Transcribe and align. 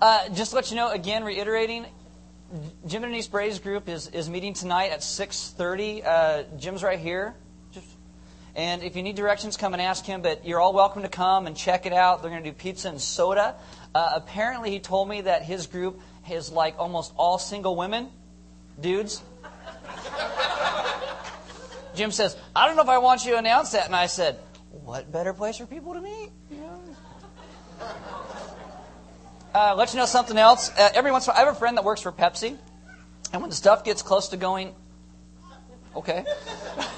Uh, 0.00 0.30
just 0.30 0.50
to 0.50 0.56
let 0.56 0.70
you 0.70 0.76
know, 0.76 0.90
again, 0.90 1.24
reiterating, 1.24 1.84
Jim 2.86 3.04
and 3.04 3.12
Denise 3.12 3.28
Bray's 3.28 3.58
group 3.58 3.86
is, 3.86 4.08
is 4.08 4.30
meeting 4.30 4.54
tonight 4.54 4.92
at 4.92 5.00
6.30. 5.00 6.06
Uh, 6.06 6.42
Jim's 6.56 6.82
right 6.82 6.98
here. 6.98 7.34
And 8.56 8.82
if 8.82 8.96
you 8.96 9.02
need 9.02 9.14
directions, 9.14 9.56
come 9.56 9.74
and 9.74 9.82
ask 9.82 10.04
him. 10.04 10.22
But 10.22 10.44
you're 10.46 10.58
all 10.58 10.72
welcome 10.72 11.02
to 11.02 11.08
come 11.08 11.46
and 11.46 11.56
check 11.56 11.84
it 11.84 11.92
out. 11.92 12.22
They're 12.22 12.30
going 12.30 12.42
to 12.42 12.50
do 12.50 12.56
pizza 12.56 12.88
and 12.88 13.00
soda. 13.00 13.56
Uh, 13.94 14.12
apparently, 14.14 14.70
he 14.70 14.80
told 14.80 15.08
me 15.08 15.20
that 15.20 15.42
his 15.42 15.66
group 15.66 16.00
is 16.30 16.50
like 16.50 16.76
almost 16.78 17.12
all 17.16 17.38
single 17.38 17.76
women, 17.76 18.08
dudes. 18.80 19.22
Jim 21.94 22.10
says, 22.10 22.36
I 22.56 22.66
don't 22.66 22.76
know 22.76 22.82
if 22.82 22.88
I 22.88 22.98
want 22.98 23.24
you 23.24 23.32
to 23.32 23.38
announce 23.38 23.72
that. 23.72 23.86
And 23.86 23.94
I 23.94 24.06
said, 24.06 24.38
What 24.70 25.12
better 25.12 25.34
place 25.34 25.58
for 25.58 25.66
people 25.66 25.92
to 25.92 26.00
meet? 26.00 26.30
Uh, 29.52 29.74
let 29.76 29.92
you 29.92 29.98
know 29.98 30.06
something 30.06 30.38
else. 30.38 30.70
Uh, 30.78 30.90
every 30.94 31.10
once 31.10 31.26
in 31.26 31.30
a 31.30 31.34
while, 31.34 31.42
I 31.42 31.46
have 31.46 31.56
a 31.56 31.58
friend 31.58 31.76
that 31.76 31.82
works 31.82 32.02
for 32.02 32.12
Pepsi, 32.12 32.56
and 33.32 33.42
when 33.42 33.50
stuff 33.50 33.82
gets 33.82 34.00
close 34.00 34.28
to 34.28 34.36
going, 34.36 34.76
okay, 35.96 36.24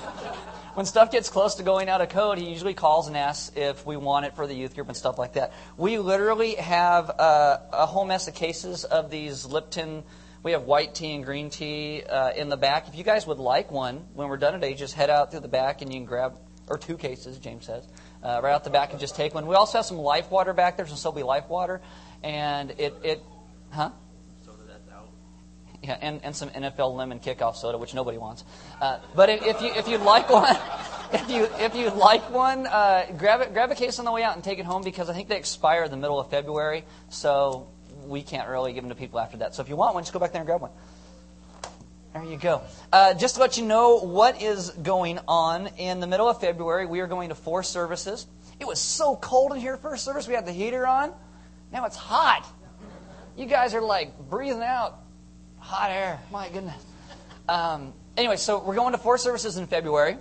when 0.74 0.84
stuff 0.84 1.10
gets 1.10 1.30
close 1.30 1.54
to 1.54 1.62
going 1.62 1.88
out 1.88 2.02
of 2.02 2.10
code, 2.10 2.36
he 2.36 2.50
usually 2.50 2.74
calls 2.74 3.08
and 3.08 3.16
asks 3.16 3.56
if 3.56 3.86
we 3.86 3.96
want 3.96 4.26
it 4.26 4.36
for 4.36 4.46
the 4.46 4.52
youth 4.52 4.74
group 4.74 4.88
and 4.88 4.96
stuff 4.96 5.18
like 5.18 5.32
that. 5.32 5.54
We 5.78 5.96
literally 5.96 6.56
have 6.56 7.08
uh, 7.08 7.58
a 7.72 7.86
whole 7.86 8.04
mess 8.04 8.28
of 8.28 8.34
cases 8.34 8.84
of 8.84 9.10
these 9.10 9.46
Lipton. 9.46 10.02
We 10.42 10.52
have 10.52 10.64
white 10.64 10.94
tea 10.94 11.14
and 11.14 11.24
green 11.24 11.48
tea 11.48 12.02
uh, 12.02 12.32
in 12.32 12.50
the 12.50 12.58
back. 12.58 12.86
If 12.86 12.96
you 12.96 13.04
guys 13.04 13.26
would 13.26 13.38
like 13.38 13.72
one, 13.72 14.04
when 14.12 14.28
we're 14.28 14.36
done 14.36 14.52
today, 14.52 14.74
just 14.74 14.92
head 14.92 15.08
out 15.08 15.30
through 15.30 15.40
the 15.40 15.48
back 15.48 15.80
and 15.80 15.90
you 15.90 16.00
can 16.00 16.06
grab, 16.06 16.36
or 16.66 16.76
two 16.76 16.98
cases, 16.98 17.38
James 17.38 17.64
says, 17.64 17.88
uh, 18.22 18.40
right 18.42 18.52
out 18.52 18.64
the 18.64 18.70
back 18.70 18.90
and 18.90 19.00
just 19.00 19.16
take 19.16 19.32
one. 19.32 19.46
We 19.46 19.54
also 19.54 19.78
have 19.78 19.86
some 19.86 19.96
life 19.96 20.30
water 20.30 20.52
back 20.52 20.76
there, 20.76 20.86
some 20.86 21.14
Sobe 21.14 21.24
life 21.24 21.48
water 21.48 21.80
and 22.22 22.70
it, 22.78 22.94
it 23.02 23.22
huh? 23.70 23.90
Soda 24.44 24.62
that's 24.66 24.88
out. 24.90 25.08
Yeah, 25.82 25.98
and, 26.00 26.20
and 26.22 26.34
some 26.34 26.50
NFL 26.50 26.94
lemon 26.94 27.20
kickoff 27.20 27.56
soda, 27.56 27.78
which 27.78 27.94
nobody 27.94 28.18
wants. 28.18 28.44
Uh, 28.80 28.98
but 29.14 29.28
if, 29.28 29.42
if 29.42 29.62
you 29.62 29.72
if 29.74 29.88
you 29.88 29.98
like 29.98 30.30
one, 30.30 30.56
if 31.12 31.28
you 31.30 31.48
if 31.58 31.74
you 31.74 31.90
like 31.90 32.30
one, 32.30 32.66
uh, 32.66 33.06
grab 33.18 33.40
it 33.40 33.52
grab 33.52 33.70
a 33.70 33.74
case 33.74 33.98
on 33.98 34.04
the 34.04 34.12
way 34.12 34.22
out 34.22 34.34
and 34.34 34.44
take 34.44 34.58
it 34.58 34.64
home 34.64 34.82
because 34.82 35.10
I 35.10 35.14
think 35.14 35.28
they 35.28 35.38
expire 35.38 35.84
in 35.84 35.90
the 35.90 35.96
middle 35.96 36.20
of 36.20 36.30
February, 36.30 36.84
so 37.08 37.68
we 38.06 38.22
can't 38.22 38.48
really 38.48 38.72
give 38.72 38.82
them 38.82 38.90
to 38.90 38.96
people 38.96 39.18
after 39.18 39.38
that. 39.38 39.54
So 39.54 39.62
if 39.62 39.68
you 39.68 39.76
want 39.76 39.94
one, 39.94 40.02
just 40.02 40.12
go 40.12 40.18
back 40.18 40.32
there 40.32 40.40
and 40.40 40.46
grab 40.46 40.60
one. 40.60 40.70
There 42.12 42.24
you 42.24 42.36
go. 42.36 42.60
Uh, 42.92 43.14
just 43.14 43.36
to 43.36 43.40
let 43.40 43.56
you 43.56 43.64
know 43.64 44.00
what 44.00 44.42
is 44.42 44.68
going 44.70 45.18
on 45.26 45.68
in 45.78 46.00
the 46.00 46.06
middle 46.06 46.28
of 46.28 46.40
February, 46.40 46.84
we 46.84 47.00
are 47.00 47.06
going 47.06 47.30
to 47.30 47.34
four 47.34 47.62
services. 47.62 48.26
It 48.60 48.66
was 48.66 48.78
so 48.78 49.16
cold 49.16 49.52
in 49.52 49.60
here 49.60 49.78
first 49.78 50.04
service. 50.04 50.28
We 50.28 50.34
had 50.34 50.44
the 50.44 50.52
heater 50.52 50.86
on. 50.86 51.14
Now 51.72 51.86
it's 51.86 51.96
hot. 51.96 52.46
You 53.34 53.46
guys 53.46 53.72
are 53.72 53.80
like 53.80 54.18
breathing 54.28 54.62
out 54.62 54.98
hot 55.58 55.90
air. 55.90 56.20
My 56.30 56.50
goodness. 56.50 56.84
Um, 57.48 57.94
anyway, 58.16 58.36
so 58.36 58.62
we're 58.62 58.74
going 58.74 58.92
to 58.92 58.98
four 58.98 59.16
services 59.16 59.56
in 59.56 59.66
February. 59.66 60.18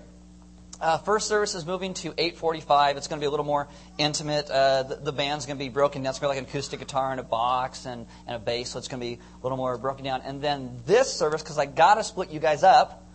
Uh, 0.79 0.97
first 0.97 1.27
service 1.27 1.53
is 1.53 1.65
moving 1.65 1.93
to 1.93 2.11
8:45. 2.13 2.95
It's 2.95 3.07
going 3.07 3.19
to 3.19 3.23
be 3.23 3.27
a 3.27 3.29
little 3.29 3.45
more 3.45 3.67
intimate. 3.97 4.49
Uh, 4.49 4.83
the, 4.83 4.95
the, 4.95 5.11
band's 5.11 5.45
going 5.45 5.57
to 5.57 5.63
be 5.63 5.69
broken 5.69 6.01
down. 6.01 6.11
It's 6.11 6.19
going 6.19 6.33
to 6.33 6.33
be 6.33 6.39
like 6.39 6.47
an 6.47 6.49
acoustic 6.49 6.79
guitar 6.79 7.11
and 7.11 7.19
a 7.19 7.23
box 7.23 7.85
and, 7.85 8.07
and 8.25 8.35
a 8.35 8.39
bass, 8.39 8.71
so 8.71 8.79
it's 8.79 8.87
going 8.87 8.99
to 8.99 9.05
be 9.05 9.13
a 9.13 9.43
little 9.43 9.57
more 9.57 9.77
broken 9.77 10.05
down. 10.05 10.21
And 10.21 10.41
then 10.41 10.79
this 10.87 11.13
service, 11.13 11.43
because 11.43 11.59
I 11.59 11.67
got 11.67 11.95
to 11.95 12.03
split 12.03 12.31
you 12.31 12.39
guys 12.39 12.63
up. 12.63 13.05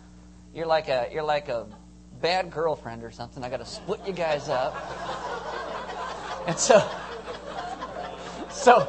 You're 0.53 0.67
like 0.67 0.87
a 0.87 1.09
you're 1.11 1.23
like 1.23 1.49
a 1.49 1.67
bad 2.21 2.51
girlfriend 2.51 3.03
or 3.03 3.11
something. 3.11 3.43
I 3.43 3.49
got 3.49 3.57
to 3.57 3.65
split 3.65 3.99
you 4.07 4.13
guys 4.13 4.47
up. 4.47 4.75
And 6.47 6.57
so 6.57 6.87
so, 8.67 8.85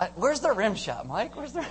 uh, 0.00 0.08
where's 0.16 0.40
the 0.40 0.50
rim 0.50 0.74
shot, 0.74 1.06
Mike? 1.06 1.36
Where's 1.36 1.52
the. 1.52 1.64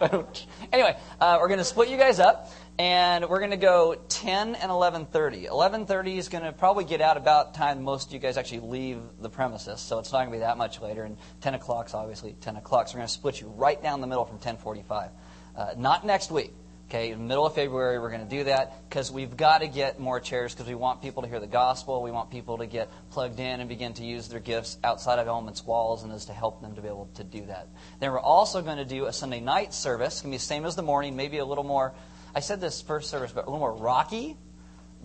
anyway, 0.72 0.96
uh, 1.20 1.38
we're 1.40 1.48
going 1.48 1.58
to 1.58 1.64
split 1.64 1.88
you 1.88 1.96
guys 1.96 2.20
up, 2.20 2.52
and 2.78 3.28
we're 3.28 3.40
going 3.40 3.50
to 3.50 3.56
go 3.56 3.96
10 4.08 4.54
and 4.54 4.70
11:30. 4.70 5.48
11:30 5.48 6.18
is 6.18 6.28
going 6.28 6.44
to 6.44 6.52
probably 6.52 6.84
get 6.84 7.00
out 7.00 7.16
about 7.16 7.54
time 7.54 7.82
most 7.82 8.06
of 8.06 8.14
you 8.14 8.20
guys 8.20 8.36
actually 8.36 8.60
leave 8.60 9.00
the 9.18 9.28
premises, 9.28 9.80
so 9.80 9.98
it's 9.98 10.12
not 10.12 10.18
going 10.18 10.30
to 10.30 10.36
be 10.36 10.38
that 10.38 10.56
much 10.56 10.80
later. 10.80 11.02
And 11.02 11.16
10 11.40 11.54
o'clock's 11.54 11.94
obviously 11.94 12.36
10 12.40 12.54
o'clock, 12.54 12.86
so 12.86 12.94
we're 12.94 12.98
going 12.98 13.08
to 13.08 13.12
split 13.12 13.40
you 13.40 13.48
right 13.48 13.82
down 13.82 14.00
the 14.00 14.06
middle 14.06 14.24
from 14.24 14.38
10:45. 14.38 15.10
Uh, 15.56 15.74
not 15.76 16.06
next 16.06 16.30
week. 16.30 16.54
Okay, 16.92 17.10
in 17.10 17.20
the 17.20 17.24
middle 17.24 17.46
of 17.46 17.54
February, 17.54 17.98
we're 17.98 18.10
going 18.10 18.22
to 18.22 18.28
do 18.28 18.44
that 18.44 18.86
because 18.86 19.10
we've 19.10 19.34
got 19.34 19.62
to 19.62 19.66
get 19.66 19.98
more 19.98 20.20
chairs 20.20 20.52
because 20.52 20.66
we 20.68 20.74
want 20.74 21.00
people 21.00 21.22
to 21.22 21.28
hear 21.30 21.40
the 21.40 21.46
gospel. 21.46 22.02
We 22.02 22.10
want 22.10 22.30
people 22.30 22.58
to 22.58 22.66
get 22.66 22.90
plugged 23.08 23.40
in 23.40 23.60
and 23.60 23.66
begin 23.66 23.94
to 23.94 24.04
use 24.04 24.28
their 24.28 24.40
gifts 24.40 24.76
outside 24.84 25.18
of 25.18 25.26
Element's 25.26 25.64
walls, 25.64 26.02
and 26.02 26.12
is 26.12 26.26
to 26.26 26.34
help 26.34 26.60
them 26.60 26.74
to 26.74 26.82
be 26.82 26.88
able 26.88 27.08
to 27.14 27.24
do 27.24 27.46
that. 27.46 27.68
Then 27.98 28.12
we're 28.12 28.20
also 28.20 28.60
going 28.60 28.76
to 28.76 28.84
do 28.84 29.06
a 29.06 29.12
Sunday 29.14 29.40
night 29.40 29.72
service. 29.72 30.08
It's 30.08 30.20
going 30.20 30.32
to 30.32 30.34
be 30.34 30.36
the 30.36 30.44
same 30.44 30.66
as 30.66 30.76
the 30.76 30.82
morning, 30.82 31.16
maybe 31.16 31.38
a 31.38 31.46
little 31.46 31.64
more. 31.64 31.94
I 32.34 32.40
said 32.40 32.60
this 32.60 32.82
first 32.82 33.08
service, 33.08 33.32
but 33.32 33.46
a 33.46 33.48
little 33.48 33.60
more 33.60 33.74
rocky, 33.74 34.36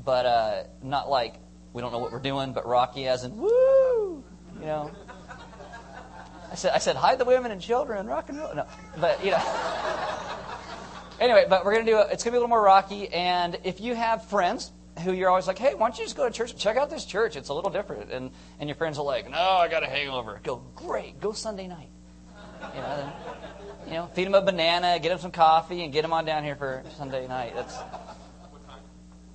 but 0.04 0.26
uh, 0.26 0.64
not 0.84 1.10
like 1.10 1.36
we 1.72 1.82
don't 1.82 1.94
know 1.94 2.00
what 2.00 2.12
we're 2.12 2.20
doing, 2.20 2.52
but 2.52 2.68
rocky 2.68 3.08
as 3.08 3.24
in 3.24 3.38
woo, 3.38 4.26
you 4.60 4.66
know. 4.66 4.92
I 6.52 6.56
said, 6.56 6.74
I 6.74 6.80
said, 6.80 6.98
hide 6.98 7.18
the 7.18 7.24
women 7.24 7.52
and 7.52 7.62
children, 7.62 8.08
rock 8.08 8.28
and 8.28 8.40
roll. 8.40 8.54
No, 8.54 8.66
but 9.00 9.24
you 9.24 9.32
know. 9.32 10.04
Anyway, 11.20 11.46
but 11.50 11.66
we're 11.66 11.74
going 11.74 11.86
to 11.86 11.92
do 11.92 12.00
it. 12.00 12.08
It's 12.12 12.24
going 12.24 12.32
to 12.32 12.32
be 12.32 12.38
a 12.38 12.40
little 12.40 12.48
more 12.48 12.62
rocky. 12.62 13.10
And 13.10 13.58
if 13.64 13.82
you 13.82 13.96
have 13.96 14.26
friends 14.26 14.72
who 15.04 15.14
you're 15.14 15.30
always 15.30 15.48
like, 15.48 15.58
hey, 15.58 15.74
why 15.74 15.88
don't 15.88 15.98
you 15.98 16.06
just 16.06 16.16
go 16.16 16.28
to 16.28 16.34
church? 16.34 16.56
Check 16.58 16.78
out 16.78 16.90
this 16.90 17.06
church. 17.06 17.36
It's 17.36 17.50
a 17.50 17.54
little 17.54 17.72
different. 17.72 18.12
And, 18.12 18.32
and 18.60 18.70
your 18.70 18.76
friends 18.76 19.00
are 19.00 19.06
like, 19.06 19.30
no, 19.30 19.38
I 19.38 19.68
got 19.68 19.84
a 19.84 19.88
hangover. 19.88 20.40
Go, 20.44 20.62
great. 20.76 21.20
Go 21.20 21.32
Sunday 21.32 21.68
night. 21.68 21.90
You 22.76 22.82
know, 22.82 22.98
then, 22.98 23.14
you 23.88 23.94
know, 23.94 24.06
feed 24.08 24.26
them 24.26 24.34
a 24.34 24.42
banana, 24.42 25.00
get 25.00 25.10
them 25.10 25.20
some 25.20 25.32
coffee, 25.32 25.84
and 25.84 25.94
get 25.94 26.02
them 26.02 26.14
on 26.14 26.26
down 26.26 26.44
here 26.44 26.56
for 26.56 26.84
Sunday 26.98 27.28
night. 27.28 27.54
That's 27.56 27.78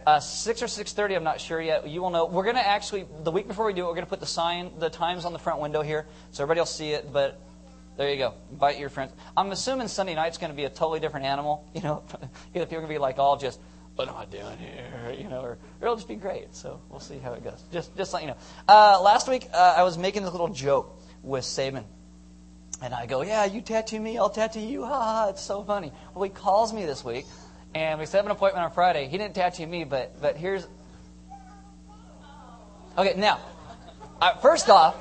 uh, 0.05 0.19
six 0.19 0.61
or 0.61 0.67
six 0.67 0.93
thirty. 0.93 1.15
I'm 1.15 1.23
not 1.23 1.41
sure 1.41 1.61
yet. 1.61 1.89
You 1.89 2.03
will 2.03 2.11
know. 2.11 2.27
We're 2.27 2.43
going 2.43 2.57
to 2.57 2.67
actually 2.67 3.07
the 3.23 3.31
week 3.31 3.47
before 3.47 3.65
we 3.65 3.73
do 3.73 3.83
it, 3.83 3.87
we're 3.87 3.95
going 3.95 4.05
to 4.05 4.11
put 4.11 4.19
the 4.19 4.27
sign, 4.27 4.73
the 4.79 4.91
times 4.91 5.25
on 5.25 5.33
the 5.33 5.39
front 5.39 5.61
window 5.61 5.83
here, 5.83 6.07
so 6.33 6.43
everybody 6.43 6.61
will 6.61 6.67
see 6.67 6.91
it. 6.91 7.13
But 7.13 7.41
there 7.97 8.11
you 8.11 8.17
go. 8.17 8.35
Invite 8.51 8.79
your 8.79 8.89
friends. 8.89 9.13
I'm 9.37 9.51
assuming 9.51 9.89
Sunday 9.89 10.15
night's 10.15 10.39
going 10.39 10.51
to 10.51 10.57
be 10.57 10.65
a 10.65 10.71
totally 10.71 11.01
different 11.01 11.27
animal. 11.27 11.69
You 11.75 11.83
know, 11.83 12.03
people 12.53 12.63
are 12.63 12.67
going 12.67 12.83
to 12.83 12.89
be 12.89 12.99
like 12.99 13.19
all 13.19 13.37
just, 13.37 13.61
what 13.97 14.09
am 14.09 14.17
I 14.17 14.25
doing 14.25 14.59
here? 14.59 15.15
You 15.19 15.29
know, 15.29 15.43
or, 15.43 15.59
it'll 15.81 15.97
just 15.97 16.09
be 16.09 16.17
great. 16.17 16.55
So 16.55 16.81
we'll 16.89 17.01
see 17.01 17.19
how 17.19 17.33
it 17.33 17.45
goes. 17.45 17.63
Just, 17.73 17.97
just 17.97 18.13
let 18.15 18.23
you 18.23 18.29
know. 18.29 18.37
Uh, 18.69 19.01
last 19.03 19.29
week 19.29 19.49
uh, 19.53 19.75
I 19.77 19.83
was 19.83 19.99
making 19.99 20.23
this 20.23 20.33
little 20.33 20.49
joke 20.49 21.01
with 21.23 21.45
Saban. 21.45 21.85
And 22.83 22.93
I 22.93 23.07
go, 23.07 23.23
yeah, 23.23 23.45
you 23.45 23.61
tattoo 23.61 24.01
me, 24.01 24.19
I'll 24.19 24.29
tattoo 24.29 24.61
you. 24.61 24.85
Ha 24.85 24.89
ha, 24.89 25.29
it's 25.29 25.43
so 25.43 25.63
funny. 25.63 25.93
Well, 26.15 26.25
he 26.25 26.31
calls 26.31 26.73
me 26.73 26.85
this 26.85 27.05
week, 27.05 27.27
and 27.77 28.01
we 28.01 28.07
set 28.07 28.19
up 28.19 28.25
an 28.27 28.33
appointment 28.33 28.65
on 28.65 28.73
Friday. 28.73 29.07
He 29.07 29.19
didn't 29.19 29.37
tattoo 29.37 29.69
me, 29.69 29.85
but 29.85 30.21
but 30.21 30.37
here's. 30.37 30.67
Okay, 32.99 33.15
now, 33.17 33.39
uh, 34.23 34.37
first 34.37 34.71
off, 34.71 34.95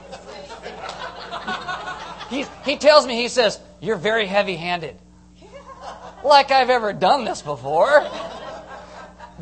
he, 2.32 2.46
he 2.66 2.78
tells 2.78 3.06
me, 3.06 3.16
he 3.16 3.28
says, 3.28 3.60
You're 3.80 3.98
very 3.98 4.26
heavy 4.26 4.56
handed. 4.56 4.98
Like 6.24 6.50
I've 6.50 6.72
ever 6.72 6.92
done 6.92 7.24
this 7.26 7.42
before. 7.42 8.08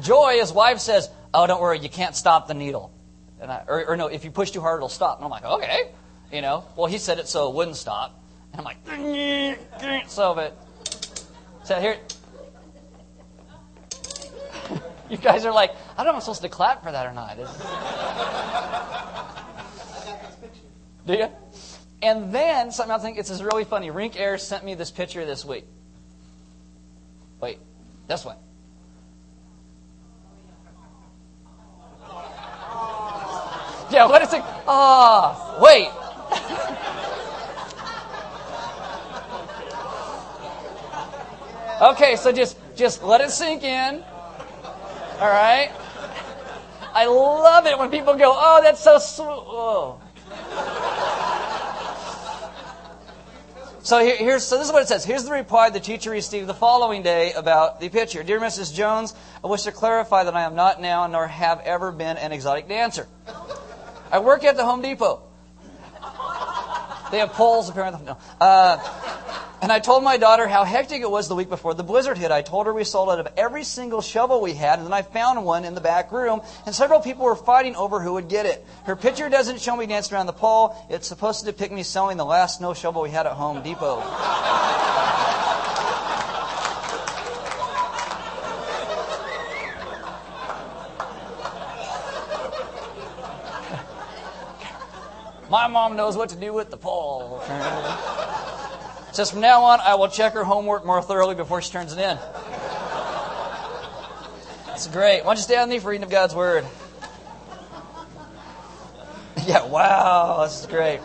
Joy, 0.02 0.40
his 0.40 0.52
wife, 0.52 0.80
says, 0.80 1.10
Oh, 1.34 1.48
don't 1.48 1.62
worry, 1.62 1.80
you 1.80 1.88
can't 1.88 2.16
stop 2.16 2.48
the 2.48 2.54
needle. 2.54 2.92
And 3.40 3.50
I, 3.50 3.64
or, 3.68 3.86
or 3.92 3.98
no, 3.98 4.08
if 4.08 4.26
you 4.26 4.32
push 4.32 4.52
too 4.52 4.60
hard, 4.60 4.80
it'll 4.80 4.90
stop. 4.90 5.18
And 5.18 5.24
I'm 5.26 5.32
like, 5.32 5.46
Okay. 5.46 5.92
You 6.32 6.42
know, 6.42 6.66
well, 6.76 6.88
he 6.88 6.98
said 6.98 7.18
it 7.18 7.30
so 7.30 7.48
it 7.50 7.56
wouldn't 7.56 7.78
stop. 7.78 8.22
And 8.52 8.60
I'm 8.60 8.66
like, 8.66 8.78
So, 10.10 10.36
but, 10.36 10.58
so 11.64 11.80
here, 11.80 11.98
you 15.10 15.16
guys 15.18 15.46
are 15.46 15.54
like, 15.54 15.72
I 15.98 16.04
don't 16.04 16.08
know 16.08 16.12
if 16.12 16.16
I'm 16.16 16.22
supposed 16.22 16.42
to 16.42 16.50
clap 16.50 16.84
for 16.84 16.92
that 16.92 17.06
or 17.06 17.14
not. 17.14 17.38
Do 21.06 21.14
you? 21.14 21.28
And 22.02 22.34
then 22.34 22.72
something 22.72 22.96
I 22.96 23.00
think 23.00 23.18
it's 23.18 23.30
is 23.30 23.44
really 23.44 23.66
funny. 23.66 23.92
Rink 23.92 24.20
Air 24.20 24.38
sent 24.38 24.63
me 24.63 24.75
this 24.75 24.92
picture 24.92 25.25
this 25.25 25.44
week. 25.44 25.66
Wait, 27.42 27.60
this 28.07 28.24
one. 28.24 28.38
Yeah, 33.92 34.06
what 34.06 34.22
is 34.22 34.31
it? 34.34 34.44
Ah, 34.68 35.57
oh, 35.57 35.63
wait. 35.63 35.90
okay, 41.96 42.16
so 42.16 42.31
just 42.31 42.56
just 42.75 43.04
let 43.04 43.19
it 43.22 43.31
sink 43.31 43.63
in. 43.63 44.04
All 45.19 45.28
right. 45.28 45.72
I 46.94 47.07
love 47.07 47.66
it 47.66 47.80
when 47.80 47.90
people 47.90 48.13
go, 48.13 48.31
"Oh, 48.36 48.62
that's 48.62 48.80
so 48.80 49.00
sweet." 49.00 50.09
So 53.81 54.00
here, 54.00 54.18
here's 54.18 54.44
so 54.44 54.58
this 54.58 54.68
is 54.68 54.74
what 54.74 54.81
it 54.81 54.88
says. 54.90 55.06
Here's 55.06 55.24
the 55.24 55.31
reply 55.31 55.70
the 55.70 55.80
teacher 55.80 56.12
received 56.12 56.48
the 56.48 56.54
following 56.54 57.02
day 57.02 57.31
about 57.31 57.80
the 57.80 57.88
picture. 57.88 58.24
Dear 58.24 58.40
Mrs. 58.40 58.74
Jones, 58.74 59.16
I 59.42 59.48
wish 59.48 59.64
to 59.64 59.72
clarify 59.72 60.26
that 60.26 60.36
I 60.36 60.42
am 60.42 60.56
not 60.56 60.81
now 60.81 61.08
nor 61.08 61.28
have 61.28 61.62
ever 61.62 61.92
been 61.94 62.18
an 62.18 62.34
exotic 62.34 62.68
dancer. 62.68 63.08
I 64.12 64.20
work 64.20 64.44
at 64.44 64.58
the 64.58 64.66
Home 64.66 64.81
Depot. 64.81 65.22
They 67.12 67.20
have 67.20 67.31
poles 67.31 67.70
apparently. 67.70 68.06
No. 68.06 68.18
Uh, 68.40 68.78
and 69.62 69.72
I 69.72 69.80
told 69.80 70.04
my 70.04 70.18
daughter 70.18 70.48
how 70.48 70.64
hectic 70.64 71.02
it 71.02 71.12
was 71.12 71.28
the 71.28 71.36
week 71.36 71.50
before 71.50 71.74
the 71.74 71.84
blizzard 71.84 72.18
hit. 72.18 72.32
I 72.32 72.42
told 72.42 72.66
her 72.66 72.74
we 72.74 72.86
sold 72.86 73.10
out 73.10 73.20
of 73.20 73.28
every 73.36 73.64
single 73.64 74.02
shovel 74.02 74.42
we 74.42 74.54
had, 74.54 74.80
and 74.80 74.86
then 74.86 74.94
I 74.94 75.02
found 75.02 75.44
one 75.44 75.66
in 75.66 75.76
the 75.76 75.82
back 75.82 76.12
room, 76.12 76.42
and 76.66 76.74
several 76.74 77.02
people 77.02 77.26
were 77.26 77.36
fighting 77.36 77.76
over 77.76 78.00
who 78.00 78.14
would 78.14 78.30
get 78.30 78.46
it. 78.46 78.66
Her 78.86 78.96
picture 78.96 79.28
doesn't 79.30 79.60
show 79.60 79.76
me 79.76 79.86
dancing 79.86 80.16
around 80.16 80.28
the 80.28 80.34
pole. 80.34 80.76
It's 80.90 81.08
supposed 81.08 81.42
to 81.42 81.46
depict 81.46 81.74
me 81.74 81.84
selling 81.84 82.18
the 82.18 82.26
last 82.26 82.60
snow 82.60 82.74
shovel 82.74 83.02
we 83.02 83.10
had 83.10 83.26
at 83.26 83.34
Home 83.34 83.62
Depot. 83.62 84.00
My 95.50 95.68
mom 95.68 95.96
knows 95.96 96.16
what 96.16 96.30
to 96.30 96.36
do 96.36 96.54
with 96.54 96.70
the 96.70 96.78
pole. 96.78 97.44
Says 99.19 99.31
from 99.31 99.42
now 99.42 99.63
on, 99.63 99.81
I 99.81 99.95
will 99.95 100.07
check 100.07 100.31
her 100.31 100.45
homework 100.45 100.86
more 100.86 101.01
thoroughly 101.01 101.36
before 101.36 101.62
she 101.62 101.74
turns 101.74 101.92
it 101.92 102.00
in. 102.00 102.18
That's 104.66 104.88
great. 104.88 105.25
Why 105.25 105.31
don't 105.31 105.36
you 105.36 105.44
stay 105.44 105.57
on 105.57 105.68
me 105.68 105.80
for 105.80 105.89
reading 105.89 106.06
of 106.06 106.10
God's 106.10 106.33
Word? 106.33 106.66
Yeah, 109.45 109.66
wow, 109.66 110.45
this 110.45 110.62
is 110.62 110.68
great. 110.68 111.01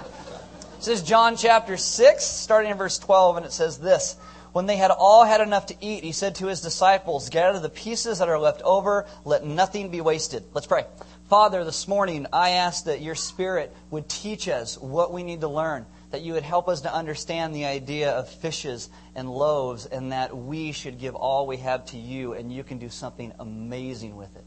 This 0.76 0.86
is 0.86 1.02
John 1.02 1.36
chapter 1.36 1.76
6, 1.76 2.24
starting 2.24 2.70
in 2.70 2.76
verse 2.76 3.00
12, 3.00 3.38
and 3.38 3.46
it 3.46 3.52
says 3.52 3.78
this. 3.78 4.14
When 4.52 4.66
they 4.66 4.76
had 4.76 4.92
all 4.92 5.24
had 5.24 5.40
enough 5.40 5.66
to 5.66 5.74
eat, 5.80 6.04
he 6.04 6.12
said 6.12 6.36
to 6.36 6.46
his 6.46 6.60
disciples, 6.60 7.30
Gather 7.30 7.58
the 7.58 7.68
pieces 7.68 8.20
that 8.20 8.28
are 8.28 8.38
left 8.38 8.62
over, 8.62 9.06
let 9.24 9.44
nothing 9.44 9.90
be 9.90 10.00
wasted. 10.00 10.44
Let's 10.54 10.68
pray. 10.68 10.84
Father, 11.28 11.64
this 11.64 11.88
morning 11.88 12.28
I 12.32 12.50
ask 12.50 12.84
that 12.84 13.00
your 13.00 13.16
Spirit 13.16 13.74
would 13.90 14.08
teach 14.08 14.46
us 14.46 14.78
what 14.78 15.12
we 15.12 15.24
need 15.24 15.40
to 15.40 15.48
learn, 15.48 15.84
that 16.14 16.22
you 16.22 16.32
would 16.34 16.44
help 16.44 16.68
us 16.68 16.82
to 16.82 16.94
understand 16.94 17.52
the 17.52 17.64
idea 17.64 18.12
of 18.12 18.28
fishes 18.28 18.88
and 19.16 19.28
loaves, 19.28 19.84
and 19.84 20.12
that 20.12 20.36
we 20.36 20.70
should 20.70 20.96
give 20.96 21.16
all 21.16 21.44
we 21.48 21.56
have 21.56 21.84
to 21.86 21.98
you, 21.98 22.34
and 22.34 22.52
you 22.52 22.62
can 22.62 22.78
do 22.78 22.88
something 22.88 23.32
amazing 23.40 24.14
with 24.14 24.36
it. 24.36 24.44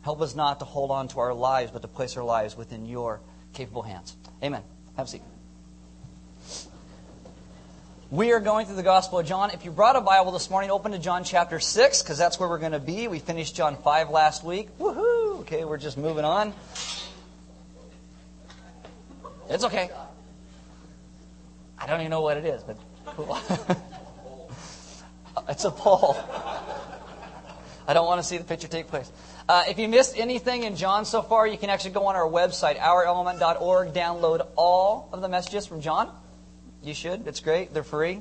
Help 0.00 0.22
us 0.22 0.34
not 0.34 0.60
to 0.60 0.64
hold 0.64 0.90
on 0.90 1.08
to 1.08 1.20
our 1.20 1.34
lives, 1.34 1.72
but 1.72 1.82
to 1.82 1.88
place 1.88 2.16
our 2.16 2.24
lives 2.24 2.56
within 2.56 2.86
your 2.86 3.20
capable 3.52 3.82
hands. 3.82 4.16
Amen. 4.42 4.62
Have 4.96 5.08
a 5.08 5.10
seat. 5.10 5.20
We 8.10 8.32
are 8.32 8.40
going 8.40 8.64
through 8.64 8.76
the 8.76 8.82
Gospel 8.82 9.18
of 9.18 9.26
John. 9.26 9.50
If 9.50 9.66
you 9.66 9.70
brought 9.70 9.96
a 9.96 10.00
Bible 10.00 10.32
this 10.32 10.48
morning, 10.48 10.70
open 10.70 10.92
to 10.92 10.98
John 10.98 11.22
chapter 11.22 11.60
6, 11.60 12.02
because 12.02 12.16
that's 12.16 12.40
where 12.40 12.48
we're 12.48 12.56
going 12.56 12.72
to 12.72 12.78
be. 12.78 13.08
We 13.08 13.18
finished 13.18 13.54
John 13.54 13.76
5 13.76 14.08
last 14.08 14.42
week. 14.42 14.70
Woohoo! 14.78 15.40
Okay, 15.40 15.66
we're 15.66 15.76
just 15.76 15.98
moving 15.98 16.24
on. 16.24 16.54
It's 19.50 19.64
okay. 19.64 19.90
I 21.80 21.86
don't 21.86 22.00
even 22.00 22.10
know 22.10 22.20
what 22.20 22.36
it 22.36 22.44
is, 22.44 22.62
but 22.62 22.76
cool. 23.06 23.38
it's 25.48 25.64
a 25.64 25.70
pole. 25.70 26.16
I 27.88 27.94
don't 27.94 28.06
want 28.06 28.20
to 28.20 28.26
see 28.26 28.36
the 28.36 28.44
picture 28.44 28.68
take 28.68 28.88
place. 28.88 29.10
Uh, 29.48 29.64
if 29.66 29.78
you 29.78 29.88
missed 29.88 30.16
anything 30.16 30.62
in 30.64 30.76
John 30.76 31.04
so 31.04 31.22
far, 31.22 31.46
you 31.46 31.58
can 31.58 31.70
actually 31.70 31.92
go 31.92 32.06
on 32.06 32.14
our 32.14 32.28
website, 32.28 32.78
ourelement.org, 32.78 33.92
download 33.92 34.46
all 34.54 35.08
of 35.12 35.22
the 35.22 35.28
messages 35.28 35.66
from 35.66 35.80
John. 35.80 36.14
You 36.82 36.94
should. 36.94 37.26
It's 37.26 37.40
great. 37.40 37.74
They're 37.74 37.82
free. 37.82 38.20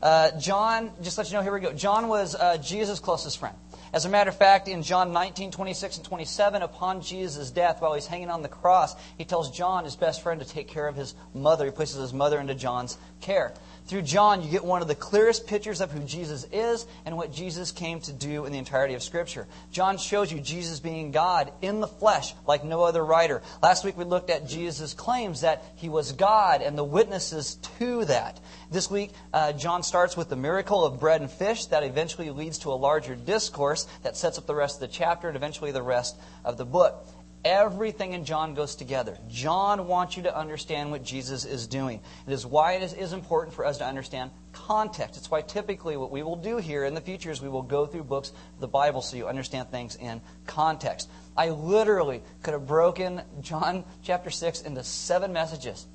Uh, 0.00 0.38
John, 0.38 0.92
just 1.02 1.18
let 1.18 1.28
you 1.28 1.36
know, 1.36 1.42
here 1.42 1.52
we 1.52 1.60
go. 1.60 1.72
John 1.72 2.06
was 2.06 2.34
uh, 2.36 2.58
Jesus' 2.58 3.00
closest 3.00 3.38
friend. 3.38 3.56
As 3.92 4.04
a 4.04 4.08
matter 4.08 4.28
of 4.28 4.36
fact, 4.36 4.68
in 4.68 4.82
John 4.82 5.12
19, 5.12 5.50
26 5.50 5.96
and 5.98 6.06
27, 6.06 6.62
upon 6.62 7.00
Jesus' 7.00 7.50
death, 7.50 7.80
while 7.80 7.94
he's 7.94 8.06
hanging 8.06 8.30
on 8.30 8.42
the 8.42 8.48
cross, 8.48 8.94
he 9.16 9.24
tells 9.24 9.50
John, 9.50 9.84
his 9.84 9.96
best 9.96 10.22
friend, 10.22 10.40
to 10.40 10.46
take 10.46 10.68
care 10.68 10.86
of 10.86 10.96
his 10.96 11.14
mother. 11.34 11.64
He 11.64 11.70
places 11.70 11.96
his 11.96 12.12
mother 12.12 12.38
into 12.38 12.54
John's 12.54 12.98
care. 13.20 13.54
Through 13.88 14.02
John, 14.02 14.42
you 14.42 14.50
get 14.50 14.66
one 14.66 14.82
of 14.82 14.88
the 14.88 14.94
clearest 14.94 15.46
pictures 15.46 15.80
of 15.80 15.90
who 15.90 16.00
Jesus 16.00 16.46
is 16.52 16.86
and 17.06 17.16
what 17.16 17.32
Jesus 17.32 17.72
came 17.72 18.00
to 18.00 18.12
do 18.12 18.44
in 18.44 18.52
the 18.52 18.58
entirety 18.58 18.92
of 18.92 19.02
Scripture. 19.02 19.46
John 19.72 19.96
shows 19.96 20.30
you 20.30 20.40
Jesus 20.40 20.78
being 20.78 21.10
God 21.10 21.50
in 21.62 21.80
the 21.80 21.86
flesh 21.86 22.34
like 22.46 22.64
no 22.64 22.82
other 22.82 23.02
writer. 23.02 23.40
Last 23.62 23.86
week 23.86 23.96
we 23.96 24.04
looked 24.04 24.28
at 24.28 24.46
Jesus' 24.46 24.92
claims 24.92 25.40
that 25.40 25.64
he 25.76 25.88
was 25.88 26.12
God 26.12 26.60
and 26.60 26.76
the 26.76 26.84
witnesses 26.84 27.54
to 27.78 28.04
that. 28.04 28.38
This 28.70 28.90
week, 28.90 29.12
uh, 29.32 29.54
John 29.54 29.82
starts 29.82 30.18
with 30.18 30.28
the 30.28 30.36
miracle 30.36 30.84
of 30.84 31.00
bread 31.00 31.22
and 31.22 31.30
fish 31.30 31.64
that 31.66 31.82
eventually 31.82 32.28
leads 32.28 32.58
to 32.58 32.72
a 32.72 32.74
larger 32.74 33.14
discourse 33.14 33.86
that 34.02 34.18
sets 34.18 34.36
up 34.36 34.46
the 34.46 34.54
rest 34.54 34.76
of 34.76 34.80
the 34.80 34.94
chapter 34.94 35.28
and 35.28 35.36
eventually 35.36 35.72
the 35.72 35.82
rest 35.82 36.14
of 36.44 36.58
the 36.58 36.66
book. 36.66 37.06
Everything 37.44 38.14
in 38.14 38.24
John 38.24 38.54
goes 38.54 38.74
together. 38.74 39.16
John 39.28 39.86
wants 39.86 40.16
you 40.16 40.24
to 40.24 40.36
understand 40.36 40.90
what 40.90 41.04
Jesus 41.04 41.44
is 41.44 41.68
doing. 41.68 42.00
It 42.26 42.32
is 42.32 42.44
why 42.44 42.72
it 42.72 42.92
is, 42.92 43.12
important 43.12 43.54
for 43.54 43.64
us 43.64 43.78
to 43.78 43.86
understand 43.86 44.32
context. 44.52 45.16
It's 45.16 45.30
why 45.30 45.42
typically 45.42 45.96
what 45.96 46.10
we 46.10 46.24
will 46.24 46.36
do 46.36 46.56
here 46.56 46.84
in 46.84 46.94
the 46.94 47.00
future 47.00 47.30
is 47.30 47.40
we 47.40 47.48
will 47.48 47.62
go 47.62 47.86
through 47.86 48.04
books 48.04 48.30
of 48.30 48.60
the 48.60 48.68
Bible 48.68 49.02
so 49.02 49.16
you 49.16 49.28
understand 49.28 49.70
things 49.70 49.94
in 49.94 50.20
context. 50.46 51.08
I 51.36 51.50
literally 51.50 52.22
could 52.42 52.54
have 52.54 52.66
broken 52.66 53.22
John 53.40 53.84
chapter 54.02 54.30
6 54.30 54.62
into 54.62 54.82
seven 54.82 55.32
messages, 55.32 55.86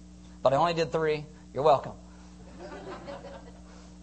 but 0.41 0.53
I 0.53 0.55
only 0.55 0.73
did 0.73 0.93
three. 0.93 1.25
You're 1.53 1.63
welcome. 1.63 1.93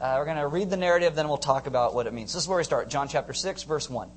Uh, 0.01 0.15
we're 0.19 0.25
going 0.25 0.37
to 0.37 0.47
read 0.47 0.71
the 0.71 0.79
narrative, 0.79 1.15
then 1.15 1.29
we'll 1.29 1.37
talk 1.37 1.67
about 1.67 1.95
what 1.95 2.07
it 2.07 2.13
means. 2.15 2.33
This 2.33 2.43
is 2.43 2.49
where 2.49 2.59
we 2.59 2.65
start 2.65 2.89
John 2.89 3.09
chapter 3.09 3.35
6, 3.35 3.65
verse 3.65 3.89
1. 3.91 4.11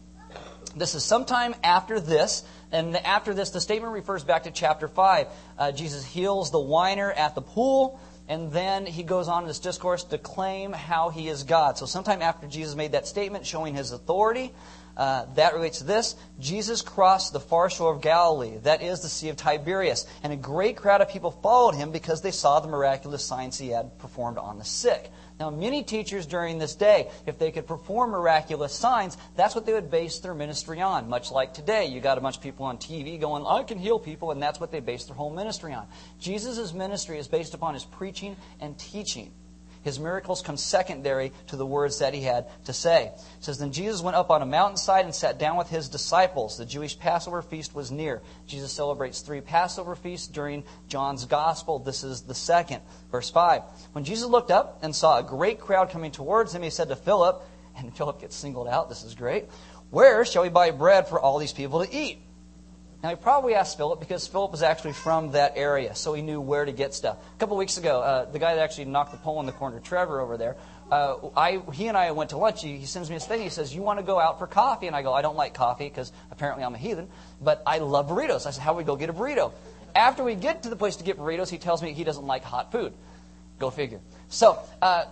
This 0.76 0.96
is 0.96 1.04
sometime 1.04 1.54
after 1.64 2.00
this, 2.00 2.44
and 2.72 2.96
after 2.98 3.36
this, 3.36 3.52
the 3.52 3.62
statement 3.62 3.94
refers 3.94 4.24
back 4.24 4.44
to 4.44 4.52
chapter 4.52 4.88
5. 4.88 5.28
Uh, 5.58 5.72
Jesus 5.72 6.04
heals 6.04 6.50
the 6.50 6.60
whiner 6.60 7.12
at 7.12 7.36
the 7.36 7.42
pool, 7.42 8.00
and 8.28 8.52
then 8.52 8.88
he 8.88 9.04
goes 9.04 9.28
on 9.28 9.44
in 9.44 9.48
this 9.48 9.60
discourse 9.60 10.04
to 10.06 10.18
claim 10.18 10.74
how 10.74 11.10
he 11.10 11.28
is 11.28 11.44
God. 11.44 11.78
So, 11.78 11.86
sometime 11.86 12.24
after 12.24 12.48
Jesus 12.48 12.76
made 12.76 12.94
that 12.94 13.06
statement 13.06 13.46
showing 13.46 13.76
his 13.76 13.92
authority, 13.92 14.52
uh, 14.98 15.26
that 15.36 15.54
relates 15.54 15.80
to 15.80 15.84
this. 15.84 16.16
Jesus 16.40 16.82
crossed 16.82 17.34
the 17.34 17.40
far 17.40 17.70
shore 17.70 17.94
of 17.94 18.02
Galilee, 18.02 18.58
that 18.64 18.82
is 18.82 19.02
the 19.02 19.10
Sea 19.10 19.30
of 19.30 19.38
Tiberias, 19.38 20.08
and 20.24 20.32
a 20.34 20.36
great 20.36 20.78
crowd 20.78 21.02
of 21.02 21.10
people 21.10 21.32
followed 21.32 21.76
him 21.76 21.92
because 21.92 22.22
they 22.22 22.32
saw 22.32 22.60
the 22.60 22.68
miraculous 22.68 23.24
signs 23.24 23.58
he 23.58 23.70
had 23.70 23.98
performed 24.00 24.38
on 24.38 24.58
the 24.58 24.66
sick. 24.66 25.12
Now, 25.40 25.50
many 25.50 25.84
teachers 25.84 26.26
during 26.26 26.58
this 26.58 26.76
day, 26.76 27.10
if 27.26 27.40
they 27.40 27.52
could 27.52 27.68
perform 27.68 28.12
miraculous 28.12 28.74
signs, 28.74 29.18
that's 29.36 29.56
what 29.56 29.66
they 29.66 29.74
would 29.74 29.90
base 29.90 30.20
their 30.20 30.34
ministry 30.34 30.82
on. 30.82 31.10
Much 31.10 31.32
like 31.32 31.54
today, 31.54 31.88
you 31.88 32.00
got 32.02 32.18
a 32.18 32.22
bunch 32.22 32.38
of 32.38 32.42
people 32.42 32.66
on 32.66 32.78
TV 32.78 33.20
going, 33.20 33.46
I 33.46 33.64
can 33.64 33.78
heal 33.78 34.00
people, 34.00 34.32
and 34.32 34.42
that's 34.42 34.60
what 34.60 34.72
they 34.72 34.80
base 34.80 35.06
their 35.06 35.16
whole 35.16 35.32
ministry 35.32 35.74
on. 35.74 35.88
Jesus' 36.20 36.74
ministry 36.74 37.18
is 37.18 37.28
based 37.28 37.54
upon 37.54 37.74
his 37.74 37.84
preaching 37.84 38.36
and 38.60 38.78
teaching. 38.78 39.32
His 39.84 40.00
miracles 40.00 40.42
come 40.42 40.58
secondary 40.58 41.32
to 41.48 41.58
the 41.58 41.66
words 41.66 42.00
that 42.00 42.14
he 42.14 42.22
had 42.22 42.48
to 42.66 42.74
say. 42.74 43.12
It 43.38 43.44
says, 43.44 43.58
Then 43.60 43.72
Jesus 43.72 44.02
went 44.02 44.16
up 44.16 44.30
on 44.30 44.42
a 44.42 44.46
mountainside 44.46 45.06
and 45.06 45.14
sat 45.14 45.38
down 45.38 45.58
with 45.58 45.70
his 45.70 45.90
disciples. 45.90 46.58
The 46.58 46.66
Jewish 46.66 46.98
Passover 46.98 47.42
feast 47.42 47.76
was 47.76 47.92
near. 47.92 48.22
Jesus 48.48 48.72
celebrates 48.72 49.22
three 49.22 49.42
Passover 49.42 49.96
feasts 49.96 50.28
during 50.28 50.64
John's 50.88 51.26
gospel. 51.26 51.80
This 51.80 52.04
is 52.04 52.22
the 52.22 52.34
second. 52.34 52.82
Verse 53.12 53.30
5. 53.30 53.62
When 53.92 54.06
Jesus 54.06 54.28
looked 54.28 54.52
up 54.52 54.80
and 54.84 54.96
saw 54.96 55.20
a 55.20 55.24
great 55.24 55.60
crowd 55.60 55.90
coming 55.90 56.12
towards 56.12 56.56
him, 56.56 56.64
he 56.64 56.70
said 56.70 56.90
to 56.90 56.96
Philip, 56.96 57.44
and 57.78 57.96
Philip 57.96 58.22
gets 58.22 58.36
singled 58.36 58.68
out, 58.68 58.90
this 58.90 59.04
is 59.04 59.16
great, 59.16 59.46
Where 59.90 60.24
shall 60.26 60.44
we 60.44 60.50
buy 60.50 60.72
bread 60.72 61.08
for 61.08 61.20
all 61.20 61.40
these 61.40 61.54
people 61.54 61.86
to 61.86 61.94
eat? 61.94 62.20
Now, 63.04 63.10
he 63.10 63.16
probably 63.18 63.54
asked 63.54 63.76
Philip 63.76 64.00
because 64.00 64.26
Philip 64.28 64.52
was 64.52 64.64
actually 64.64 64.94
from 64.94 65.32
that 65.32 65.58
area, 65.58 65.94
so 65.94 66.14
he 66.14 66.22
knew 66.22 66.40
where 66.40 66.64
to 66.64 66.72
get 66.72 66.94
stuff. 66.94 67.18
A 67.36 67.38
couple 67.38 67.58
weeks 67.58 67.78
ago, 67.78 68.02
uh, 68.02 68.32
the 68.32 68.40
guy 68.40 68.56
that 68.56 68.62
actually 68.62 68.86
knocked 68.86 69.12
the 69.12 69.18
pole 69.18 69.42
in 69.42 69.46
the 69.46 69.52
corner, 69.52 69.82
Trevor 69.82 70.22
over 70.22 70.38
there, 70.38 70.56
uh, 70.90 71.18
I, 71.36 71.62
he 71.74 71.90
and 71.90 71.98
I 71.98 72.12
went 72.12 72.30
to 72.30 72.38
lunch. 72.38 72.62
He, 72.62 72.78
he 72.78 72.86
sends 72.86 73.10
me 73.10 73.18
a 73.18 73.20
thing. 73.20 73.42
He 73.42 73.50
says, 73.50 73.76
You 73.76 73.82
want 73.82 74.00
to 74.00 74.06
go 74.06 74.22
out 74.22 74.40
for 74.40 74.48
coffee? 74.48 74.88
And 74.88 74.96
I 74.96 75.02
go, 75.02 75.12
I 75.12 75.22
don't 75.22 75.36
like 75.36 75.54
coffee 75.54 75.90
because 75.90 76.14
apparently 76.32 76.64
I'm 76.64 76.76
a 76.76 76.78
heathen, 76.78 77.10
but 77.42 77.62
I 77.66 77.80
love 77.80 78.08
burritos. 78.08 78.48
I 78.48 78.52
said, 78.52 78.64
How 78.64 78.72
do 78.72 78.78
we 78.78 78.86
go 78.86 78.96
get 78.96 79.10
a 79.10 79.14
burrito? 79.14 79.52
After 79.94 80.24
we 80.24 80.36
get 80.36 80.64
to 80.64 80.70
the 80.70 80.78
place 80.78 80.96
to 80.96 81.04
get 81.04 81.20
burritos, 81.20 81.50
he 81.50 81.58
tells 81.58 81.84
me 81.84 81.92
he 81.92 82.06
doesn't 82.06 82.26
like 82.26 82.46
hot 82.46 82.72
food. 82.72 82.94
Go 83.60 83.70
figure. 83.70 84.00
So, 84.30 84.58
uh, 84.82 85.06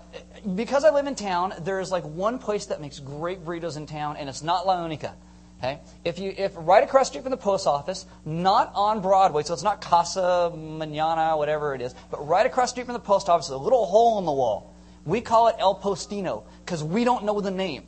because 0.55 0.85
I 0.85 0.91
live 0.91 1.07
in 1.07 1.15
town, 1.15 1.53
there 1.59 1.81
is 1.81 1.91
like 1.91 2.05
one 2.05 2.39
place 2.39 2.67
that 2.67 2.79
makes 2.79 2.99
great 2.99 3.43
burritos 3.43 3.75
in 3.75 3.85
town, 3.85 4.15
and 4.15 4.29
it's 4.29 4.43
not 4.43 4.65
La 4.65 4.81
Unica. 4.81 5.13
Okay? 5.61 5.79
If 6.03 6.17
you 6.17 6.33
if 6.35 6.53
right 6.55 6.83
across 6.83 7.09
street 7.09 7.21
from 7.21 7.29
the 7.29 7.37
post 7.37 7.67
office, 7.67 8.07
not 8.25 8.71
on 8.73 9.01
Broadway, 9.01 9.43
so 9.43 9.53
it's 9.53 9.61
not 9.61 9.79
Casa 9.79 10.51
Manana, 10.55 11.37
whatever 11.37 11.75
it 11.75 11.81
is, 11.81 11.93
but 12.09 12.27
right 12.27 12.45
across 12.47 12.71
street 12.71 12.87
from 12.87 12.93
the 12.93 12.99
post 12.99 13.29
office, 13.29 13.49
a 13.49 13.57
little 13.57 13.85
hole 13.85 14.17
in 14.17 14.25
the 14.25 14.31
wall. 14.31 14.73
We 15.05 15.21
call 15.21 15.49
it 15.49 15.55
El 15.59 15.79
Postino 15.79 16.45
because 16.65 16.83
we 16.83 17.03
don't 17.03 17.25
know 17.25 17.41
the 17.41 17.51
name. 17.51 17.83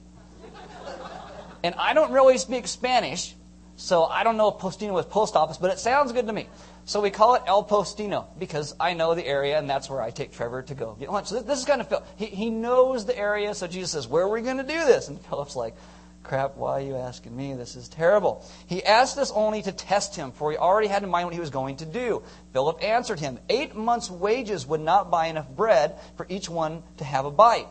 And 1.63 1.73
I 1.75 1.93
don't 1.93 2.11
really 2.11 2.37
speak 2.37 2.67
Spanish, 2.67 3.33
so 3.75 4.03
I 4.03 4.23
don't 4.23 4.37
know 4.37 4.49
if 4.49 4.55
Postino 4.55 4.99
is 4.99 5.05
post 5.05 5.35
office, 5.35 5.57
but 5.57 5.71
it 5.71 5.79
sounds 5.79 6.11
good 6.11 6.27
to 6.27 6.33
me. 6.33 6.47
So 6.85 6.99
we 6.99 7.09
call 7.09 7.35
it 7.35 7.43
El 7.47 7.63
Postino 7.63 8.27
because 8.37 8.75
I 8.79 8.93
know 8.93 9.15
the 9.15 9.25
area 9.25 9.57
and 9.57 9.69
that's 9.69 9.89
where 9.89 10.01
I 10.01 10.11
take 10.11 10.33
Trevor 10.33 10.61
to 10.63 10.75
go 10.75 10.95
get 10.99 11.11
lunch. 11.11 11.27
So 11.27 11.41
this 11.41 11.57
is 11.57 11.65
kind 11.65 11.79
of 11.79 11.87
Phil. 11.87 12.03
He, 12.17 12.25
he 12.25 12.49
knows 12.49 13.05
the 13.05 13.17
area, 13.17 13.55
so 13.55 13.65
Jesus 13.67 13.91
says, 13.91 14.07
Where 14.07 14.25
are 14.25 14.29
we 14.29 14.41
going 14.41 14.57
to 14.57 14.63
do 14.63 14.85
this? 14.85 15.07
And 15.07 15.19
Philip's 15.21 15.55
like, 15.55 15.75
Crap, 16.23 16.55
why 16.55 16.71
are 16.71 16.81
you 16.81 16.95
asking 16.95 17.35
me? 17.35 17.53
This 17.53 17.75
is 17.75 17.89
terrible. 17.89 18.45
He 18.65 18.83
asked 18.83 19.17
this 19.17 19.31
only 19.31 19.61
to 19.61 19.73
test 19.73 20.15
him, 20.15 20.31
for 20.31 20.51
he 20.51 20.57
already 20.57 20.87
had 20.87 21.03
in 21.03 21.09
mind 21.09 21.27
what 21.27 21.33
he 21.33 21.39
was 21.39 21.49
going 21.49 21.75
to 21.77 21.85
do. 21.85 22.23
Philip 22.53 22.81
answered 22.81 23.19
him, 23.19 23.39
Eight 23.49 23.75
months' 23.75 24.09
wages 24.09 24.65
would 24.65 24.79
not 24.79 25.11
buy 25.11 25.27
enough 25.27 25.49
bread 25.49 25.99
for 26.15 26.25
each 26.29 26.49
one 26.49 26.83
to 26.97 27.03
have 27.03 27.25
a 27.25 27.31
bite. 27.31 27.67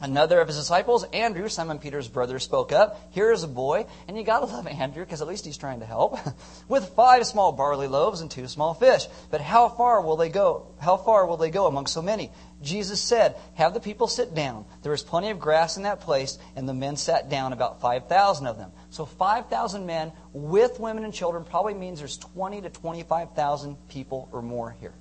Another 0.00 0.40
of 0.40 0.48
his 0.48 0.56
disciples, 0.56 1.04
Andrew, 1.12 1.48
Simon 1.48 1.78
Peter's 1.78 2.08
brother, 2.08 2.38
spoke 2.38 2.72
up. 2.72 3.12
Here 3.12 3.30
is 3.30 3.42
a 3.44 3.48
boy, 3.48 3.86
and 4.08 4.16
you 4.16 4.24
gotta 4.24 4.46
love 4.46 4.66
Andrew 4.66 5.04
because 5.04 5.22
at 5.22 5.28
least 5.28 5.44
he's 5.44 5.56
trying 5.56 5.80
to 5.80 5.86
help, 5.86 6.18
with 6.68 6.90
five 6.90 7.26
small 7.26 7.52
barley 7.52 7.86
loaves 7.86 8.20
and 8.20 8.30
two 8.30 8.48
small 8.48 8.74
fish. 8.74 9.06
But 9.30 9.40
how 9.40 9.68
far 9.68 10.00
will 10.00 10.16
they 10.16 10.28
go? 10.28 10.74
How 10.80 10.96
far 10.96 11.26
will 11.26 11.36
they 11.36 11.50
go 11.50 11.66
among 11.66 11.86
so 11.86 12.02
many? 12.02 12.30
Jesus 12.60 13.00
said, 13.00 13.36
Have 13.54 13.72
the 13.72 13.80
people 13.80 14.08
sit 14.08 14.34
down. 14.34 14.64
There 14.82 14.92
was 14.92 15.02
plenty 15.02 15.30
of 15.30 15.38
grass 15.38 15.76
in 15.76 15.84
that 15.84 16.00
place, 16.00 16.38
and 16.56 16.68
the 16.68 16.74
men 16.74 16.96
sat 16.96 17.28
down, 17.28 17.52
about 17.52 17.80
5,000 17.80 18.46
of 18.46 18.58
them. 18.58 18.72
So 18.90 19.06
5,000 19.06 19.86
men 19.86 20.12
with 20.32 20.80
women 20.80 21.04
and 21.04 21.14
children 21.14 21.44
probably 21.44 21.74
means 21.74 22.00
there's 22.00 22.18
20 22.18 22.62
to 22.62 22.70
25,000 22.70 23.88
people 23.88 24.28
or 24.32 24.42
more 24.42 24.76
here. 24.80 24.94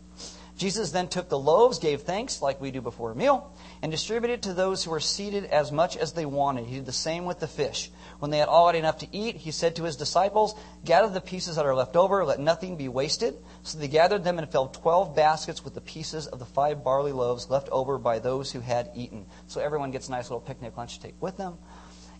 Jesus 0.55 0.91
then 0.91 1.07
took 1.07 1.29
the 1.29 1.39
loaves, 1.39 1.79
gave 1.79 2.01
thanks, 2.01 2.41
like 2.41 2.61
we 2.61 2.71
do 2.71 2.81
before 2.81 3.11
a 3.11 3.15
meal, 3.15 3.51
and 3.81 3.91
distributed 3.91 4.43
to 4.43 4.53
those 4.53 4.83
who 4.83 4.91
were 4.91 4.99
seated 4.99 5.45
as 5.45 5.71
much 5.71 5.97
as 5.97 6.13
they 6.13 6.25
wanted. 6.25 6.67
He 6.67 6.75
did 6.75 6.85
the 6.85 6.91
same 6.91 7.25
with 7.25 7.39
the 7.39 7.47
fish. 7.47 7.91
When 8.19 8.29
they 8.29 8.37
had 8.37 8.47
all 8.47 8.67
had 8.67 8.75
enough 8.75 8.99
to 8.99 9.07
eat, 9.11 9.35
he 9.35 9.51
said 9.51 9.75
to 9.75 9.83
his 9.83 9.97
disciples, 9.97 10.55
Gather 10.85 11.09
the 11.09 11.21
pieces 11.21 11.55
that 11.55 11.65
are 11.65 11.75
left 11.75 11.95
over, 11.95 12.23
let 12.23 12.39
nothing 12.39 12.77
be 12.77 12.87
wasted. 12.87 13.35
So 13.63 13.79
they 13.79 13.87
gathered 13.87 14.23
them 14.23 14.37
and 14.37 14.49
filled 14.49 14.73
twelve 14.75 15.15
baskets 15.15 15.63
with 15.63 15.73
the 15.73 15.81
pieces 15.81 16.27
of 16.27 16.39
the 16.39 16.45
five 16.45 16.83
barley 16.83 17.11
loaves 17.11 17.49
left 17.49 17.69
over 17.69 17.97
by 17.97 18.19
those 18.19 18.51
who 18.51 18.59
had 18.59 18.91
eaten. 18.95 19.25
So 19.47 19.59
everyone 19.59 19.91
gets 19.91 20.07
a 20.07 20.11
nice 20.11 20.29
little 20.29 20.39
picnic 20.39 20.77
lunch 20.77 20.97
to 20.97 21.01
take 21.01 21.21
with 21.21 21.35
them. 21.35 21.57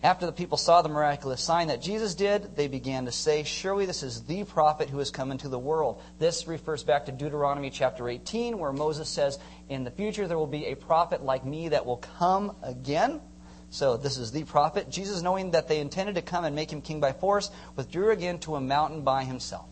After 0.04 0.26
the 0.26 0.32
people 0.32 0.58
saw 0.58 0.82
the 0.82 0.90
miraculous 0.90 1.40
sign 1.40 1.68
that 1.68 1.80
Jesus 1.80 2.14
did, 2.14 2.56
they 2.56 2.68
began 2.68 3.06
to 3.06 3.10
say, 3.10 3.42
Surely 3.42 3.86
this 3.86 4.02
is 4.02 4.24
the 4.24 4.44
prophet 4.44 4.90
who 4.90 4.98
has 4.98 5.10
come 5.10 5.30
into 5.30 5.48
the 5.48 5.58
world. 5.58 6.02
This 6.18 6.46
refers 6.46 6.84
back 6.84 7.06
to 7.06 7.12
Deuteronomy 7.12 7.70
chapter 7.70 8.06
18, 8.06 8.58
where 8.58 8.70
Moses 8.70 9.08
says, 9.08 9.38
In 9.70 9.82
the 9.82 9.90
future 9.90 10.28
there 10.28 10.36
will 10.36 10.46
be 10.46 10.66
a 10.66 10.74
prophet 10.74 11.24
like 11.24 11.46
me 11.46 11.70
that 11.70 11.86
will 11.86 11.96
come 12.18 12.54
again. 12.62 13.22
So 13.70 13.96
this 13.96 14.18
is 14.18 14.30
the 14.30 14.44
prophet. 14.44 14.90
Jesus, 14.90 15.22
knowing 15.22 15.52
that 15.52 15.68
they 15.68 15.80
intended 15.80 16.16
to 16.16 16.22
come 16.22 16.44
and 16.44 16.54
make 16.54 16.70
him 16.70 16.82
king 16.82 17.00
by 17.00 17.12
force, 17.12 17.50
withdrew 17.74 18.10
again 18.10 18.38
to 18.40 18.56
a 18.56 18.60
mountain 18.60 19.04
by 19.04 19.24
himself. 19.24 19.64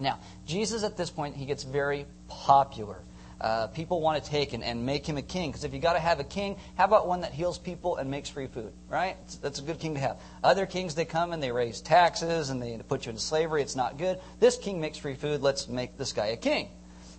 Now, 0.00 0.18
Jesus 0.46 0.82
at 0.82 0.96
this 0.96 1.10
point, 1.10 1.36
he 1.36 1.44
gets 1.44 1.62
very 1.62 2.06
popular 2.26 3.02
uh, 3.42 3.66
people 3.68 4.00
want 4.00 4.22
to 4.22 4.30
take 4.30 4.52
and, 4.52 4.62
and 4.62 4.86
make 4.86 5.04
him 5.04 5.18
a 5.18 5.22
king. 5.22 5.50
Because 5.50 5.64
if 5.64 5.74
you 5.74 5.80
got 5.80 5.94
to 5.94 5.98
have 5.98 6.20
a 6.20 6.24
king, 6.24 6.56
how 6.76 6.84
about 6.84 7.08
one 7.08 7.22
that 7.22 7.32
heals 7.32 7.58
people 7.58 7.96
and 7.96 8.10
makes 8.10 8.28
free 8.28 8.46
food, 8.46 8.72
right? 8.88 9.16
That's 9.42 9.58
a 9.58 9.62
good 9.62 9.80
king 9.80 9.94
to 9.94 10.00
have. 10.00 10.20
Other 10.44 10.64
kings, 10.64 10.94
they 10.94 11.04
come 11.04 11.32
and 11.32 11.42
they 11.42 11.50
raise 11.50 11.80
taxes 11.80 12.50
and 12.50 12.62
they 12.62 12.78
put 12.88 13.06
you 13.06 13.10
into 13.10 13.20
slavery. 13.20 13.60
It's 13.60 13.76
not 13.76 13.98
good. 13.98 14.20
This 14.38 14.56
king 14.56 14.80
makes 14.80 14.96
free 14.96 15.16
food. 15.16 15.42
Let's 15.42 15.68
make 15.68 15.98
this 15.98 16.12
guy 16.12 16.26
a 16.26 16.36
king. 16.36 16.68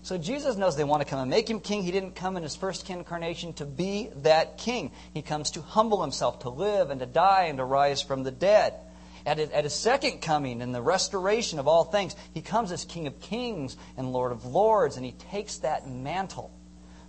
So 0.02 0.18
Jesus 0.18 0.58
knows 0.58 0.76
they 0.76 0.84
want 0.84 1.02
to 1.02 1.08
come 1.08 1.20
and 1.20 1.30
make 1.30 1.50
him 1.50 1.60
king. 1.60 1.84
He 1.84 1.92
didn't 1.92 2.16
come 2.16 2.36
in 2.36 2.44
his 2.44 2.56
first 2.56 2.90
incarnation 2.90 3.54
to 3.54 3.66
be 3.66 4.10
that 4.18 4.58
king. 4.58 4.92
He 5.14 5.22
comes 5.22 5.52
to 5.52 5.62
humble 5.62 6.02
himself, 6.02 6.40
to 6.40 6.50
live 6.50 6.90
and 6.90 7.00
to 7.00 7.06
die 7.06 7.44
and 7.44 7.58
to 7.58 7.66
rise 7.66 8.02
from 8.02 8.24
the 8.24 8.32
dead 8.32 8.74
at 9.26 9.38
his, 9.38 9.50
at 9.52 9.64
his 9.64 9.74
second 9.74 10.22
coming 10.22 10.62
and 10.62 10.74
the 10.74 10.82
restoration 10.82 11.60
of 11.60 11.68
all 11.68 11.84
things, 11.84 12.16
he 12.34 12.42
comes 12.42 12.72
as 12.72 12.86
King 12.86 13.08
of 13.08 13.20
Kings 13.22 13.78
and 13.98 14.12
Lord 14.12 14.32
of 14.32 14.46
Lords, 14.46 14.98
and 14.98 15.06
he 15.06 15.14
takes 15.14 15.58
that 15.58 15.88
mantle. 15.88 16.52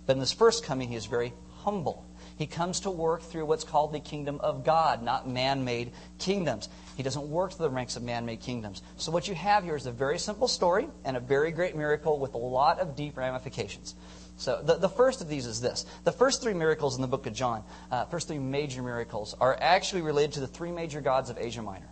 But 0.05 0.13
in 0.13 0.19
this 0.19 0.31
first 0.31 0.63
coming, 0.63 0.89
he 0.89 0.95
is 0.95 1.05
very 1.05 1.33
humble. 1.63 2.05
He 2.37 2.47
comes 2.47 2.81
to 2.81 2.91
work 2.91 3.21
through 3.21 3.45
what's 3.45 3.63
called 3.63 3.93
the 3.93 3.99
kingdom 3.99 4.39
of 4.41 4.63
God, 4.63 5.01
not 5.01 5.27
man 5.27 5.63
made 5.63 5.93
kingdoms. 6.19 6.69
He 6.97 7.03
doesn't 7.03 7.29
work 7.29 7.53
through 7.53 7.67
the 7.67 7.73
ranks 7.73 7.95
of 7.95 8.03
man 8.03 8.25
made 8.25 8.41
kingdoms. 8.41 8.81
So, 8.97 9.11
what 9.11 9.27
you 9.27 9.35
have 9.35 9.63
here 9.63 9.75
is 9.75 9.85
a 9.85 9.91
very 9.91 10.19
simple 10.19 10.47
story 10.47 10.87
and 11.05 11.15
a 11.15 11.19
very 11.19 11.51
great 11.51 11.75
miracle 11.75 12.19
with 12.19 12.33
a 12.33 12.37
lot 12.37 12.79
of 12.79 12.95
deep 12.95 13.17
ramifications. 13.17 13.95
So, 14.37 14.61
the, 14.61 14.75
the 14.75 14.89
first 14.89 15.21
of 15.21 15.29
these 15.29 15.45
is 15.45 15.61
this. 15.61 15.85
The 16.03 16.11
first 16.11 16.41
three 16.41 16.53
miracles 16.53 16.97
in 16.97 17.01
the 17.01 17.07
book 17.07 17.25
of 17.25 17.33
John, 17.33 17.63
uh, 17.89 18.05
first 18.05 18.27
three 18.27 18.39
major 18.39 18.81
miracles, 18.81 19.33
are 19.39 19.57
actually 19.59 20.01
related 20.01 20.33
to 20.33 20.39
the 20.41 20.47
three 20.47 20.71
major 20.71 20.99
gods 20.99 21.29
of 21.29 21.37
Asia 21.37 21.61
Minor 21.61 21.89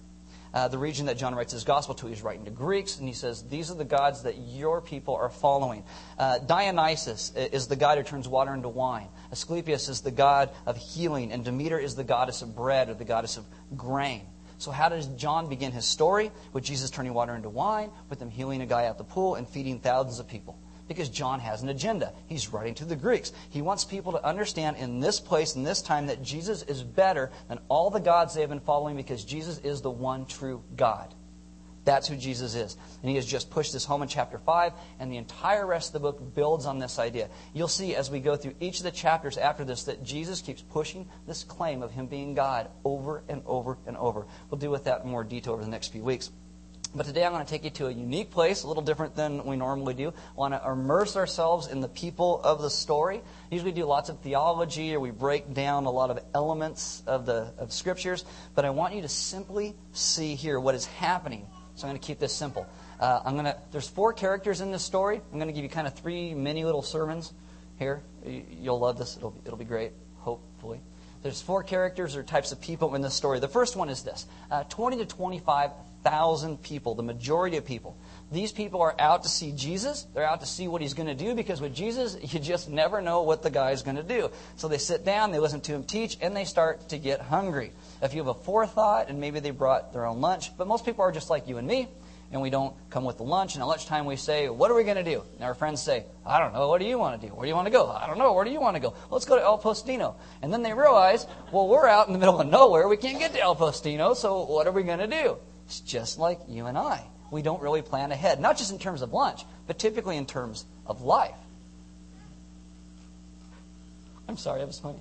uh, 0.54 0.68
the 0.68 0.78
region 0.78 1.08
that 1.08 1.18
John 1.18 1.34
writes 1.36 1.54
his 1.54 1.64
gospel 1.64 1.96
to. 1.96 2.08
He's 2.08 2.22
writing 2.22 2.46
to 2.46 2.52
Greeks, 2.52 3.00
and 3.00 3.08
he 3.08 3.14
says, 3.14 3.44
These 3.44 3.72
are 3.72 3.76
the 3.76 3.86
gods 3.86 4.24
that 4.24 4.38
your 4.38 4.82
people 4.82 5.16
are 5.16 5.30
following. 5.30 5.84
Uh, 6.18 6.40
Dionysus 6.40 7.34
is 7.36 7.68
the 7.68 7.76
god 7.76 7.98
who 7.98 8.04
turns 8.04 8.28
water 8.28 8.54
into 8.54 8.70
wine. 8.70 9.10
Asclepius 9.32 9.90
is 9.90 10.02
the 10.02 10.12
god 10.12 10.52
of 10.66 10.78
healing, 10.78 11.32
and 11.32 11.44
Demeter 11.44 11.80
is 11.80 11.96
the 11.96 12.04
goddess 12.04 12.42
of 12.42 12.56
bread 12.56 12.90
or 12.90 12.94
the 12.94 13.06
goddess 13.06 13.38
of 13.38 13.46
grain. 13.76 14.22
So, 14.58 14.72
how 14.72 14.90
does 14.90 15.08
John 15.08 15.50
begin 15.50 15.72
his 15.72 15.86
story? 15.86 16.32
With 16.54 16.64
Jesus 16.64 16.90
turning 16.90 17.14
water 17.14 17.36
into 17.36 17.50
wine, 17.50 17.90
with 18.10 18.22
him 18.22 18.30
healing 18.30 18.62
a 18.62 18.66
guy 18.66 18.86
at 18.86 18.98
the 18.98 19.04
pool, 19.04 19.36
and 19.36 19.48
feeding 19.48 19.80
thousands 19.80 20.20
of 20.20 20.28
people 20.28 20.58
because 20.88 21.10
John 21.10 21.40
has 21.40 21.62
an 21.62 21.70
agenda. 21.70 22.14
He's 22.28 22.52
writing 22.52 22.74
to 22.76 22.86
the 22.86 22.96
Greeks. 22.96 23.32
He 23.50 23.62
wants 23.62 23.84
people 23.84 24.12
to 24.14 24.26
understand 24.26 24.78
in 24.78 25.00
this 25.00 25.20
place, 25.20 25.56
in 25.56 25.64
this 25.64 25.82
time, 25.82 26.08
that 26.08 26.22
Jesus 26.22 26.64
is 26.64 26.84
better 26.84 27.32
than 27.48 27.60
all 27.70 27.90
the 27.90 28.00
gods 28.00 28.34
they 28.34 28.42
have 28.42 28.50
been 28.50 28.60
following 28.60 28.96
because 28.96 29.24
Jesus 29.24 29.60
is 29.60 29.82
the 29.82 29.92
one 29.92 30.26
true 30.26 30.64
God. 30.76 31.14
That's 31.86 32.08
who 32.08 32.16
Jesus 32.16 32.56
is. 32.56 32.78
And 33.02 33.10
he 33.10 33.16
has 33.18 33.26
just 33.26 33.50
pushed 33.50 33.74
this 33.74 33.84
home 33.84 34.02
in 34.04 34.08
chapter 34.08 34.38
5, 34.38 34.74
and 35.00 35.12
the 35.12 35.18
entire 35.18 35.66
rest 35.66 35.90
of 35.90 35.94
the 35.94 36.00
book 36.00 36.34
builds 36.34 36.66
on 36.66 36.80
this 36.80 36.98
idea. 36.98 37.30
You'll 37.54 37.68
see 37.68 37.96
as 37.96 38.10
we 38.10 38.20
go 38.20 38.36
through 38.36 38.56
each 38.60 38.78
of 38.78 38.84
the 38.84 38.92
chapters 38.92 39.38
after 39.38 39.66
this 39.66 39.84
that 39.84 40.04
Jesus 40.04 40.42
keeps 40.42 40.62
pushing 40.62 41.08
this 41.28 41.44
claim 41.44 41.84
of 41.84 41.92
him 41.92 42.08
being 42.08 42.34
God 42.36 42.70
over 42.86 43.24
and 43.28 43.42
over 43.46 43.78
and 43.86 43.98
over. 43.98 44.26
We'll 44.50 44.60
deal 44.60 44.72
with 44.72 44.86
that 44.86 45.04
in 45.04 45.10
more 45.10 45.24
detail 45.24 45.54
over 45.54 45.64
the 45.64 45.70
next 45.70 45.90
few 45.90 46.04
weeks. 46.04 46.32
But 46.96 47.08
today 47.08 47.26
I'm 47.26 47.32
going 47.32 47.44
to 47.44 47.50
take 47.50 47.64
you 47.64 47.72
to 47.72 47.88
a 47.88 47.92
unique 47.92 48.30
place, 48.30 48.62
a 48.62 48.68
little 48.68 48.84
different 48.84 49.16
than 49.16 49.46
we 49.46 49.56
normally 49.56 49.96
do. 49.96 50.10
I 50.10 50.36
want 50.36 50.54
to 50.54 50.72
immerse 50.72 51.16
ourselves 51.16 51.66
in 51.66 51.82
the 51.82 51.88
people 51.88 52.40
of 52.44 52.62
the 52.62 52.70
story. 52.70 53.24
Usually 53.50 53.72
we 53.72 53.76
do 53.76 53.86
lots 53.86 54.10
of 54.10 54.20
theology 54.20 54.94
or 54.94 55.00
we 55.00 55.10
break 55.10 55.56
down 55.56 55.86
a 55.86 55.90
lot 55.90 56.12
of 56.12 56.20
elements 56.36 57.02
of 57.08 57.26
the 57.26 57.52
of 57.58 57.74
scriptures, 57.74 58.26
but 58.54 58.64
I 58.64 58.70
want 58.70 58.94
you 58.94 59.02
to 59.02 59.10
simply 59.10 59.74
see 59.94 60.36
here 60.36 60.60
what 60.60 60.76
is 60.76 60.86
happening. 60.86 61.48
So 61.74 61.88
I'm 61.88 61.92
going 61.92 62.00
to 62.00 62.06
keep 62.06 62.20
this 62.20 62.32
simple. 62.32 62.68
Uh, 63.00 63.22
I'm 63.26 63.34
going 63.34 63.46
to 63.46 63.58
there's 63.72 63.90
four 63.90 64.14
characters 64.14 64.62
in 64.62 64.72
this 64.72 64.84
story. 64.84 65.20
I'm 65.32 65.40
going 65.40 65.48
to 65.48 65.54
give 65.54 65.64
you 65.64 65.70
kind 65.70 65.88
of 65.88 65.96
three 65.96 66.36
mini 66.36 66.64
little 66.64 66.84
sermons 66.84 67.34
here. 67.80 68.04
You'll 68.24 68.80
love 68.80 69.00
this. 69.00 69.18
It'll 69.18 69.36
it'll 69.46 69.58
be 69.58 69.66
great, 69.66 69.94
hopefully. 70.20 70.80
There's 71.24 71.42
four 71.42 71.64
characters 71.64 72.16
or 72.16 72.22
types 72.22 72.52
of 72.52 72.62
people 72.62 72.94
in 72.94 73.02
this 73.02 73.16
story. 73.16 73.40
The 73.40 73.48
first 73.48 73.76
one 73.76 73.90
is 73.90 74.04
this: 74.04 74.28
uh, 74.52 74.66
20 74.66 74.98
to 74.98 75.06
25 75.08 75.72
thousand 76.04 76.62
people, 76.62 76.96
the 76.96 77.04
majority 77.04 77.58
of 77.58 77.66
people. 77.66 77.98
These 78.32 78.52
people 78.52 78.82
are 78.82 78.96
out 79.00 79.24
to 79.24 79.30
see 79.30 79.52
Jesus. 79.52 80.08
They're 80.14 80.28
out 80.28 80.40
to 80.42 80.46
see 80.46 80.68
what 80.68 80.82
he's 80.82 80.94
going 80.94 81.08
to 81.08 81.16
do 81.16 81.36
because 81.36 81.62
with 81.62 81.74
Jesus, 81.74 82.18
you 82.34 82.40
just 82.40 82.70
never 82.70 83.02
know 83.02 83.22
what 83.24 83.42
the 83.42 83.50
guy's 83.50 83.84
going 83.84 83.98
to 83.98 84.04
do. 84.04 84.30
So 84.56 84.68
they 84.68 84.78
sit 84.78 85.06
down, 85.06 85.32
they 85.32 85.40
listen 85.40 85.62
to 85.62 85.74
him 85.74 85.84
teach, 85.84 86.18
and 86.22 86.36
they 86.36 86.46
start 86.46 86.90
to 86.90 86.98
get 86.98 87.22
hungry. 87.22 87.72
If 88.02 88.14
you 88.14 88.20
have 88.20 88.36
a 88.36 88.40
forethought, 88.40 89.10
and 89.10 89.20
maybe 89.20 89.40
they 89.40 89.52
brought 89.52 89.94
their 89.94 90.06
own 90.06 90.22
lunch, 90.22 90.56
but 90.58 90.68
most 90.68 90.86
people 90.86 91.04
are 91.04 91.12
just 91.12 91.30
like 91.30 91.48
you 91.48 91.58
and 91.58 91.68
me 91.68 91.88
and 92.34 92.42
we 92.42 92.50
don't 92.50 92.76
come 92.90 93.06
with 93.06 93.18
the 93.18 93.24
lunch. 93.24 93.54
And 93.54 93.62
at 93.62 93.68
lunchtime, 93.68 94.06
we 94.06 94.16
say, 94.16 94.50
What 94.50 94.72
are 94.72 94.74
we 94.74 94.84
going 94.84 94.98
to 94.98 95.04
do? 95.04 95.24
And 95.36 95.44
our 95.44 95.54
friends 95.54 95.82
say, 95.82 96.06
I 96.26 96.40
don't 96.40 96.52
know. 96.52 96.68
What 96.68 96.82
do 96.82 96.88
you 96.88 96.98
want 96.98 97.22
to 97.22 97.28
do? 97.28 97.34
Where 97.34 97.46
do 97.46 97.48
you 97.48 97.56
want 97.56 97.68
to 97.68 97.72
go? 97.72 97.90
I 97.90 98.08
don't 98.08 98.18
know. 98.18 98.34
Where 98.34 98.44
do 98.44 98.50
you 98.50 98.60
want 98.60 98.76
to 98.76 98.80
go? 98.80 98.96
Let's 99.12 99.26
go 99.26 99.36
to 99.36 99.42
El 99.42 99.60
Postino. 99.60 100.16
And 100.42 100.52
then 100.52 100.64
they 100.64 100.74
realize, 100.74 101.28
Well, 101.52 101.68
we're 101.68 101.88
out 101.88 102.08
in 102.08 102.14
the 102.14 102.20
middle 102.20 102.42
of 102.42 102.48
nowhere. 102.48 102.88
We 102.88 102.98
can't 102.98 103.20
get 103.20 103.34
to 103.34 103.40
El 103.40 103.56
Postino, 103.56 104.16
so 104.16 104.44
what 104.46 104.66
are 104.66 104.72
we 104.72 104.82
going 104.82 105.00
to 105.00 105.08
do? 105.08 105.38
It's 105.66 105.80
just 105.80 106.20
like 106.20 106.40
you 106.48 106.66
and 106.66 106.78
I. 106.78 107.04
We 107.32 107.42
don't 107.42 107.62
really 107.62 107.82
plan 107.82 108.12
ahead, 108.12 108.40
not 108.40 108.58
just 108.58 108.72
in 108.72 108.80
terms 108.80 109.02
of 109.02 109.12
lunch, 109.12 109.44
but 109.66 109.80
typically 109.80 110.18
in 110.18 110.26
terms 110.26 110.66
of 110.86 111.02
life. 111.02 111.36
I'm 114.28 114.38
sorry, 114.38 114.62
I 114.62 114.66
was 114.66 114.80
funny. 114.80 115.00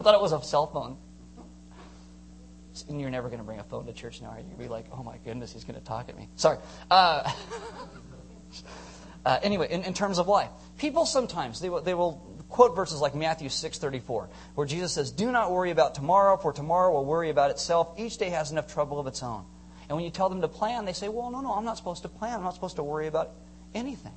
I 0.00 0.02
thought 0.02 0.14
it 0.14 0.20
was 0.20 0.32
a 0.32 0.42
cell 0.42 0.66
phone. 0.66 0.96
And 2.88 3.00
you're 3.00 3.10
never 3.10 3.28
going 3.28 3.38
to 3.38 3.44
bring 3.44 3.60
a 3.60 3.64
phone 3.64 3.86
to 3.86 3.92
church 3.92 4.20
now, 4.20 4.30
are 4.30 4.38
you? 4.38 4.44
You'll 4.48 4.58
be 4.58 4.68
like, 4.68 4.86
oh 4.92 5.02
my 5.02 5.16
goodness, 5.24 5.52
he's 5.52 5.64
going 5.64 5.78
to 5.78 5.84
talk 5.84 6.08
at 6.08 6.16
me. 6.16 6.28
Sorry. 6.34 6.58
Uh, 6.90 7.30
uh, 9.24 9.38
anyway, 9.42 9.68
in, 9.70 9.84
in 9.84 9.94
terms 9.94 10.18
of 10.18 10.26
life, 10.26 10.50
people 10.78 11.06
sometimes, 11.06 11.60
they 11.60 11.68
they 11.84 11.94
will 11.94 12.14
quote 12.48 12.74
verses 12.74 13.00
like 13.00 13.14
Matthew 13.14 13.48
6:34, 13.48 14.28
where 14.54 14.66
Jesus 14.66 14.92
says, 14.92 15.12
"Do 15.12 15.30
not 15.30 15.52
worry 15.52 15.70
about 15.70 15.94
tomorrow, 15.94 16.36
for 16.36 16.52
tomorrow 16.52 16.92
will 16.92 17.04
worry 17.04 17.30
about 17.30 17.50
itself. 17.52 17.94
Each 17.96 18.18
day 18.18 18.30
has 18.30 18.50
enough 18.50 18.72
trouble 18.72 18.98
of 18.98 19.06
its 19.06 19.22
own." 19.22 19.44
And 19.88 19.96
when 19.96 20.04
you 20.04 20.10
tell 20.10 20.28
them 20.28 20.40
to 20.40 20.48
plan, 20.48 20.84
they 20.84 20.92
say, 20.92 21.08
well, 21.08 21.30
no, 21.30 21.40
no, 21.40 21.52
I'm 21.52 21.64
not 21.64 21.76
supposed 21.76 22.02
to 22.02 22.08
plan. 22.08 22.34
I'm 22.34 22.42
not 22.42 22.54
supposed 22.54 22.76
to 22.76 22.82
worry 22.82 23.06
about 23.06 23.32
anything. 23.74 24.14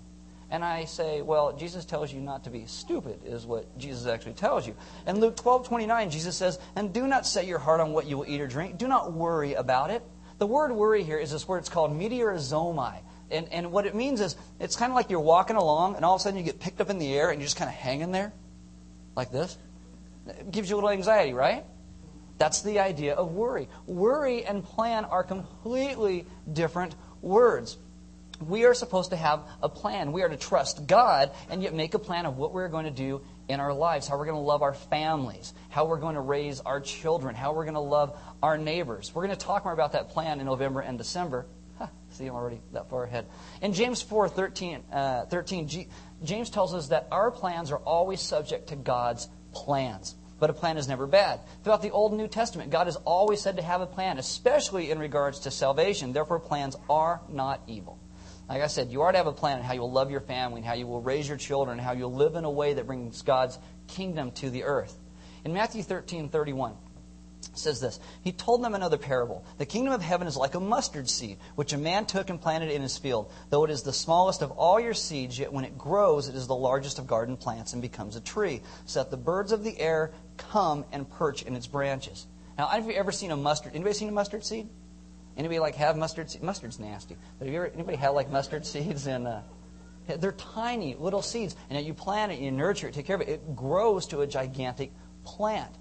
And 0.49 0.63
I 0.63 0.85
say, 0.85 1.21
well, 1.21 1.57
Jesus 1.57 1.83
tells 1.83 2.13
you 2.13 2.21
not 2.21 2.45
to 2.45 2.49
be 2.49 2.65
stupid, 2.67 3.19
is 3.25 3.45
what 3.45 3.77
Jesus 3.77 4.07
actually 4.07 4.33
tells 4.33 4.65
you. 4.65 4.75
In 5.05 5.19
Luke 5.19 5.35
12, 5.35 5.67
29, 5.67 6.09
Jesus 6.09 6.37
says, 6.37 6.57
and 6.77 6.93
do 6.93 7.05
not 7.05 7.25
set 7.25 7.45
your 7.45 7.59
heart 7.59 7.81
on 7.81 7.91
what 7.91 8.05
you 8.05 8.17
will 8.17 8.25
eat 8.27 8.39
or 8.39 8.47
drink. 8.47 8.77
Do 8.77 8.87
not 8.87 9.11
worry 9.11 9.55
about 9.55 9.91
it. 9.91 10.03
The 10.37 10.47
word 10.47 10.71
worry 10.71 11.03
here 11.03 11.17
is 11.17 11.31
this 11.31 11.47
word, 11.47 11.57
it's 11.59 11.69
called 11.69 11.91
meteorizomai. 11.91 12.99
And, 13.29 13.51
and 13.51 13.73
what 13.73 13.85
it 13.85 13.93
means 13.93 14.21
is, 14.21 14.37
it's 14.59 14.77
kind 14.77 14.89
of 14.89 14.95
like 14.95 15.09
you're 15.09 15.19
walking 15.19 15.57
along, 15.57 15.97
and 15.97 16.05
all 16.05 16.15
of 16.15 16.21
a 16.21 16.23
sudden 16.23 16.39
you 16.39 16.45
get 16.45 16.61
picked 16.61 16.79
up 16.79 16.89
in 16.89 16.97
the 16.97 17.13
air, 17.13 17.29
and 17.29 17.41
you're 17.41 17.47
just 17.47 17.57
kind 17.57 17.69
of 17.69 17.75
hanging 17.75 18.13
there, 18.13 18.31
like 19.17 19.31
this. 19.31 19.57
It 20.27 20.51
gives 20.51 20.69
you 20.69 20.75
a 20.75 20.77
little 20.77 20.91
anxiety, 20.91 21.33
right? 21.33 21.65
That's 22.37 22.61
the 22.61 22.79
idea 22.79 23.13
of 23.15 23.31
worry. 23.31 23.67
Worry 23.85 24.45
and 24.45 24.63
plan 24.63 25.05
are 25.05 25.23
completely 25.23 26.25
different 26.51 26.95
words. 27.21 27.77
We 28.45 28.65
are 28.65 28.75
supposed 28.75 29.09
to 29.09 29.15
have 29.15 29.47
a 29.63 29.69
plan. 29.69 30.11
We 30.11 30.21
are 30.21 30.29
to 30.29 30.37
trust 30.37 30.85
God 30.85 31.31
and 31.49 31.63
yet 31.63 31.73
make 31.73 31.95
a 31.95 31.99
plan 31.99 32.27
of 32.27 32.37
what 32.37 32.53
we're 32.53 32.67
going 32.67 32.85
to 32.85 32.91
do 32.91 33.21
in 33.47 33.59
our 33.59 33.73
lives, 33.73 34.07
how 34.07 34.17
we're 34.17 34.25
going 34.25 34.37
to 34.37 34.41
love 34.41 34.61
our 34.61 34.73
families, 34.73 35.53
how 35.69 35.85
we're 35.85 35.97
going 35.97 36.15
to 36.15 36.21
raise 36.21 36.59
our 36.59 36.79
children, 36.79 37.33
how 37.33 37.53
we're 37.53 37.63
going 37.63 37.73
to 37.73 37.79
love 37.79 38.19
our 38.43 38.57
neighbors. 38.57 39.11
We're 39.15 39.25
going 39.25 39.37
to 39.37 39.43
talk 39.43 39.63
more 39.63 39.73
about 39.73 39.93
that 39.93 40.09
plan 40.09 40.39
in 40.39 40.45
November 40.45 40.81
and 40.81 40.97
December. 40.97 41.47
Huh, 41.79 41.87
see, 42.11 42.27
I'm 42.27 42.35
already 42.35 42.61
that 42.73 42.89
far 42.89 43.05
ahead. 43.05 43.25
In 43.61 43.73
James 43.73 44.01
4 44.01 44.29
13, 44.29 44.83
uh, 44.91 45.25
13 45.25 45.67
G, 45.67 45.87
James 46.23 46.49
tells 46.49 46.73
us 46.73 46.89
that 46.89 47.07
our 47.11 47.31
plans 47.31 47.71
are 47.71 47.79
always 47.79 48.21
subject 48.21 48.69
to 48.69 48.75
God's 48.75 49.27
plans. 49.53 50.15
But 50.39 50.49
a 50.49 50.53
plan 50.53 50.77
is 50.77 50.87
never 50.87 51.07
bad. 51.07 51.39
Throughout 51.63 51.81
the 51.81 51.91
Old 51.91 52.11
and 52.11 52.21
New 52.21 52.27
Testament, 52.27 52.69
God 52.69 52.87
is 52.87 52.95
always 52.97 53.41
said 53.41 53.57
to 53.57 53.63
have 53.63 53.81
a 53.81 53.87
plan, 53.87 54.17
especially 54.17 54.91
in 54.91 54.99
regards 54.99 55.39
to 55.39 55.51
salvation. 55.51 56.13
Therefore, 56.13 56.39
plans 56.39 56.75
are 56.89 57.21
not 57.29 57.61
evil. 57.67 57.97
Like 58.47 58.61
I 58.61 58.67
said, 58.67 58.91
you 58.91 59.01
are 59.01 59.11
to 59.11 59.17
have 59.17 59.27
a 59.27 59.33
plan 59.33 59.59
on 59.59 59.63
how 59.63 59.73
you 59.73 59.81
will 59.81 59.91
love 59.91 60.09
your 60.09 60.21
family 60.21 60.59
and 60.59 60.65
how 60.65 60.73
you 60.73 60.87
will 60.87 61.01
raise 61.01 61.27
your 61.27 61.37
children 61.37 61.79
and 61.79 61.85
how 61.85 61.93
you'll 61.93 62.13
live 62.13 62.35
in 62.35 62.45
a 62.45 62.51
way 62.51 62.73
that 62.73 62.87
brings 62.87 63.21
God's 63.21 63.59
kingdom 63.87 64.31
to 64.31 64.49
the 64.49 64.63
earth. 64.63 64.97
In 65.43 65.53
Matthew 65.53 65.83
13 65.83 66.29
31, 66.29 66.75
says 67.53 67.79
this 67.79 67.99
He 68.21 68.31
told 68.31 68.63
them 68.63 68.75
another 68.75 68.97
parable. 68.97 69.45
The 69.57 69.65
kingdom 69.65 69.93
of 69.93 70.01
heaven 70.01 70.27
is 70.27 70.37
like 70.37 70.55
a 70.55 70.59
mustard 70.59 71.09
seed, 71.09 71.37
which 71.55 71.73
a 71.73 71.77
man 71.77 72.05
took 72.05 72.29
and 72.29 72.41
planted 72.41 72.71
in 72.71 72.81
his 72.81 72.97
field. 72.97 73.31
Though 73.49 73.63
it 73.63 73.71
is 73.71 73.83
the 73.83 73.93
smallest 73.93 74.41
of 74.41 74.51
all 74.51 74.79
your 74.79 74.93
seeds, 74.93 75.37
yet 75.37 75.51
when 75.51 75.65
it 75.65 75.77
grows, 75.77 76.29
it 76.29 76.35
is 76.35 76.47
the 76.47 76.55
largest 76.55 76.99
of 76.99 77.07
garden 77.07 77.37
plants 77.37 77.73
and 77.73 77.81
becomes 77.81 78.15
a 78.15 78.21
tree, 78.21 78.61
so 78.85 79.01
that 79.01 79.11
the 79.11 79.17
birds 79.17 79.51
of 79.51 79.63
the 79.63 79.79
air 79.79 80.11
come 80.37 80.85
and 80.91 81.09
perch 81.09 81.43
in 81.43 81.55
its 81.55 81.67
branches. 81.67 82.27
Now, 82.57 82.67
have 82.67 82.85
you 82.85 82.93
ever 82.93 83.11
seen 83.11 83.31
a 83.31 83.37
mustard? 83.37 83.73
Anybody 83.75 83.93
seen 83.93 84.09
a 84.09 84.13
mustard 84.13 84.43
seed? 84.43 84.67
Anybody 85.35 85.59
like 85.59 85.75
have 85.75 85.97
mustard 85.97 86.31
seeds? 86.31 86.43
Mustard's 86.43 86.79
nasty. 86.79 87.15
But 87.37 87.45
have 87.45 87.53
you 87.53 87.59
ever 87.59 87.71
anybody 87.73 87.97
had 87.97 88.09
like 88.09 88.31
mustard 88.31 88.65
seeds 88.65 89.07
and 89.07 89.27
uh, 89.27 89.41
they're 90.07 90.31
tiny 90.31 90.95
little 90.95 91.21
seeds, 91.21 91.55
and 91.69 91.85
you 91.85 91.93
plant 91.93 92.31
it, 92.31 92.39
you 92.39 92.49
nurture 92.49 92.87
it, 92.87 92.93
take 92.93 93.05
care 93.05 93.17
of 93.17 93.21
it. 93.21 93.27
It 93.27 93.55
grows 93.55 94.07
to 94.07 94.21
a 94.21 94.27
gigantic 94.27 94.93
plant. 95.25 95.75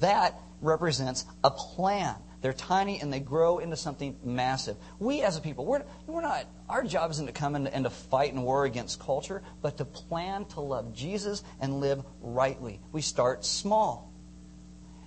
That 0.00 0.34
represents 0.62 1.26
a 1.44 1.50
plan. 1.50 2.14
They're 2.40 2.52
tiny 2.52 3.00
and 3.00 3.12
they 3.12 3.20
grow 3.20 3.58
into 3.58 3.76
something 3.76 4.16
massive. 4.24 4.76
We 4.98 5.22
as 5.22 5.36
a 5.36 5.40
people, 5.40 5.64
we're, 5.64 5.84
we're 6.06 6.22
not, 6.22 6.46
our 6.68 6.82
job 6.82 7.10
isn't 7.12 7.26
to 7.26 7.32
come 7.32 7.54
in 7.54 7.66
and 7.68 7.84
to 7.84 7.90
fight 7.90 8.32
and 8.32 8.42
war 8.42 8.64
against 8.64 8.98
culture, 8.98 9.42
but 9.60 9.78
to 9.78 9.84
plan 9.84 10.46
to 10.46 10.60
love 10.60 10.92
Jesus 10.92 11.44
and 11.60 11.80
live 11.80 12.02
rightly. 12.20 12.80
We 12.90 13.00
start 13.00 13.44
small. 13.44 14.12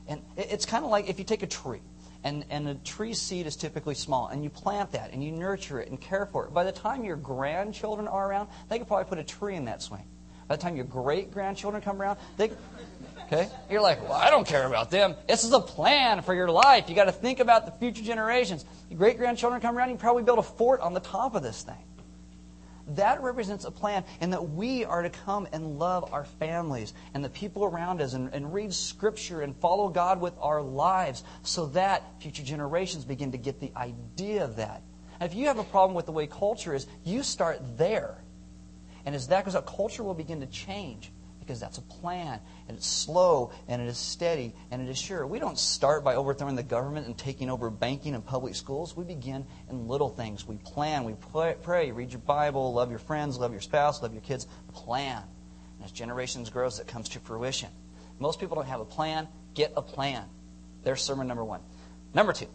And 0.07 0.21
it's 0.37 0.65
kind 0.65 0.85
of 0.85 0.91
like 0.91 1.09
if 1.09 1.19
you 1.19 1.25
take 1.25 1.43
a 1.43 1.47
tree, 1.47 1.81
and, 2.23 2.45
and 2.49 2.67
a 2.67 2.75
tree 2.75 3.13
seed 3.13 3.45
is 3.45 3.55
typically 3.55 3.95
small, 3.95 4.27
and 4.27 4.43
you 4.43 4.49
plant 4.49 4.93
that, 4.93 5.11
and 5.13 5.23
you 5.23 5.31
nurture 5.31 5.79
it 5.79 5.89
and 5.89 6.01
care 6.01 6.25
for 6.25 6.45
it. 6.45 6.53
By 6.53 6.63
the 6.63 6.71
time 6.71 7.03
your 7.03 7.17
grandchildren 7.17 8.07
are 8.07 8.29
around, 8.29 8.49
they 8.67 8.79
could 8.79 8.87
probably 8.87 9.05
put 9.05 9.19
a 9.19 9.23
tree 9.23 9.55
in 9.55 9.65
that 9.65 9.81
swing. 9.81 10.03
By 10.47 10.55
the 10.55 10.61
time 10.61 10.75
your 10.75 10.85
great 10.85 11.31
grandchildren 11.31 11.83
come 11.83 12.01
around, 12.01 12.17
they, 12.37 12.51
Okay? 13.27 13.49
You're 13.69 13.81
like, 13.81 14.01
well, 14.03 14.13
I 14.13 14.29
don't 14.29 14.47
care 14.47 14.67
about 14.67 14.91
them. 14.91 15.15
This 15.27 15.43
is 15.43 15.51
a 15.51 15.59
plan 15.59 16.21
for 16.21 16.33
your 16.35 16.49
life. 16.49 16.89
You 16.89 16.95
got 16.95 17.05
to 17.05 17.11
think 17.11 17.39
about 17.39 17.65
the 17.65 17.71
future 17.71 18.03
generations. 18.03 18.65
Your 18.89 18.99
great 18.99 19.17
grandchildren 19.17 19.61
come 19.61 19.77
around, 19.77 19.89
you 19.89 19.95
probably 19.95 20.23
build 20.23 20.39
a 20.39 20.43
fort 20.43 20.81
on 20.81 20.93
the 20.93 20.99
top 20.99 21.33
of 21.35 21.41
this 21.41 21.63
thing. 21.63 21.75
That 22.89 23.23
represents 23.23 23.65
a 23.65 23.71
plan, 23.71 24.03
and 24.21 24.31
that 24.33 24.49
we 24.51 24.85
are 24.85 25.01
to 25.01 25.09
come 25.09 25.47
and 25.51 25.79
love 25.79 26.13
our 26.13 26.25
families 26.25 26.93
and 27.15 27.25
the 27.25 27.29
people 27.29 27.65
around 27.65 27.99
us 27.99 28.13
and, 28.13 28.31
and 28.31 28.53
read 28.53 28.71
Scripture 28.71 29.41
and 29.41 29.55
follow 29.55 29.89
God 29.89 30.21
with 30.21 30.35
our 30.39 30.61
lives 30.61 31.23
so 31.41 31.65
that 31.67 32.03
future 32.21 32.43
generations 32.43 33.03
begin 33.03 33.31
to 33.31 33.39
get 33.39 33.59
the 33.59 33.71
idea 33.75 34.43
of 34.43 34.57
that. 34.57 34.83
And 35.19 35.31
if 35.31 35.35
you 35.35 35.47
have 35.47 35.57
a 35.57 35.63
problem 35.63 35.95
with 35.95 36.05
the 36.05 36.11
way 36.11 36.27
culture 36.27 36.75
is, 36.75 36.85
you 37.03 37.23
start 37.23 37.59
there. 37.75 38.21
And 39.03 39.15
as 39.15 39.29
that 39.29 39.45
goes 39.45 39.55
out, 39.55 39.65
culture 39.65 40.03
will 40.03 40.13
begin 40.13 40.41
to 40.41 40.47
change 40.47 41.11
because 41.45 41.59
that's 41.59 41.77
a 41.77 41.81
plan 41.81 42.39
and 42.67 42.77
it's 42.77 42.87
slow 42.87 43.51
and 43.67 43.81
it 43.81 43.87
is 43.87 43.97
steady 43.97 44.53
and 44.71 44.81
it 44.81 44.89
is 44.89 44.97
sure. 44.97 45.25
We 45.27 45.39
don't 45.39 45.57
start 45.57 46.03
by 46.03 46.15
overthrowing 46.15 46.55
the 46.55 46.63
government 46.63 47.07
and 47.07 47.17
taking 47.17 47.49
over 47.49 47.69
banking 47.69 48.15
and 48.15 48.25
public 48.25 48.55
schools. 48.55 48.95
We 48.95 49.03
begin 49.03 49.45
in 49.69 49.87
little 49.87 50.09
things. 50.09 50.47
We 50.47 50.57
plan, 50.57 51.03
we 51.03 51.15
pray, 51.61 51.91
read 51.91 52.11
your 52.11 52.21
Bible, 52.21 52.73
love 52.73 52.89
your 52.89 52.99
friends, 52.99 53.37
love 53.37 53.51
your 53.51 53.61
spouse, 53.61 54.01
love 54.01 54.13
your 54.13 54.21
kids. 54.21 54.47
Plan. 54.73 55.23
And 55.77 55.85
as 55.85 55.91
generations 55.91 56.49
grows, 56.49 56.79
it 56.79 56.87
comes 56.87 57.09
to 57.09 57.19
fruition. 57.19 57.69
Most 58.19 58.39
people 58.39 58.55
don't 58.55 58.67
have 58.67 58.79
a 58.79 58.85
plan. 58.85 59.27
Get 59.53 59.73
a 59.75 59.81
plan. 59.81 60.25
There's 60.83 61.01
sermon 61.01 61.27
number 61.27 61.43
one. 61.43 61.61
Number 62.13 62.33
two, 62.33 62.47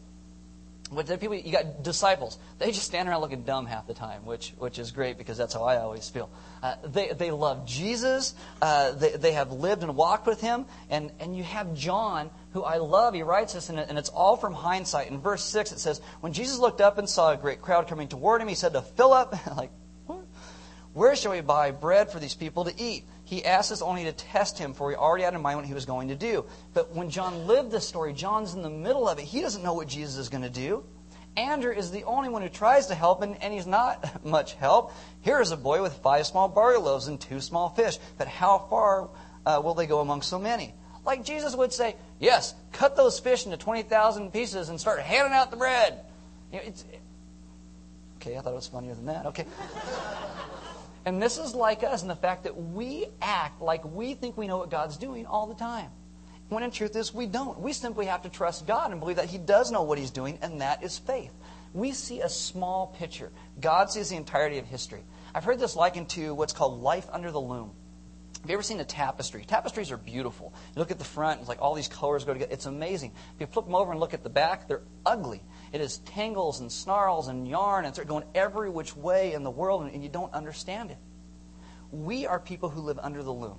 but 0.92 1.06
the 1.06 1.18
people 1.18 1.36
you 1.36 1.52
got 1.52 1.82
disciples. 1.82 2.38
They 2.58 2.72
just 2.72 2.84
stand 2.84 3.08
around 3.08 3.20
looking 3.20 3.42
dumb 3.42 3.66
half 3.66 3.86
the 3.86 3.94
time, 3.94 4.24
which 4.24 4.54
which 4.58 4.78
is 4.78 4.90
great 4.90 5.18
because 5.18 5.38
that's 5.38 5.54
how 5.54 5.62
I 5.62 5.76
always 5.76 6.08
feel. 6.08 6.30
Uh, 6.62 6.74
they 6.84 7.12
they 7.12 7.30
love 7.30 7.64
Jesus. 7.66 8.34
Uh, 8.60 8.92
they 8.92 9.12
they 9.12 9.32
have 9.32 9.52
lived 9.52 9.82
and 9.82 9.94
walked 9.94 10.26
with 10.26 10.40
him. 10.40 10.66
And 10.88 11.12
and 11.20 11.36
you 11.36 11.44
have 11.44 11.74
John, 11.74 12.30
who 12.52 12.64
I 12.64 12.78
love. 12.78 13.14
He 13.14 13.22
writes 13.22 13.54
this, 13.54 13.68
and, 13.68 13.78
and 13.78 13.98
it's 13.98 14.08
all 14.08 14.36
from 14.36 14.52
hindsight. 14.52 15.08
In 15.08 15.20
verse 15.20 15.44
six, 15.44 15.70
it 15.70 15.78
says, 15.78 16.00
"When 16.20 16.32
Jesus 16.32 16.58
looked 16.58 16.80
up 16.80 16.98
and 16.98 17.08
saw 17.08 17.32
a 17.32 17.36
great 17.36 17.62
crowd 17.62 17.86
coming 17.86 18.08
toward 18.08 18.42
him, 18.42 18.48
he 18.48 18.54
said 18.54 18.72
to 18.72 18.82
Philip, 18.82 19.34
like. 19.56 19.70
Where 20.92 21.14
shall 21.14 21.30
we 21.30 21.40
buy 21.40 21.70
bread 21.70 22.10
for 22.10 22.18
these 22.18 22.34
people 22.34 22.64
to 22.64 22.74
eat?" 22.76 23.04
He 23.30 23.44
asked 23.44 23.70
us 23.70 23.80
only 23.80 24.02
to 24.06 24.12
test 24.12 24.58
him, 24.58 24.74
for 24.74 24.90
he 24.90 24.96
already 24.96 25.22
had 25.22 25.34
in 25.34 25.40
mind 25.40 25.56
what 25.56 25.64
he 25.64 25.72
was 25.72 25.86
going 25.86 26.08
to 26.08 26.16
do. 26.16 26.44
But 26.74 26.96
when 26.96 27.10
John 27.10 27.46
lived 27.46 27.70
this 27.70 27.86
story, 27.86 28.12
John's 28.12 28.54
in 28.54 28.62
the 28.62 28.68
middle 28.68 29.08
of 29.08 29.20
it. 29.20 29.24
He 29.24 29.40
doesn't 29.40 29.62
know 29.62 29.74
what 29.74 29.86
Jesus 29.86 30.16
is 30.16 30.28
going 30.28 30.42
to 30.42 30.50
do. 30.50 30.82
Andrew 31.36 31.72
is 31.72 31.92
the 31.92 32.02
only 32.02 32.28
one 32.28 32.42
who 32.42 32.48
tries 32.48 32.88
to 32.88 32.94
help, 32.96 33.22
and, 33.22 33.40
and 33.40 33.54
he's 33.54 33.68
not 33.68 34.24
much 34.24 34.54
help. 34.54 34.92
Here 35.20 35.40
is 35.40 35.52
a 35.52 35.56
boy 35.56 35.80
with 35.80 35.92
five 35.98 36.26
small 36.26 36.48
barley 36.48 36.82
loaves 36.82 37.06
and 37.06 37.20
two 37.20 37.40
small 37.40 37.68
fish. 37.68 37.98
But 38.18 38.26
how 38.26 38.66
far 38.68 39.10
uh, 39.46 39.60
will 39.62 39.74
they 39.74 39.86
go 39.86 40.00
among 40.00 40.22
so 40.22 40.40
many? 40.40 40.74
Like 41.06 41.24
Jesus 41.24 41.54
would 41.54 41.72
say, 41.72 41.94
Yes, 42.18 42.56
cut 42.72 42.96
those 42.96 43.20
fish 43.20 43.44
into 43.44 43.56
20,000 43.56 44.32
pieces 44.32 44.70
and 44.70 44.80
start 44.80 45.02
handing 45.02 45.34
out 45.34 45.52
the 45.52 45.56
bread. 45.56 46.00
You 46.52 46.58
know, 46.58 46.64
okay, 48.16 48.36
I 48.36 48.40
thought 48.40 48.50
it 48.50 48.56
was 48.56 48.66
funnier 48.66 48.94
than 48.94 49.06
that. 49.06 49.26
Okay. 49.26 49.46
And 51.04 51.20
this 51.20 51.38
is 51.38 51.54
like 51.54 51.82
us 51.82 52.02
in 52.02 52.08
the 52.08 52.16
fact 52.16 52.44
that 52.44 52.56
we 52.56 53.06
act 53.22 53.60
like 53.60 53.84
we 53.84 54.14
think 54.14 54.36
we 54.36 54.46
know 54.46 54.58
what 54.58 54.70
God's 54.70 54.96
doing 54.96 55.26
all 55.26 55.46
the 55.46 55.54
time. 55.54 55.90
When 56.50 56.62
in 56.62 56.70
truth 56.70 56.96
is 56.96 57.14
we 57.14 57.26
don't. 57.26 57.58
We 57.60 57.72
simply 57.72 58.06
have 58.06 58.22
to 58.22 58.28
trust 58.28 58.66
God 58.66 58.90
and 58.90 59.00
believe 59.00 59.16
that 59.16 59.26
He 59.26 59.38
does 59.38 59.70
know 59.70 59.82
what 59.82 59.98
He's 59.98 60.10
doing, 60.10 60.38
and 60.42 60.60
that 60.60 60.82
is 60.82 60.98
faith. 60.98 61.32
We 61.72 61.92
see 61.92 62.20
a 62.20 62.28
small 62.28 62.88
picture. 62.98 63.30
God 63.60 63.90
sees 63.90 64.10
the 64.10 64.16
entirety 64.16 64.58
of 64.58 64.66
history. 64.66 65.04
I've 65.32 65.44
heard 65.44 65.60
this 65.60 65.76
likened 65.76 66.08
to 66.10 66.34
what's 66.34 66.52
called 66.52 66.80
life 66.80 67.06
under 67.12 67.30
the 67.30 67.40
loom. 67.40 67.70
Have 68.40 68.48
you 68.48 68.54
ever 68.54 68.62
seen 68.62 68.80
a 68.80 68.84
tapestry? 68.84 69.44
Tapestries 69.44 69.92
are 69.92 69.98
beautiful. 69.98 70.52
You 70.74 70.80
look 70.80 70.90
at 70.90 70.98
the 70.98 71.04
front, 71.04 71.40
it's 71.40 71.48
like 71.48 71.60
all 71.60 71.74
these 71.74 71.88
colors 71.88 72.24
go 72.24 72.32
together. 72.32 72.50
It's 72.52 72.66
amazing. 72.66 73.12
If 73.34 73.40
you 73.40 73.46
flip 73.46 73.66
them 73.66 73.74
over 73.74 73.92
and 73.92 74.00
look 74.00 74.14
at 74.14 74.24
the 74.24 74.30
back, 74.30 74.66
they're 74.66 74.82
ugly. 75.04 75.42
It 75.72 75.80
is 75.80 75.98
tangles 75.98 76.60
and 76.60 76.70
snarls 76.70 77.28
and 77.28 77.46
yarn, 77.46 77.84
and 77.84 77.96
it's 77.96 78.04
going 78.04 78.24
every 78.34 78.70
which 78.70 78.96
way 78.96 79.32
in 79.34 79.44
the 79.44 79.50
world, 79.50 79.88
and 79.92 80.02
you 80.02 80.08
don't 80.08 80.32
understand 80.34 80.90
it. 80.90 80.98
We 81.92 82.26
are 82.26 82.40
people 82.40 82.68
who 82.68 82.80
live 82.80 82.98
under 82.98 83.22
the 83.22 83.32
loom. 83.32 83.58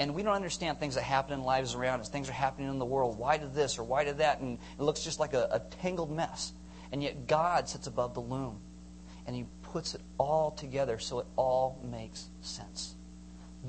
And 0.00 0.14
we 0.14 0.22
don't 0.22 0.34
understand 0.34 0.78
things 0.78 0.94
that 0.94 1.02
happen 1.02 1.32
in 1.32 1.42
lives 1.42 1.74
around 1.74 2.00
us. 2.00 2.08
Things 2.08 2.28
are 2.28 2.32
happening 2.32 2.68
in 2.68 2.78
the 2.78 2.84
world. 2.84 3.18
Why 3.18 3.36
did 3.36 3.52
this 3.54 3.78
or 3.78 3.84
why 3.84 4.04
did 4.04 4.18
that? 4.18 4.40
And 4.40 4.58
it 4.78 4.82
looks 4.82 5.02
just 5.02 5.18
like 5.18 5.34
a, 5.34 5.48
a 5.50 5.60
tangled 5.82 6.10
mess. 6.10 6.52
And 6.92 7.02
yet 7.02 7.26
God 7.26 7.68
sits 7.68 7.88
above 7.88 8.14
the 8.14 8.20
loom. 8.20 8.60
And 9.26 9.34
He 9.34 9.46
puts 9.62 9.94
it 9.94 10.00
all 10.16 10.52
together 10.52 10.98
so 10.98 11.18
it 11.18 11.26
all 11.36 11.80
makes 11.84 12.28
sense. 12.40 12.94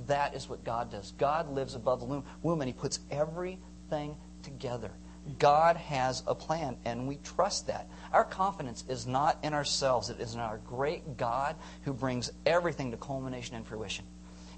That 0.05 0.35
is 0.35 0.47
what 0.47 0.63
God 0.63 0.91
does. 0.91 1.13
God 1.13 1.49
lives 1.49 1.73
above 1.73 1.99
the 1.99 2.05
loom, 2.05 2.23
womb, 2.43 2.61
and 2.61 2.69
He 2.69 2.73
puts 2.73 2.99
everything 3.09 4.15
together. 4.43 4.91
God 5.37 5.77
has 5.77 6.23
a 6.25 6.33
plan, 6.33 6.77
and 6.85 7.07
we 7.07 7.17
trust 7.17 7.67
that. 7.67 7.89
Our 8.11 8.23
confidence 8.23 8.83
is 8.87 9.05
not 9.05 9.37
in 9.43 9.53
ourselves, 9.53 10.09
it 10.09 10.19
is 10.19 10.33
in 10.33 10.39
our 10.39 10.59
great 10.59 11.17
God 11.17 11.55
who 11.83 11.93
brings 11.93 12.31
everything 12.45 12.91
to 12.91 12.97
culmination 12.97 13.55
and 13.55 13.65
fruition. 13.65 14.05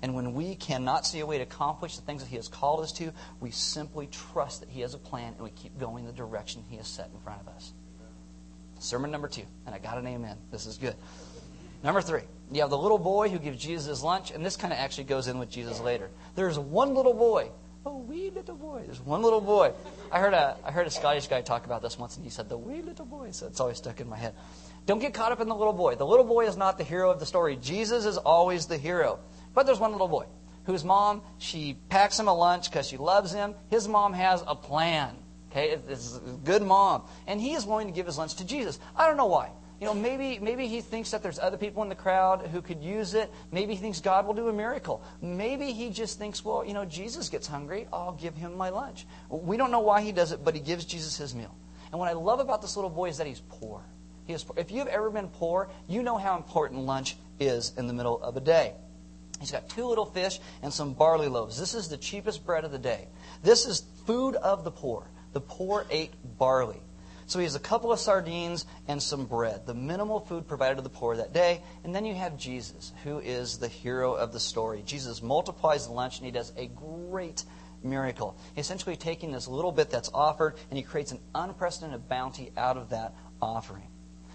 And 0.01 0.15
when 0.15 0.33
we 0.33 0.55
cannot 0.55 1.05
see 1.05 1.19
a 1.19 1.25
way 1.25 1.37
to 1.37 1.43
accomplish 1.43 1.95
the 1.95 2.01
things 2.01 2.23
that 2.23 2.29
He 2.29 2.35
has 2.37 2.47
called 2.47 2.79
us 2.79 2.91
to, 2.93 3.13
we 3.39 3.51
simply 3.51 4.07
trust 4.07 4.61
that 4.61 4.69
He 4.69 4.81
has 4.81 4.93
a 4.93 4.97
plan 4.97 5.33
and 5.33 5.43
we 5.43 5.51
keep 5.51 5.77
going 5.79 6.05
the 6.05 6.11
direction 6.11 6.63
He 6.69 6.77
has 6.77 6.87
set 6.87 7.09
in 7.13 7.19
front 7.19 7.41
of 7.41 7.47
us. 7.49 7.73
Sermon 8.79 9.11
number 9.11 9.27
two, 9.27 9.43
and 9.67 9.75
I 9.75 9.77
got 9.77 9.99
an 9.99 10.07
amen. 10.07 10.37
This 10.51 10.65
is 10.65 10.77
good. 10.77 10.95
Number 11.83 12.01
three, 12.01 12.21
you 12.51 12.61
have 12.61 12.69
the 12.69 12.77
little 12.77 12.97
boy 12.97 13.29
who 13.29 13.37
gives 13.39 13.61
Jesus 13.61 13.87
his 13.87 14.03
lunch, 14.03 14.31
and 14.31 14.45
this 14.45 14.55
kind 14.55 14.73
of 14.73 14.79
actually 14.79 15.05
goes 15.05 15.27
in 15.27 15.39
with 15.39 15.49
Jesus 15.49 15.79
later. 15.79 16.09
There's 16.35 16.57
one 16.57 16.95
little 16.95 17.13
boy. 17.13 17.49
Oh, 17.83 17.97
wee 17.97 18.29
little 18.29 18.55
boy. 18.55 18.83
There's 18.85 19.01
one 19.01 19.23
little 19.23 19.41
boy. 19.41 19.73
I 20.11 20.19
heard 20.19 20.33
a 20.33 20.55
I 20.63 20.71
heard 20.71 20.85
a 20.85 20.91
Scottish 20.91 21.27
guy 21.27 21.41
talk 21.41 21.65
about 21.65 21.81
this 21.81 21.97
once, 21.97 22.15
and 22.15 22.23
he 22.23 22.29
said 22.29 22.47
the 22.47 22.57
wee 22.57 22.81
little 22.81 23.05
boy. 23.05 23.31
So 23.31 23.47
it's 23.47 23.59
always 23.59 23.77
stuck 23.77 23.99
in 23.99 24.07
my 24.07 24.17
head. 24.17 24.35
Don't 24.85 24.99
get 24.99 25.13
caught 25.13 25.31
up 25.31 25.39
in 25.39 25.47
the 25.47 25.55
little 25.55 25.73
boy. 25.73 25.95
The 25.95 26.05
little 26.05 26.25
boy 26.25 26.45
is 26.45 26.57
not 26.57 26.77
the 26.77 26.83
hero 26.83 27.09
of 27.09 27.19
the 27.19 27.25
story. 27.25 27.57
Jesus 27.57 28.05
is 28.05 28.17
always 28.17 28.67
the 28.67 28.77
hero. 28.77 29.19
But 29.53 29.65
there's 29.65 29.79
one 29.79 29.91
little 29.91 30.07
boy 30.07 30.25
whose 30.65 30.83
mom 30.83 31.23
she 31.39 31.77
packs 31.89 32.19
him 32.19 32.27
a 32.27 32.33
lunch 32.33 32.69
because 32.69 32.87
she 32.87 32.97
loves 32.97 33.31
him. 33.31 33.55
His 33.69 33.87
mom 33.87 34.13
has 34.13 34.43
a 34.45 34.55
plan. 34.55 35.15
Okay, 35.49 35.75
this 35.87 36.05
is 36.05 36.17
a 36.17 36.37
good 36.43 36.61
mom. 36.61 37.03
And 37.25 37.41
he 37.41 37.53
is 37.53 37.65
willing 37.65 37.87
to 37.87 37.93
give 37.93 38.05
his 38.05 38.17
lunch 38.17 38.35
to 38.35 38.45
Jesus. 38.45 38.79
I 38.95 39.07
don't 39.07 39.17
know 39.17 39.25
why. 39.25 39.49
You 39.81 39.87
know, 39.87 39.95
maybe, 39.95 40.37
maybe 40.37 40.67
he 40.67 40.79
thinks 40.79 41.09
that 41.09 41.23
there's 41.23 41.39
other 41.39 41.57
people 41.57 41.81
in 41.81 41.89
the 41.89 41.95
crowd 41.95 42.45
who 42.45 42.61
could 42.61 42.83
use 42.83 43.15
it. 43.15 43.31
Maybe 43.51 43.73
he 43.73 43.81
thinks 43.81 43.99
God 43.99 44.27
will 44.27 44.35
do 44.35 44.47
a 44.47 44.53
miracle. 44.53 45.03
Maybe 45.23 45.71
he 45.71 45.89
just 45.89 46.19
thinks, 46.19 46.45
well, 46.45 46.63
you 46.63 46.75
know, 46.75 46.85
Jesus 46.85 47.29
gets 47.29 47.47
hungry. 47.47 47.87
I'll 47.91 48.11
give 48.11 48.35
him 48.35 48.55
my 48.55 48.69
lunch. 48.69 49.07
We 49.27 49.57
don't 49.57 49.71
know 49.71 49.79
why 49.79 50.01
he 50.01 50.11
does 50.11 50.33
it, 50.33 50.45
but 50.45 50.53
he 50.53 50.61
gives 50.61 50.85
Jesus 50.85 51.17
his 51.17 51.33
meal. 51.33 51.55
And 51.91 51.99
what 51.99 52.09
I 52.09 52.13
love 52.13 52.39
about 52.39 52.61
this 52.61 52.75
little 52.75 52.91
boy 52.91 53.09
is 53.09 53.17
that 53.17 53.25
he's 53.25 53.41
poor. 53.49 53.83
He 54.27 54.33
is 54.33 54.43
poor. 54.43 54.55
If 54.55 54.69
you've 54.69 54.87
ever 54.87 55.09
been 55.09 55.29
poor, 55.29 55.71
you 55.87 56.03
know 56.03 56.17
how 56.17 56.37
important 56.37 56.81
lunch 56.81 57.17
is 57.39 57.73
in 57.75 57.87
the 57.87 57.93
middle 57.93 58.21
of 58.21 58.37
a 58.37 58.41
day. 58.41 58.75
He's 59.39 59.49
got 59.49 59.67
two 59.67 59.87
little 59.87 60.05
fish 60.05 60.39
and 60.61 60.71
some 60.71 60.93
barley 60.93 61.27
loaves. 61.27 61.57
This 61.57 61.73
is 61.73 61.89
the 61.89 61.97
cheapest 61.97 62.45
bread 62.45 62.65
of 62.65 62.71
the 62.71 62.77
day. 62.77 63.07
This 63.41 63.65
is 63.65 63.83
food 64.05 64.35
of 64.35 64.63
the 64.63 64.69
poor. 64.69 65.09
The 65.33 65.41
poor 65.41 65.87
ate 65.89 66.13
barley. 66.37 66.81
So 67.31 67.39
he 67.39 67.45
has 67.45 67.55
a 67.55 67.61
couple 67.61 67.93
of 67.93 67.99
sardines 68.01 68.65
and 68.89 69.01
some 69.01 69.25
bread, 69.25 69.65
the 69.65 69.73
minimal 69.73 70.19
food 70.19 70.49
provided 70.49 70.75
to 70.75 70.81
the 70.81 70.89
poor 70.89 71.15
that 71.15 71.31
day. 71.31 71.63
And 71.85 71.95
then 71.95 72.03
you 72.03 72.13
have 72.13 72.35
Jesus, 72.35 72.91
who 73.05 73.19
is 73.19 73.57
the 73.57 73.69
hero 73.69 74.13
of 74.13 74.33
the 74.33 74.39
story. 74.41 74.83
Jesus 74.85 75.23
multiplies 75.23 75.87
the 75.87 75.93
lunch 75.93 76.17
and 76.17 76.25
he 76.25 76.31
does 76.33 76.51
a 76.57 76.67
great 76.67 77.45
miracle. 77.83 78.37
Essentially 78.57 78.97
taking 78.97 79.31
this 79.31 79.47
little 79.47 79.71
bit 79.71 79.89
that's 79.89 80.09
offered 80.13 80.55
and 80.69 80.77
he 80.77 80.83
creates 80.83 81.13
an 81.13 81.21
unprecedented 81.33 82.09
bounty 82.09 82.51
out 82.57 82.75
of 82.75 82.89
that 82.89 83.15
offering. 83.41 83.87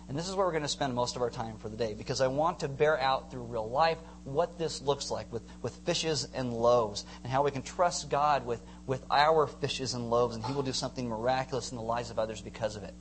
And 0.08 0.16
this 0.16 0.26
is 0.26 0.34
where 0.34 0.46
we're 0.46 0.52
going 0.52 0.62
to 0.62 0.68
spend 0.68 0.94
most 0.94 1.16
of 1.16 1.22
our 1.22 1.28
time 1.28 1.58
for 1.58 1.68
the 1.68 1.76
day 1.76 1.92
because 1.92 2.22
I 2.22 2.28
want 2.28 2.60
to 2.60 2.68
bear 2.68 2.98
out 2.98 3.30
through 3.30 3.42
real 3.42 3.68
life 3.68 3.98
what 4.26 4.58
this 4.58 4.82
looks 4.82 5.10
like 5.10 5.32
with, 5.32 5.42
with 5.62 5.74
fishes 5.86 6.28
and 6.34 6.52
loaves 6.52 7.04
and 7.22 7.32
how 7.32 7.44
we 7.44 7.50
can 7.50 7.62
trust 7.62 8.10
God 8.10 8.44
with, 8.44 8.60
with 8.86 9.04
our 9.10 9.46
fishes 9.46 9.94
and 9.94 10.10
loaves 10.10 10.34
and 10.34 10.44
He 10.44 10.52
will 10.52 10.62
do 10.62 10.72
something 10.72 11.08
miraculous 11.08 11.70
in 11.70 11.76
the 11.76 11.82
lives 11.82 12.10
of 12.10 12.18
others 12.18 12.40
because 12.40 12.76
of 12.76 12.82
it. 12.82 12.94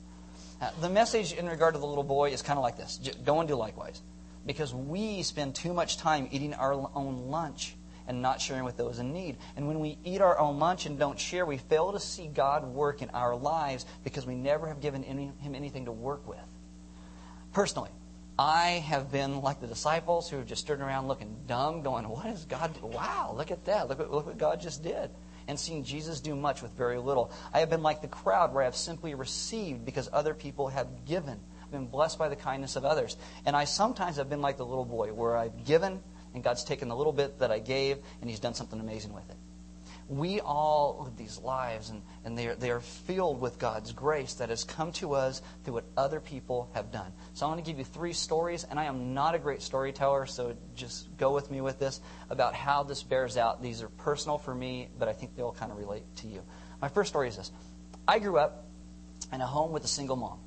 Uh, 0.60 0.70
the 0.80 0.88
message 0.88 1.32
in 1.32 1.46
regard 1.46 1.74
to 1.74 1.80
the 1.80 1.86
little 1.86 2.04
boy 2.04 2.30
is 2.30 2.40
kind 2.40 2.58
of 2.58 2.62
like 2.62 2.76
this 2.76 2.98
go 3.24 3.40
and 3.40 3.48
do 3.48 3.56
likewise. 3.56 4.00
Because 4.46 4.72
we 4.72 5.22
spend 5.22 5.56
too 5.56 5.74
much 5.74 5.96
time 5.96 6.28
eating 6.30 6.54
our 6.54 6.72
own 6.94 7.28
lunch 7.28 7.74
and 8.06 8.22
not 8.22 8.40
sharing 8.40 8.64
with 8.64 8.76
those 8.76 9.00
in 9.00 9.12
need. 9.12 9.36
And 9.56 9.66
when 9.66 9.80
we 9.80 9.98
eat 10.04 10.20
our 10.20 10.38
own 10.38 10.58
lunch 10.58 10.86
and 10.86 10.98
don't 10.98 11.18
share, 11.18 11.44
we 11.44 11.58
fail 11.58 11.92
to 11.92 12.00
see 12.00 12.28
God 12.28 12.64
work 12.64 13.02
in 13.02 13.10
our 13.10 13.34
lives 13.34 13.84
because 14.04 14.24
we 14.24 14.36
never 14.36 14.68
have 14.68 14.80
given 14.80 15.02
any, 15.04 15.32
Him 15.40 15.54
anything 15.54 15.86
to 15.86 15.92
work 15.92 16.26
with. 16.28 16.38
Personally, 17.52 17.90
I 18.38 18.84
have 18.86 19.10
been 19.10 19.40
like 19.40 19.60
the 19.60 19.66
disciples 19.66 20.28
who 20.28 20.36
have 20.36 20.46
just 20.46 20.60
stood 20.60 20.80
around 20.80 21.08
looking 21.08 21.36
dumb, 21.46 21.82
going, 21.82 22.06
What 22.06 22.26
is 22.26 22.44
God? 22.44 22.76
Wow, 22.82 23.34
look 23.36 23.50
at 23.50 23.64
that. 23.64 23.88
Look, 23.88 23.98
look 23.98 24.26
what 24.26 24.36
God 24.36 24.60
just 24.60 24.82
did. 24.82 25.10
And 25.48 25.58
seeing 25.58 25.84
Jesus 25.84 26.20
do 26.20 26.34
much 26.34 26.60
with 26.60 26.72
very 26.72 26.98
little. 26.98 27.30
I 27.54 27.60
have 27.60 27.70
been 27.70 27.82
like 27.82 28.02
the 28.02 28.08
crowd 28.08 28.52
where 28.52 28.62
I 28.62 28.66
have 28.66 28.76
simply 28.76 29.14
received 29.14 29.84
because 29.84 30.08
other 30.12 30.34
people 30.34 30.68
have 30.68 31.06
given. 31.06 31.40
I've 31.62 31.70
been 31.70 31.86
blessed 31.86 32.18
by 32.18 32.28
the 32.28 32.36
kindness 32.36 32.76
of 32.76 32.84
others. 32.84 33.16
And 33.46 33.56
I 33.56 33.64
sometimes 33.64 34.16
have 34.16 34.28
been 34.28 34.42
like 34.42 34.56
the 34.56 34.66
little 34.66 34.84
boy 34.84 35.12
where 35.14 35.36
I've 35.36 35.64
given 35.64 36.02
and 36.34 36.42
God's 36.42 36.64
taken 36.64 36.88
the 36.88 36.96
little 36.96 37.12
bit 37.12 37.38
that 37.38 37.50
I 37.50 37.60
gave 37.60 37.98
and 38.20 38.28
He's 38.28 38.40
done 38.40 38.54
something 38.54 38.80
amazing 38.80 39.14
with 39.14 39.30
it 39.30 39.36
we 40.08 40.40
all 40.40 41.02
live 41.04 41.16
these 41.16 41.38
lives, 41.40 41.90
and, 41.90 42.00
and 42.24 42.38
they, 42.38 42.46
are, 42.46 42.54
they 42.54 42.70
are 42.70 42.80
filled 42.80 43.40
with 43.40 43.58
God's 43.58 43.92
grace 43.92 44.34
that 44.34 44.50
has 44.50 44.62
come 44.62 44.92
to 44.92 45.14
us 45.14 45.42
through 45.64 45.74
what 45.74 45.84
other 45.96 46.20
people 46.20 46.70
have 46.74 46.92
done. 46.92 47.12
So 47.34 47.46
I'm 47.46 47.52
going 47.52 47.64
to 47.64 47.68
give 47.68 47.78
you 47.78 47.84
three 47.84 48.12
stories, 48.12 48.64
and 48.64 48.78
I 48.78 48.84
am 48.84 49.14
not 49.14 49.34
a 49.34 49.38
great 49.38 49.62
storyteller, 49.62 50.26
so 50.26 50.56
just 50.76 51.16
go 51.16 51.34
with 51.34 51.50
me 51.50 51.60
with 51.60 51.80
this 51.80 52.00
about 52.30 52.54
how 52.54 52.84
this 52.84 53.02
bears 53.02 53.36
out. 53.36 53.62
These 53.62 53.82
are 53.82 53.88
personal 53.88 54.38
for 54.38 54.54
me, 54.54 54.88
but 54.96 55.08
I 55.08 55.12
think 55.12 55.34
they'll 55.34 55.52
kind 55.52 55.72
of 55.72 55.78
relate 55.78 56.04
to 56.16 56.28
you. 56.28 56.42
My 56.80 56.88
first 56.88 57.08
story 57.08 57.28
is 57.28 57.36
this 57.36 57.50
I 58.06 58.20
grew 58.20 58.38
up 58.38 58.64
in 59.32 59.40
a 59.40 59.46
home 59.46 59.72
with 59.72 59.84
a 59.84 59.88
single 59.88 60.16
mom. 60.16 60.38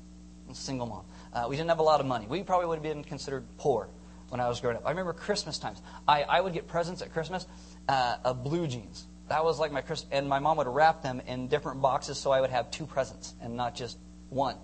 A 0.50 0.54
single 0.54 0.86
mom. 0.86 1.04
Uh, 1.34 1.46
we 1.48 1.56
didn't 1.56 1.68
have 1.68 1.80
a 1.80 1.84
lot 1.84 2.00
of 2.00 2.06
money. 2.06 2.26
We 2.26 2.42
probably 2.42 2.66
would 2.66 2.76
have 2.76 2.82
been 2.82 3.04
considered 3.04 3.44
poor 3.58 3.88
when 4.30 4.40
I 4.40 4.48
was 4.48 4.60
growing 4.60 4.76
up. 4.76 4.86
I 4.86 4.90
remember 4.90 5.12
Christmas 5.12 5.58
times. 5.58 5.82
I, 6.08 6.22
I 6.22 6.40
would 6.40 6.54
get 6.54 6.66
presents 6.66 7.02
at 7.02 7.12
Christmas 7.12 7.46
uh, 7.88 8.16
of 8.24 8.42
blue 8.42 8.66
jeans 8.66 9.06
that 9.30 9.44
was 9.44 9.60
like 9.60 9.70
my 9.70 9.80
Christmas. 9.80 10.10
And 10.10 10.28
my 10.28 10.40
mom 10.40 10.56
would 10.56 10.66
wrap 10.66 11.02
them 11.02 11.22
in 11.26 11.46
different 11.46 11.80
boxes 11.80 12.18
so 12.18 12.32
I 12.32 12.40
would 12.40 12.50
have 12.50 12.70
two 12.72 12.84
presents 12.84 13.34
and 13.40 13.54
not 13.56 13.76
just 13.76 13.96
one, 14.28 14.56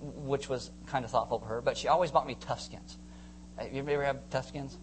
which 0.00 0.48
was 0.48 0.70
kind 0.86 1.04
of 1.04 1.10
thoughtful 1.10 1.36
of 1.36 1.42
her. 1.44 1.60
But 1.60 1.76
she 1.76 1.88
always 1.88 2.10
bought 2.10 2.26
me 2.26 2.34
Toughskins. 2.34 2.96
You 3.70 3.86
ever 3.86 4.04
have 4.04 4.30
Toughskins? 4.30 4.76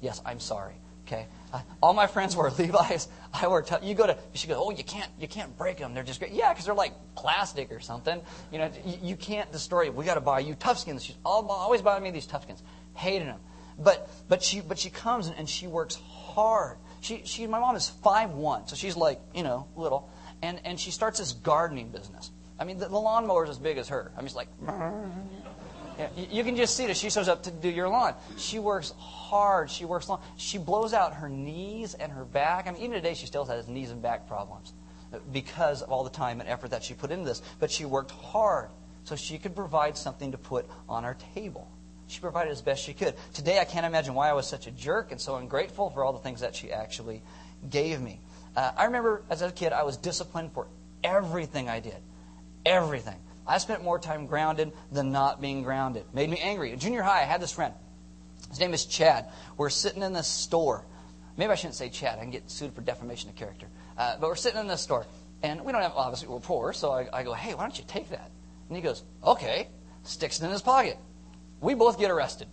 Yes, 0.00 0.22
I'm 0.24 0.38
sorry. 0.38 0.74
Okay, 1.06 1.26
uh, 1.52 1.60
all 1.82 1.92
my 1.92 2.06
friends 2.06 2.36
wear 2.36 2.50
Levi's. 2.58 3.08
I 3.32 3.48
wear. 3.48 3.62
Tuff- 3.62 3.82
you 3.82 3.94
go 3.94 4.06
to. 4.06 4.16
She 4.34 4.46
goes, 4.46 4.58
oh, 4.60 4.70
you 4.70 4.84
can't. 4.84 5.10
You 5.18 5.26
can't 5.26 5.56
break 5.56 5.78
them. 5.78 5.94
They're 5.94 6.04
just 6.04 6.20
great. 6.20 6.32
Yeah, 6.32 6.52
because 6.52 6.66
they're 6.66 6.74
like 6.74 6.92
plastic 7.16 7.72
or 7.72 7.80
something. 7.80 8.20
You 8.52 8.58
know, 8.58 8.70
you, 8.84 8.98
you 9.02 9.16
can't 9.16 9.50
destroy 9.50 9.86
it. 9.86 9.94
We 9.94 10.04
got 10.04 10.14
to 10.14 10.20
buy 10.20 10.40
you 10.40 10.54
Toughskins. 10.54 11.02
She's 11.02 11.16
always 11.24 11.80
buying 11.80 12.02
me 12.02 12.10
these 12.10 12.26
Toughskins. 12.26 12.62
Hated 12.94 13.26
them. 13.26 13.40
But 13.78 14.08
but 14.28 14.42
she 14.42 14.60
but 14.60 14.78
she 14.78 14.90
comes 14.90 15.28
and, 15.28 15.36
and 15.36 15.48
she 15.48 15.66
works 15.66 15.96
hard 15.96 16.76
she, 17.00 17.22
she, 17.24 17.46
my 17.46 17.58
mom 17.58 17.76
is 17.76 17.88
five 17.88 18.30
one, 18.30 18.66
so 18.66 18.76
she's 18.76 18.96
like, 18.96 19.20
you 19.34 19.42
know, 19.42 19.66
little. 19.76 20.10
And, 20.42 20.60
and 20.64 20.78
she 20.78 20.90
starts 20.90 21.18
this 21.18 21.32
gardening 21.32 21.90
business. 21.90 22.30
I 22.58 22.64
mean, 22.64 22.78
the, 22.78 22.88
the 22.88 22.98
lawnmower 22.98 23.44
is 23.44 23.50
as 23.50 23.58
big 23.58 23.78
as 23.78 23.88
her. 23.88 24.12
I 24.14 24.18
mean, 24.18 24.26
it's 24.26 24.36
like, 24.36 24.48
mm. 24.60 25.10
yeah, 25.98 26.08
you, 26.16 26.26
you 26.30 26.44
can 26.44 26.56
just 26.56 26.76
see 26.76 26.86
that 26.86 26.96
she 26.96 27.10
shows 27.10 27.28
up 27.28 27.42
to 27.44 27.50
do 27.50 27.68
your 27.68 27.88
lawn. 27.88 28.14
She 28.36 28.58
works 28.58 28.92
hard. 28.98 29.70
She 29.70 29.84
works 29.84 30.08
long. 30.08 30.20
She 30.36 30.58
blows 30.58 30.92
out 30.92 31.14
her 31.14 31.28
knees 31.28 31.94
and 31.94 32.10
her 32.12 32.24
back. 32.24 32.66
I 32.66 32.72
mean, 32.72 32.82
even 32.82 32.92
today, 32.92 33.14
she 33.14 33.26
still 33.26 33.44
has 33.44 33.68
knees 33.68 33.90
and 33.90 34.02
back 34.02 34.26
problems 34.28 34.74
uh, 35.12 35.18
because 35.32 35.82
of 35.82 35.90
all 35.90 36.04
the 36.04 36.10
time 36.10 36.40
and 36.40 36.48
effort 36.48 36.70
that 36.70 36.82
she 36.82 36.94
put 36.94 37.10
into 37.10 37.24
this. 37.24 37.42
But 37.58 37.70
she 37.70 37.84
worked 37.84 38.10
hard 38.10 38.70
so 39.04 39.16
she 39.16 39.38
could 39.38 39.56
provide 39.56 39.96
something 39.96 40.32
to 40.32 40.38
put 40.38 40.68
on 40.88 41.04
our 41.04 41.16
table. 41.34 41.70
She 42.08 42.20
provided 42.20 42.50
as 42.50 42.62
best 42.62 42.82
she 42.82 42.94
could. 42.94 43.14
Today, 43.34 43.58
I 43.60 43.64
can't 43.64 43.86
imagine 43.86 44.14
why 44.14 44.30
I 44.30 44.32
was 44.32 44.46
such 44.46 44.66
a 44.66 44.70
jerk 44.70 45.12
and 45.12 45.20
so 45.20 45.36
ungrateful 45.36 45.90
for 45.90 46.04
all 46.04 46.12
the 46.12 46.18
things 46.18 46.40
that 46.40 46.56
she 46.56 46.72
actually 46.72 47.22
gave 47.68 48.00
me. 48.00 48.20
Uh, 48.56 48.72
I 48.76 48.86
remember 48.86 49.22
as 49.30 49.42
a 49.42 49.52
kid, 49.52 49.72
I 49.72 49.82
was 49.82 49.96
disciplined 49.98 50.52
for 50.52 50.68
everything 51.04 51.68
I 51.68 51.80
did. 51.80 51.98
Everything. 52.64 53.16
I 53.46 53.58
spent 53.58 53.84
more 53.84 53.98
time 53.98 54.26
grounded 54.26 54.72
than 54.90 55.12
not 55.12 55.40
being 55.40 55.62
grounded. 55.62 56.04
Made 56.12 56.28
me 56.28 56.38
angry. 56.38 56.72
In 56.72 56.78
junior 56.78 57.02
high, 57.02 57.20
I 57.20 57.24
had 57.24 57.40
this 57.40 57.52
friend. 57.52 57.74
His 58.48 58.58
name 58.58 58.72
is 58.72 58.86
Chad. 58.86 59.26
We're 59.56 59.70
sitting 59.70 60.02
in 60.02 60.12
this 60.12 60.26
store. 60.26 60.84
Maybe 61.36 61.52
I 61.52 61.54
shouldn't 61.54 61.76
say 61.76 61.90
Chad. 61.90 62.18
I 62.18 62.22
can 62.22 62.30
get 62.30 62.50
sued 62.50 62.74
for 62.74 62.80
defamation 62.80 63.28
of 63.28 63.36
character. 63.36 63.66
Uh, 63.96 64.16
but 64.18 64.28
we're 64.28 64.34
sitting 64.34 64.60
in 64.60 64.66
this 64.66 64.80
store. 64.80 65.06
And 65.42 65.64
we 65.64 65.72
don't 65.72 65.82
have, 65.82 65.92
obviously, 65.94 66.28
we're 66.28 66.40
poor. 66.40 66.72
So 66.72 66.90
I, 66.90 67.08
I 67.12 67.22
go, 67.22 67.34
hey, 67.34 67.54
why 67.54 67.62
don't 67.62 67.78
you 67.78 67.84
take 67.86 68.10
that? 68.10 68.30
And 68.68 68.76
he 68.76 68.82
goes, 68.82 69.02
okay. 69.22 69.68
Sticks 70.04 70.40
it 70.40 70.44
in 70.44 70.50
his 70.50 70.62
pocket. 70.62 70.96
We 71.60 71.74
both 71.74 71.98
get 71.98 72.10
arrested. 72.10 72.48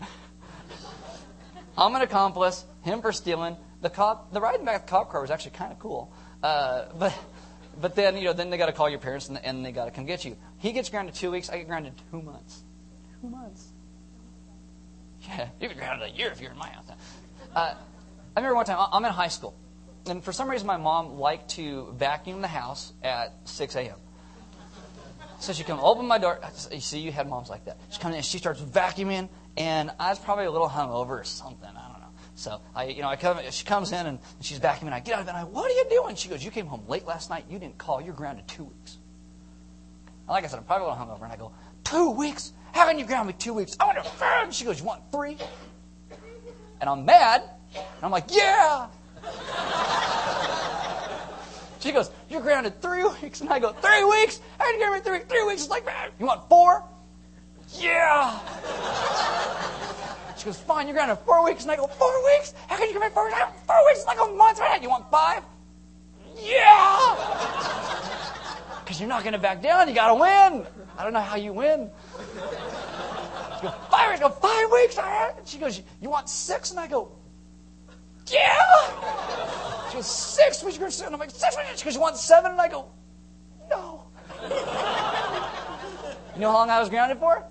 I'm 1.77 1.93
an 1.95 2.01
accomplice, 2.01 2.65
him 2.83 3.01
for 3.01 3.11
stealing. 3.11 3.57
The 3.81 3.89
cop, 3.89 4.31
the 4.31 4.41
riding 4.41 4.65
back 4.65 4.75
of 4.75 4.85
the 4.85 4.89
cop 4.89 5.11
car 5.11 5.21
was 5.21 5.29
actually 5.29 5.51
kind 5.51 5.71
of 5.71 5.79
cool. 5.79 6.11
Uh, 6.41 6.85
but, 6.97 7.13
but 7.79 7.95
then, 7.95 8.17
you 8.17 8.23
know, 8.23 8.33
then 8.33 8.49
they 8.49 8.57
got 8.57 8.67
to 8.67 8.73
call 8.73 8.89
your 8.89 8.99
parents 8.99 9.27
and, 9.27 9.37
and 9.43 9.65
they 9.65 9.71
got 9.71 9.85
to 9.85 9.91
come 9.91 10.05
get 10.05 10.23
you. 10.25 10.37
He 10.57 10.71
gets 10.71 10.89
grounded 10.89 11.15
two 11.15 11.31
weeks. 11.31 11.49
I 11.49 11.57
get 11.57 11.67
grounded 11.67 11.93
two 12.11 12.21
months. 12.21 12.63
Two 13.21 13.29
months. 13.29 13.67
Yeah, 15.27 15.49
you 15.59 15.67
get 15.67 15.77
grounded 15.77 16.09
a 16.09 16.11
year 16.11 16.31
if 16.31 16.39
you're 16.39 16.51
in 16.51 16.57
my 16.57 16.69
house. 16.69 16.85
Uh, 17.53 17.73
I 18.35 18.39
remember 18.39 18.55
one 18.55 18.65
time, 18.65 18.87
I'm 18.91 19.03
in 19.05 19.11
high 19.11 19.27
school. 19.27 19.55
And 20.07 20.23
for 20.23 20.31
some 20.31 20.49
reason, 20.49 20.67
my 20.67 20.77
mom 20.77 21.17
liked 21.17 21.49
to 21.51 21.91
vacuum 21.93 22.41
the 22.41 22.47
house 22.47 22.93
at 23.03 23.33
6 23.45 23.75
a.m. 23.75 23.97
So 25.45 25.53
she 25.53 25.63
comes, 25.63 25.79
open 25.83 26.07
my 26.07 26.17
door. 26.17 26.39
You 26.71 26.79
see, 26.79 26.97
you 26.97 27.11
had 27.11 27.29
moms 27.29 27.51
like 27.51 27.65
that. 27.65 27.77
She 27.91 27.99
comes 27.99 28.13
in, 28.13 28.17
and 28.17 28.25
she 28.25 28.39
starts 28.39 28.59
vacuuming, 28.59 29.29
and 29.55 29.91
I 29.99 30.09
was 30.09 30.17
probably 30.17 30.45
a 30.45 30.49
little 30.49 30.67
hungover 30.67 31.09
or 31.09 31.23
something. 31.23 31.69
I 31.69 31.91
don't 31.91 31.99
know. 31.99 32.07
So 32.33 32.61
I, 32.73 32.85
you 32.85 33.03
know, 33.03 33.09
I 33.09 33.15
come. 33.15 33.37
She 33.51 33.63
comes 33.63 33.91
in 33.91 34.07
and 34.07 34.17
she's 34.41 34.59
vacuuming. 34.59 34.91
I 34.91 35.01
get 35.01 35.13
out 35.13 35.19
of 35.19 35.27
bed. 35.27 35.35
I, 35.35 35.43
what 35.43 35.69
are 35.69 35.75
you 35.75 35.85
doing? 35.87 36.15
She 36.15 36.29
goes, 36.29 36.43
you 36.43 36.49
came 36.49 36.65
home 36.65 36.81
late 36.87 37.05
last 37.05 37.29
night. 37.29 37.45
You 37.47 37.59
didn't 37.59 37.77
call. 37.77 38.01
You're 38.01 38.15
grounded 38.15 38.47
two 38.47 38.63
weeks. 38.63 38.97
And 40.21 40.29
like 40.29 40.43
I 40.43 40.47
said, 40.47 40.57
I'm 40.57 40.65
probably 40.65 40.87
a 40.87 40.89
little 40.89 41.05
hungover, 41.05 41.21
and 41.21 41.31
I 41.31 41.35
go, 41.35 41.51
two 41.83 42.09
weeks? 42.09 42.53
How 42.71 42.87
can 42.87 42.97
you 42.97 43.05
ground 43.05 43.27
me 43.27 43.33
two 43.37 43.53
weeks? 43.53 43.77
I 43.79 43.85
want 43.85 44.03
to. 44.03 44.51
She 44.51 44.65
goes, 44.65 44.79
you 44.79 44.85
want 44.85 45.03
three? 45.11 45.37
And 46.81 46.89
I'm 46.89 47.05
mad. 47.05 47.43
And 47.75 48.01
I'm 48.01 48.09
like, 48.09 48.25
yeah. 48.31 48.87
She 51.85 51.91
goes, 51.91 52.09
You're 52.29 52.41
grounded 52.41 52.81
three 52.81 53.03
weeks. 53.21 53.41
And 53.41 53.49
I 53.51 53.59
go, 53.59 53.71
Three 53.71 54.03
weeks? 54.03 54.41
How 54.57 54.65
did 54.65 54.73
you 54.73 54.79
ground 54.79 54.95
me 54.95 55.01
three 55.01 55.19
weeks? 55.19 55.25
Three 55.29 55.45
weeks 55.45 55.61
is 55.61 55.69
like, 55.69 55.85
man, 55.85 56.09
you 56.19 56.25
want 56.25 56.49
four? 56.49 56.83
Yeah. 57.77 58.39
She 60.35 60.45
goes, 60.45 60.57
Fine, 60.59 60.87
you're 60.87 60.95
grounded 60.95 61.19
four 61.19 61.45
weeks. 61.45 61.61
And 61.61 61.71
I 61.71 61.75
go, 61.75 61.85
Four 61.85 62.25
weeks? 62.25 62.55
How 62.67 62.77
can 62.77 62.89
you 62.89 62.99
me 62.99 63.07
four 63.09 63.25
weeks? 63.25 63.37
Four 63.67 63.85
weeks 63.85 63.99
is 63.99 64.05
like 64.07 64.17
a 64.19 64.33
month, 64.33 64.59
man. 64.59 64.81
You 64.81 64.89
want 64.89 65.11
five? 65.11 65.43
Yeah. 66.41 67.15
Because 68.83 68.99
you're 68.99 69.07
not 69.09 69.21
going 69.21 69.33
to 69.33 69.39
back 69.39 69.61
down. 69.61 69.87
You 69.87 69.93
got 69.93 70.07
to 70.07 70.15
win. 70.15 70.65
I 70.97 71.03
don't 71.03 71.13
know 71.13 71.21
how 71.21 71.35
you 71.35 71.53
win. 71.53 71.91
She 72.17 73.61
goes, 73.61 73.73
Five 73.91 74.09
weeks. 74.09 74.21
Go, 74.21 74.29
Five 74.29 74.71
weeks? 74.71 74.97
She 75.45 75.59
goes, 75.59 75.83
You 76.01 76.09
want 76.09 76.29
six? 76.29 76.71
And 76.71 76.79
I 76.79 76.87
go, 76.87 77.11
Yeah. 78.31 79.89
She 79.89 79.95
goes, 79.95 80.05
six 80.07 80.63
weeks. 80.63 80.77
You're 80.77 81.07
I'm 81.07 81.19
like, 81.19 81.31
six 81.31 81.55
weeks. 81.55 81.79
She 81.79 81.85
goes, 81.85 81.95
you 81.95 82.01
want 82.01 82.17
seven? 82.17 82.51
And 82.51 82.61
I 82.61 82.67
go, 82.67 82.91
no. 83.69 84.03
You 86.35 86.41
know 86.41 86.51
how 86.51 86.57
long 86.57 86.69
I 86.69 86.79
was 86.79 86.89
grounded 86.89 87.17
for? 87.17 87.43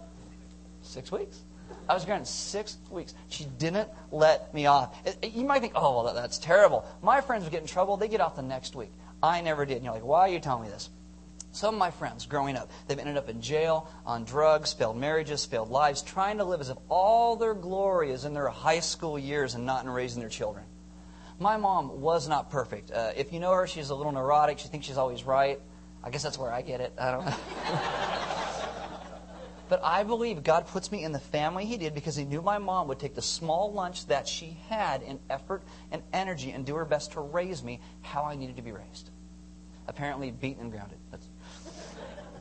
Six 0.83 1.11
weeks. 1.11 1.41
I 1.89 1.95
was 1.95 2.05
grounded 2.05 2.27
six 2.27 2.77
weeks. 2.91 3.15
She 3.29 3.45
didn't 3.59 3.89
let 4.11 4.53
me 4.55 4.67
off. 4.67 4.97
You 5.23 5.45
might 5.45 5.61
think, 5.61 5.73
oh, 5.75 6.03
well, 6.03 6.15
that's 6.15 6.39
terrible. 6.39 6.85
My 7.03 7.21
friends 7.21 7.45
would 7.45 7.53
get 7.53 7.63
in 7.63 7.67
trouble. 7.67 7.97
They 7.97 8.09
get 8.09 8.21
off 8.21 8.37
the 8.37 8.43
next 8.43 8.75
week. 8.75 8.93
I 9.23 9.41
never 9.41 9.65
did. 9.65 9.77
And 9.77 9.85
you're 9.85 9.95
like, 9.95 10.05
why 10.05 10.21
are 10.21 10.29
you 10.29 10.41
telling 10.41 10.65
me 10.65 10.69
this? 10.71 10.91
Some 11.55 11.77
of 11.77 11.79
my 11.79 11.93
friends 11.93 12.27
growing 12.27 12.57
up, 12.57 12.69
they've 12.89 12.99
ended 12.99 13.17
up 13.17 13.29
in 13.29 13.41
jail, 13.41 13.89
on 14.05 14.25
drugs, 14.25 14.73
failed 14.73 14.97
marriages, 14.97 15.47
failed 15.47 15.71
lives, 15.71 16.03
trying 16.03 16.39
to 16.39 16.45
live 16.45 16.61
as 16.61 16.69
if 16.69 16.77
all 16.89 17.37
their 17.37 17.55
glory 17.55 18.11
is 18.11 18.25
in 18.25 18.35
their 18.35 18.49
high 18.49 18.81
school 18.81 19.17
years 19.17 19.55
and 19.55 19.65
not 19.65 19.85
in 19.85 19.91
raising 19.91 20.19
their 20.19 20.29
children. 20.29 20.65
My 21.39 21.57
mom 21.57 22.01
was 22.01 22.29
not 22.29 22.51
perfect. 22.51 22.91
Uh, 22.91 23.13
if 23.17 23.33
you 23.33 23.39
know 23.39 23.53
her, 23.53 23.69
she's 23.69 23.91
a 23.91 23.95
little 23.95 24.11
neurotic. 24.11 24.59
She 24.59 24.67
thinks 24.67 24.85
she's 24.85 24.97
always 24.97 25.23
right. 25.23 25.61
I 26.03 26.11
guess 26.11 26.25
that's 26.25 26.37
where 26.37 26.53
I 26.53 26.61
get 26.61 26.81
it. 26.81 26.93
I 26.99 27.13
don't 27.13 27.25
know. 27.25 27.37
but 29.69 29.81
I 29.85 30.03
believe 30.03 30.43
God 30.43 30.67
puts 30.67 30.91
me 30.91 31.05
in 31.05 31.13
the 31.13 31.21
family 31.21 31.67
He 31.67 31.77
did 31.77 31.95
because 31.95 32.17
He 32.17 32.25
knew 32.25 32.43
my 32.43 32.59
mom 32.59 32.89
would 32.89 32.99
take 32.99 33.15
the 33.15 33.23
small 33.23 33.73
lunch 33.73 34.07
that 34.09 34.27
she 34.27 34.57
had 34.69 35.03
in 35.03 35.21
effort 35.31 35.63
and 35.93 36.03
energy 36.13 36.51
and 36.51 36.67
do 36.67 36.75
her 36.75 36.85
best 36.85 37.13
to 37.13 37.21
raise 37.21 37.63
me 37.63 37.79
how 38.03 38.25
I 38.25 38.35
needed 38.35 38.57
to 38.57 38.63
be 38.63 38.73
raised. 38.73 39.11
Apparently, 39.87 40.33
beaten 40.33 40.63
and 40.63 40.73
grounded. 40.73 40.99
That's 41.13 41.29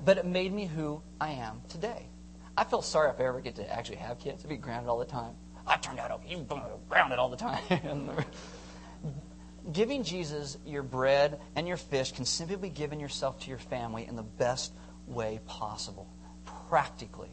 but 0.03 0.17
it 0.17 0.25
made 0.25 0.53
me 0.53 0.65
who 0.65 1.01
I 1.19 1.31
am 1.31 1.61
today. 1.69 2.07
I 2.57 2.63
feel 2.63 2.81
sorry 2.81 3.09
if 3.09 3.19
I 3.19 3.23
ever 3.23 3.41
get 3.41 3.55
to 3.55 3.73
actually 3.73 3.97
have 3.97 4.19
kids. 4.19 4.43
I'd 4.43 4.49
be 4.49 4.57
grounded 4.57 4.89
all 4.89 4.99
the 4.99 5.05
time. 5.05 5.35
I 5.65 5.77
turned 5.77 5.99
out 5.99 6.11
okay, 6.11 6.45
grounded 6.89 7.19
all 7.19 7.29
the 7.29 7.37
time. 7.37 8.11
Giving 9.71 10.03
Jesus 10.03 10.57
your 10.65 10.83
bread 10.83 11.39
and 11.55 11.67
your 11.67 11.77
fish 11.77 12.11
can 12.11 12.25
simply 12.25 12.57
be 12.57 12.69
giving 12.69 12.99
yourself 12.99 13.39
to 13.41 13.49
your 13.49 13.59
family 13.59 14.05
in 14.05 14.17
the 14.17 14.23
best 14.23 14.73
way 15.07 15.39
possible. 15.45 16.05
Practically, 16.67 17.29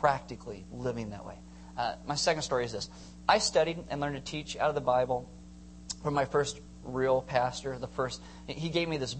practically 0.00 0.64
living 0.70 1.10
that 1.10 1.26
way. 1.26 1.34
Uh, 1.76 1.96
my 2.06 2.14
second 2.14 2.42
story 2.42 2.64
is 2.64 2.72
this 2.72 2.88
I 3.28 3.38
studied 3.38 3.82
and 3.90 4.00
learned 4.00 4.14
to 4.14 4.22
teach 4.22 4.56
out 4.56 4.68
of 4.68 4.76
the 4.76 4.80
Bible 4.80 5.28
from 6.04 6.14
my 6.14 6.24
first 6.24 6.60
real 6.84 7.20
pastor. 7.20 7.76
The 7.78 7.88
first, 7.88 8.20
he 8.46 8.68
gave 8.68 8.88
me 8.88 8.96
this, 8.96 9.16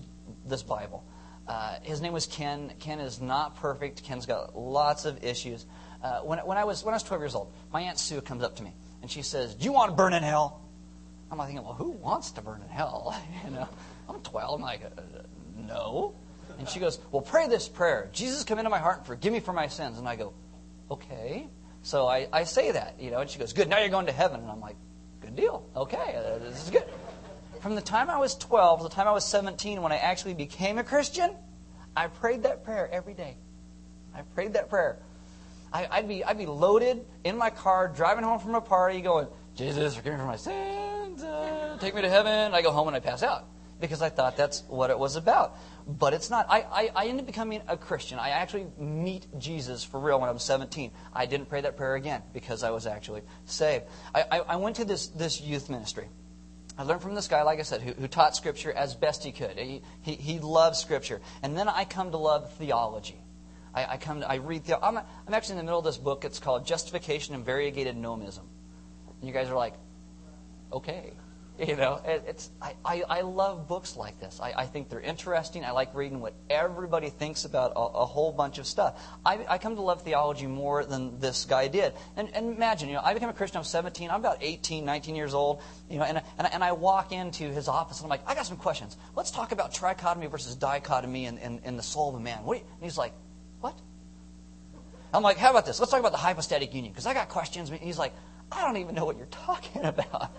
this 0.47 0.62
Bible. 0.62 1.05
Uh, 1.53 1.79
his 1.83 2.01
name 2.01 2.15
was 2.15 2.25
Ken. 2.25 2.73
Ken 2.79 2.99
is 2.99 3.21
not 3.21 3.57
perfect. 3.57 4.03
Ken's 4.05 4.25
got 4.25 4.57
lots 4.57 5.05
of 5.05 5.23
issues. 5.23 5.67
Uh, 6.03 6.21
when, 6.21 6.38
when, 6.38 6.57
I 6.57 6.65
was, 6.65 6.83
when 6.83 6.95
I 6.95 6.97
was 6.97 7.03
12 7.03 7.23
years 7.23 7.35
old, 7.35 7.53
my 7.71 7.83
Aunt 7.83 7.99
Sue 7.99 8.23
comes 8.23 8.43
up 8.43 8.57
to 8.57 8.62
me 8.62 8.73
and 9.03 9.11
she 9.11 9.21
says, 9.21 9.55
Do 9.55 9.67
you 9.67 9.73
want 9.73 9.91
to 9.91 9.95
burn 9.95 10.15
in 10.15 10.23
hell? 10.23 10.62
I'm 11.31 11.37
like 11.37 11.49
thinking, 11.49 11.62
Well, 11.62 11.75
who 11.75 11.91
wants 11.91 12.31
to 12.33 12.41
burn 12.41 12.62
in 12.62 12.69
hell? 12.71 13.15
you 13.45 13.51
know, 13.51 13.69
I'm 14.09 14.21
12. 14.21 14.55
I'm 14.55 14.62
like, 14.62 14.83
uh, 14.83 15.03
No. 15.59 16.15
And 16.59 16.67
she 16.67 16.81
goes, 16.81 16.99
Well, 17.11 17.21
pray 17.21 17.49
this 17.49 17.69
prayer 17.69 18.09
Jesus, 18.15 18.45
come 18.45 18.59
into 18.59 18.71
my 18.71 18.79
heart 18.79 18.99
and 18.99 19.07
forgive 19.07 19.35
me 19.35 19.41
for 19.41 19.53
my 19.53 19.67
sins. 19.67 19.99
And 19.99 20.09
I 20.09 20.17
go, 20.17 20.33
Okay. 20.91 21.49
So 21.83 22.07
I, 22.07 22.29
I 22.33 22.45
say 22.45 22.71
that, 22.71 22.95
you 22.99 23.11
know, 23.11 23.21
and 23.21 23.29
she 23.29 23.38
goes, 23.38 23.53
Good, 23.53 23.69
now 23.69 23.79
you're 23.79 23.91
going 23.91 24.07
to 24.07 24.12
heaven. 24.12 24.41
And 24.41 24.51
I'm 24.51 24.61
like, 24.62 24.77
Good 25.21 25.37
deal. 25.37 25.67
Okay, 25.77 26.17
uh, 26.17 26.38
this 26.38 26.65
is 26.65 26.71
good 26.71 26.85
from 27.62 27.77
the 27.77 27.81
time 27.81 28.11
I 28.11 28.18
was 28.18 28.35
12 28.35 28.81
to 28.81 28.83
the 28.88 28.94
time 28.94 29.07
I 29.07 29.12
was 29.12 29.25
17, 29.25 29.81
when 29.81 29.92
I 29.92 29.96
actually 29.96 30.35
became 30.35 30.79
a 30.79 30.85
Christian, 30.85 31.31
I 31.96 32.09
prayed 32.09 32.42
that 32.42 32.64
prayer 32.64 32.88
every 32.92 33.14
day. 33.14 33.37
I 34.12 34.22
prayed 34.22 34.55
that 34.55 34.68
prayer. 34.68 34.98
I, 35.72 36.01
would 36.01 36.09
be, 36.09 36.25
I'd 36.25 36.37
be 36.37 36.44
loaded 36.44 37.07
in 37.25 37.38
my 37.38 37.48
car, 37.48 37.88
driving 37.88 38.25
home 38.25 38.40
from 38.40 38.57
a 38.57 38.61
party, 38.61 39.01
going, 39.01 39.29
Jesus, 39.55 39.94
forgive 39.94 40.14
me 40.14 40.18
for 40.18 40.27
my 40.27 40.37
sins, 40.37 41.22
uh, 41.22 41.79
take 41.81 41.94
me 41.94 42.03
to 42.03 42.11
heaven. 42.11 42.53
I 42.53 42.62
go 42.62 42.72
home 42.72 42.88
and 42.88 42.96
I 42.96 43.01
pass 43.01 43.22
out 43.22 43.46
because 43.81 44.03
I 44.03 44.11
thought 44.11 44.37
that's 44.37 44.64
what 44.68 44.90
it 44.90 44.98
was 44.98 45.16
about. 45.16 45.57
But 45.87 46.14
it's 46.14 46.31
not. 46.31 46.46
I, 46.51 46.61
I, 46.61 46.90
I 46.94 47.07
ended 47.07 47.20
up 47.20 47.27
becoming 47.27 47.62
a 47.68 47.77
Christian. 47.77 48.18
I 48.18 48.31
actually 48.31 48.66
meet 48.77 49.27
Jesus 49.38 49.83
for 49.83 49.98
real 49.98 50.20
when 50.20 50.29
I 50.29 50.33
was 50.33 50.42
17. 50.42 50.90
I 51.12 51.27
didn't 51.27 51.48
pray 51.48 51.61
that 51.62 51.77
prayer 51.77 51.94
again 51.94 52.22
because 52.35 52.64
I 52.64 52.70
was 52.70 52.87
actually 52.87 53.22
saved. 53.46 53.85
I, 54.14 54.25
I, 54.31 54.38
I 54.40 54.57
went 54.57 54.77
to 54.77 54.85
this, 54.85 55.07
this 55.09 55.40
youth 55.40 55.70
ministry. 55.70 56.09
I 56.79 56.85
learned 56.85 57.03
from 57.03 57.15
this 57.15 57.29
guy, 57.29 57.43
like 57.43 57.59
I 57.59 57.63
said, 57.63 57.83
who, 57.83 57.93
who 57.93 58.09
taught 58.09 58.35
Scripture 58.35 58.73
as 58.73 58.95
best 58.95 59.23
he 59.23 59.33
could. 59.33 59.59
He, 59.59 59.83
he, 60.01 60.15
he 60.15 60.39
loved 60.39 60.77
Scripture. 60.77 61.21
And 61.43 61.57
then 61.57 61.69
I 61.69 61.85
come 61.85 62.11
to 62.11 62.17
love 62.17 62.53
theology. 62.55 63.21
I, 63.75 63.87
I 63.87 63.97
come 63.97 64.21
to, 64.21 64.31
I 64.31 64.37
read, 64.37 64.65
the, 64.65 64.83
I'm, 64.83 64.97
I'm 64.99 65.35
actually 65.35 65.55
in 65.55 65.59
the 65.59 65.65
middle 65.65 65.79
of 65.79 65.85
this 65.85 65.99
book. 65.99 66.25
It's 66.25 66.39
called 66.39 66.67
Justification 66.67 67.35
and 67.35 67.45
Variegated 67.45 67.97
Nomism. 67.97 68.45
And 69.21 69.29
you 69.29 69.33
guys 69.33 69.49
are 69.49 69.57
like, 69.57 69.75
okay. 70.73 71.13
You 71.68 71.77
know, 71.77 72.01
it's 72.05 72.51
I, 72.61 72.75
I, 72.85 73.03
I, 73.09 73.20
love 73.20 73.68
books 73.68 73.96
like 73.96 74.18
this. 74.18 74.40
I, 74.42 74.53
I 74.53 74.66
think 74.66 74.88
they're 74.88 75.01
interesting. 75.01 75.64
I 75.64 75.70
like 75.70 75.94
reading 75.94 76.20
what 76.20 76.35
everybody 76.51 77.09
thinks 77.09 77.44
about 77.44 77.72
a, 77.77 77.79
a 77.79 78.05
whole 78.05 78.33
bunch 78.33 78.59
of 78.59 78.66
stuff. 78.66 79.01
I, 79.25 79.46
I 79.48 79.59
come 79.59 79.77
to 79.77 79.81
love 79.81 80.03
theology 80.03 80.48
more 80.48 80.85
than 80.85 81.20
this 81.20 81.44
guy 81.44 81.68
did. 81.68 81.92
And, 82.16 82.35
and 82.35 82.57
imagine, 82.57 82.88
you 82.88 82.96
know, 82.96 83.01
I 83.05 83.14
became 83.14 83.29
a 83.29 83.33
Christian. 83.33 83.59
I 83.59 83.61
was 83.61 83.68
17. 83.68 84.11
I'm 84.11 84.18
about 84.18 84.38
18, 84.40 84.85
19 84.85 85.14
years 85.14 85.35
old. 85.35 85.62
You 85.88 85.98
know, 85.98 86.05
and, 86.05 86.20
and, 86.37 86.53
and 86.53 86.64
I 86.64 86.72
walk 86.72 87.12
into 87.12 87.44
his 87.44 87.68
office 87.68 87.98
and 88.01 88.07
I'm 88.07 88.11
like, 88.11 88.29
I 88.29 88.35
got 88.35 88.46
some 88.46 88.57
questions. 88.57 88.96
Let's 89.14 89.31
talk 89.31 89.53
about 89.53 89.72
trichotomy 89.72 90.29
versus 90.29 90.57
dichotomy 90.57 91.27
in, 91.27 91.38
in, 91.38 91.61
in 91.64 91.77
the 91.77 91.83
soul 91.85 92.09
of 92.09 92.16
a 92.16 92.20
man. 92.20 92.42
What 92.42 92.59
and 92.59 92.66
he's 92.81 92.98
like, 92.98 93.12
what? 93.61 93.79
I'm 95.14 95.22
like, 95.22 95.37
how 95.37 95.51
about 95.51 95.66
this? 95.66 95.79
Let's 95.79 95.92
talk 95.92 96.01
about 96.01 96.12
the 96.12 96.18
hypostatic 96.18 96.75
union 96.75 96.92
because 96.92 97.07
I 97.07 97.14
got 97.14 97.29
questions. 97.29 97.70
And 97.70 97.79
he's 97.79 97.98
like, 97.98 98.14
I 98.51 98.62
don't 98.62 98.79
even 98.79 98.96
know 98.96 99.05
what 99.05 99.16
you're 99.16 99.27
talking 99.27 99.85
about. 99.85 100.35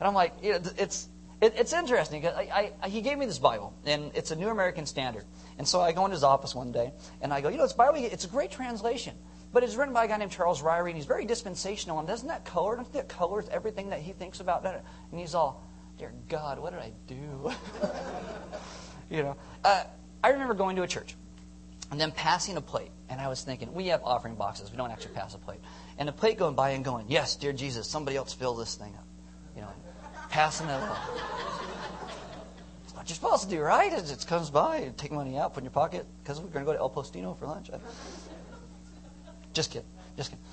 And 0.00 0.06
I'm 0.06 0.14
like, 0.14 0.34
it's, 0.42 1.08
it, 1.40 1.54
it's 1.56 1.72
interesting 1.72 2.26
I, 2.26 2.72
I, 2.82 2.88
he 2.88 3.00
gave 3.00 3.18
me 3.18 3.26
this 3.26 3.38
Bible, 3.38 3.74
and 3.84 4.10
it's 4.14 4.30
a 4.30 4.36
New 4.36 4.48
American 4.48 4.86
Standard. 4.86 5.24
And 5.58 5.66
so 5.66 5.80
I 5.80 5.92
go 5.92 6.04
in 6.06 6.10
his 6.10 6.24
office 6.24 6.54
one 6.54 6.72
day, 6.72 6.92
and 7.20 7.32
I 7.32 7.40
go, 7.40 7.48
you 7.48 7.58
know, 7.58 7.64
it's 7.64 7.72
Bible, 7.72 7.98
it's 7.98 8.24
a 8.24 8.28
great 8.28 8.50
translation. 8.50 9.14
But 9.52 9.62
it's 9.62 9.76
written 9.76 9.94
by 9.94 10.06
a 10.06 10.08
guy 10.08 10.16
named 10.16 10.32
Charles 10.32 10.62
Ryrie, 10.62 10.88
and 10.88 10.96
he's 10.96 11.06
very 11.06 11.26
dispensational. 11.26 12.00
And 12.00 12.08
doesn't 12.08 12.26
that 12.26 12.44
color? 12.44 12.76
Doesn't 12.76 12.92
that 12.94 13.08
colors 13.08 13.48
everything 13.52 13.90
that 13.90 14.00
he 14.00 14.12
thinks 14.12 14.40
about? 14.40 14.66
And 14.66 14.82
he's 15.20 15.34
all, 15.34 15.64
dear 15.96 16.12
God, 16.28 16.58
what 16.58 16.72
did 16.72 16.80
I 16.80 16.92
do? 17.06 17.52
you 19.10 19.22
know, 19.22 19.36
uh, 19.62 19.84
I 20.24 20.30
remember 20.30 20.54
going 20.54 20.74
to 20.76 20.82
a 20.82 20.88
church 20.88 21.14
and 21.92 22.00
then 22.00 22.10
passing 22.10 22.56
a 22.56 22.60
plate, 22.60 22.90
and 23.08 23.20
I 23.20 23.28
was 23.28 23.42
thinking, 23.42 23.72
we 23.72 23.86
have 23.88 24.02
offering 24.02 24.34
boxes. 24.34 24.72
We 24.72 24.76
don't 24.76 24.90
actually 24.90 25.14
pass 25.14 25.34
a 25.34 25.38
plate. 25.38 25.60
And 25.98 26.08
a 26.08 26.12
plate 26.12 26.36
going 26.36 26.56
by 26.56 26.70
and 26.70 26.84
going, 26.84 27.06
yes, 27.08 27.36
dear 27.36 27.52
Jesus, 27.52 27.88
somebody 27.88 28.16
else 28.16 28.32
fill 28.32 28.54
this 28.54 28.74
thing 28.74 28.92
up. 28.96 29.06
You 30.34 30.40
passing 30.40 30.68
it 30.68 30.72
along. 30.72 30.96
It's 32.82 32.94
what 32.94 33.08
you're 33.08 33.14
supposed 33.14 33.44
to 33.44 33.50
do, 33.50 33.60
right? 33.60 33.92
It 33.92 34.04
just 34.06 34.26
comes 34.26 34.50
by 34.50 34.78
and 34.78 34.96
take 34.98 35.12
money 35.12 35.38
out, 35.38 35.54
put 35.54 35.60
in 35.60 35.64
your 35.64 35.70
pocket, 35.70 36.06
because 36.22 36.40
we're 36.40 36.48
going 36.48 36.64
to 36.64 36.72
go 36.72 36.72
to 36.72 36.78
El 36.80 36.90
Postino 36.90 37.38
for 37.38 37.46
lunch. 37.46 37.70
Just 39.52 39.70
kidding. 39.70 39.86
Just 40.16 40.30
kidding. 40.30 40.44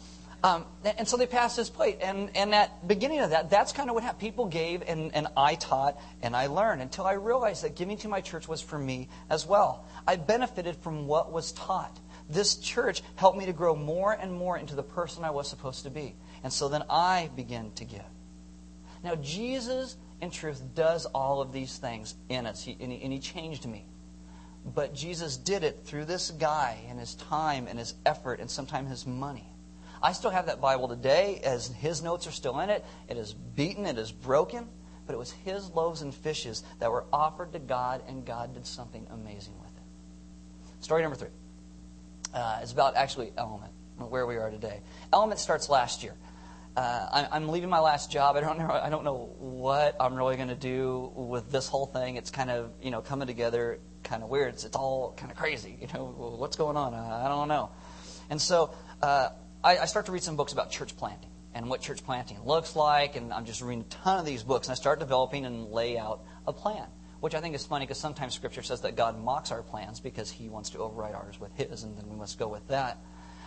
Um, 0.44 0.66
and 0.98 1.08
so 1.08 1.18
they 1.18 1.26
passed 1.26 1.58
this 1.58 1.70
plate. 1.70 1.98
And, 2.02 2.30
and 2.36 2.54
at 2.54 2.88
beginning 2.88 3.22
of 3.22 3.32
that, 3.32 3.50
that's 3.50 3.72
kind 3.72 3.90
of 3.90 3.96
what 3.96 4.04
happened. 4.04 4.20
People 4.20 4.46
gave, 4.46 4.84
and, 4.86 5.16
and 5.16 5.28
I 5.36 5.56
taught, 5.56 6.00
and 6.22 6.36
I 6.36 6.46
learned 6.46 6.84
until 6.84 7.06
I 7.06 7.14
realized 7.14 7.64
that 7.64 7.76
giving 7.76 7.98
to 8.00 8.08
my 8.08 8.22
church 8.22 8.48
was 8.48 8.62
for 8.62 8.78
me 8.78 9.10
as 9.32 9.48
well. 9.48 9.86
I 10.08 10.16
benefited 10.16 10.76
from 10.78 11.08
what 11.08 11.32
was 11.32 11.54
taught. 11.54 12.00
This 12.30 12.56
church 12.56 13.02
helped 13.16 13.38
me 13.38 13.48
to 13.48 13.54
grow 13.54 13.76
more 13.76 14.14
and 14.14 14.32
more 14.32 14.58
into 14.60 14.76
the 14.76 14.84
person 14.84 15.24
I 15.24 15.32
was 15.32 15.50
supposed 15.50 15.84
to 15.84 15.90
be. 15.90 16.16
And 16.44 16.54
so 16.54 16.70
then 16.70 16.84
I 16.90 17.32
began 17.36 17.72
to 17.72 17.86
give. 17.86 18.06
Now, 19.04 19.16
Jesus, 19.16 19.98
in 20.22 20.30
truth, 20.30 20.62
does 20.76 21.06
all 21.08 21.42
of 21.42 21.52
these 21.52 21.78
things 21.78 22.16
in 22.30 22.46
us, 22.46 22.64
he, 22.64 22.78
and, 22.80 22.92
he, 22.92 23.02
and 23.02 23.12
he 23.12 23.20
changed 23.20 23.66
me. 23.66 23.86
But 24.64 24.94
Jesus 24.94 25.38
did 25.38 25.64
it 25.64 25.82
through 25.86 26.06
this 26.06 26.32
guy 26.32 26.84
and 26.88 27.00
his 27.00 27.16
time 27.16 27.68
and 27.68 27.80
his 27.80 27.96
effort 28.06 28.40
and 28.40 28.50
sometimes 28.50 28.90
his 28.90 29.08
money. 29.08 29.48
I 30.04 30.14
still 30.14 30.32
have 30.32 30.48
that 30.48 30.62
Bible 30.62 30.88
today, 30.88 31.42
as 31.44 31.68
his 31.68 32.02
notes 32.02 32.28
are 32.28 32.32
still 32.32 32.60
in 32.60 32.70
it. 32.70 32.86
It 33.08 33.18
is 33.18 33.34
beaten, 33.34 33.86
it 33.86 33.98
is 33.98 34.12
broken, 34.12 34.68
but 35.06 35.14
it 35.14 35.18
was 35.18 35.32
his 35.32 35.70
loaves 35.72 36.02
and 36.02 36.14
fishes 36.14 36.64
that 36.80 36.92
were 36.92 37.06
offered 37.12 37.54
to 37.54 37.60
God, 37.60 38.04
and 38.08 38.26
God 38.26 38.54
did 38.54 38.66
something 38.66 39.06
amazing 39.12 39.54
with 39.60 39.70
it. 39.70 40.84
Story 40.84 41.02
number 41.02 41.18
three 41.18 41.30
uh, 42.34 42.60
is 42.64 42.72
about 42.72 42.96
actually 42.96 43.32
Element, 43.38 43.72
where 43.98 44.26
we 44.26 44.38
are 44.38 44.50
today. 44.50 44.82
Element 45.14 45.40
starts 45.40 45.70
last 45.70 46.04
year 46.04 46.16
uh, 46.76 47.28
I'm 47.32 47.50
leaving 47.50 47.70
my 47.70 47.80
last 47.80 48.12
job. 48.12 48.38
I 48.38 48.42
don't 48.42 48.58
know. 48.58 48.70
I 48.72 48.90
don't 48.90 49.04
know 49.04 49.36
what 49.40 49.98
I'm 50.00 50.16
really 50.16 50.38
going 50.38 50.48
to 50.48 50.56
do 50.56 51.12
with 51.16 51.52
this 51.52 51.68
whole 51.68 51.86
thing. 51.86 52.16
It's 52.16 52.32
kind 52.32 52.50
of 52.50 52.72
you 52.82 52.92
know 52.92 53.02
coming 53.02 53.28
together, 53.28 53.80
kind 54.04 54.24
of 54.24 54.30
weird. 54.30 54.54
It's, 54.54 54.64
it's 54.64 54.76
all 54.76 55.14
kind 55.18 55.32
of 55.32 55.38
crazy. 55.38 55.78
You 55.82 55.88
know 55.94 56.06
what's 56.40 56.56
going 56.56 56.78
on? 56.78 56.94
I, 56.94 57.26
I 57.26 57.28
don't 57.28 57.50
know. 57.50 57.72
And 58.30 58.42
so 58.42 58.74
uh, 59.02 59.30
I, 59.64 59.80
I 59.80 59.86
start 59.86 60.06
to 60.06 60.14
read 60.14 60.24
some 60.24 60.38
books 60.38 60.54
about 60.54 60.72
church 60.72 60.96
planting 60.96 61.30
and 61.54 61.70
what 61.70 61.82
church 61.82 62.04
planting 62.06 62.42
looks 62.46 62.76
like. 62.76 63.18
And 63.18 63.34
I'm 63.34 63.46
just 63.46 63.62
reading 63.62 63.82
a 63.82 63.94
ton 63.94 64.20
of 64.20 64.26
these 64.26 64.44
books, 64.44 64.68
and 64.68 64.72
I 64.72 64.76
start 64.76 65.00
developing 65.00 65.46
and 65.46 65.72
lay 65.72 65.98
out 65.98 66.24
a 66.48 66.54
plan. 66.54 66.88
Which 67.20 67.36
I 67.36 67.42
think 67.42 67.54
is 67.54 67.64
funny 67.66 67.86
because 67.86 68.00
sometimes 68.00 68.34
Scripture 68.34 68.64
says 68.64 68.82
that 68.82 68.96
God 68.96 69.20
mocks 69.20 69.52
our 69.52 69.62
plans 69.62 70.00
because 70.00 70.32
He 70.32 70.50
wants 70.50 70.72
to 70.72 70.80
override 70.80 71.14
ours 71.14 71.40
with 71.40 71.54
His, 71.56 71.84
and 71.84 71.96
then 71.98 72.10
we 72.10 72.16
must 72.16 72.40
go 72.40 72.48
with 72.48 72.68
that. 72.70 72.98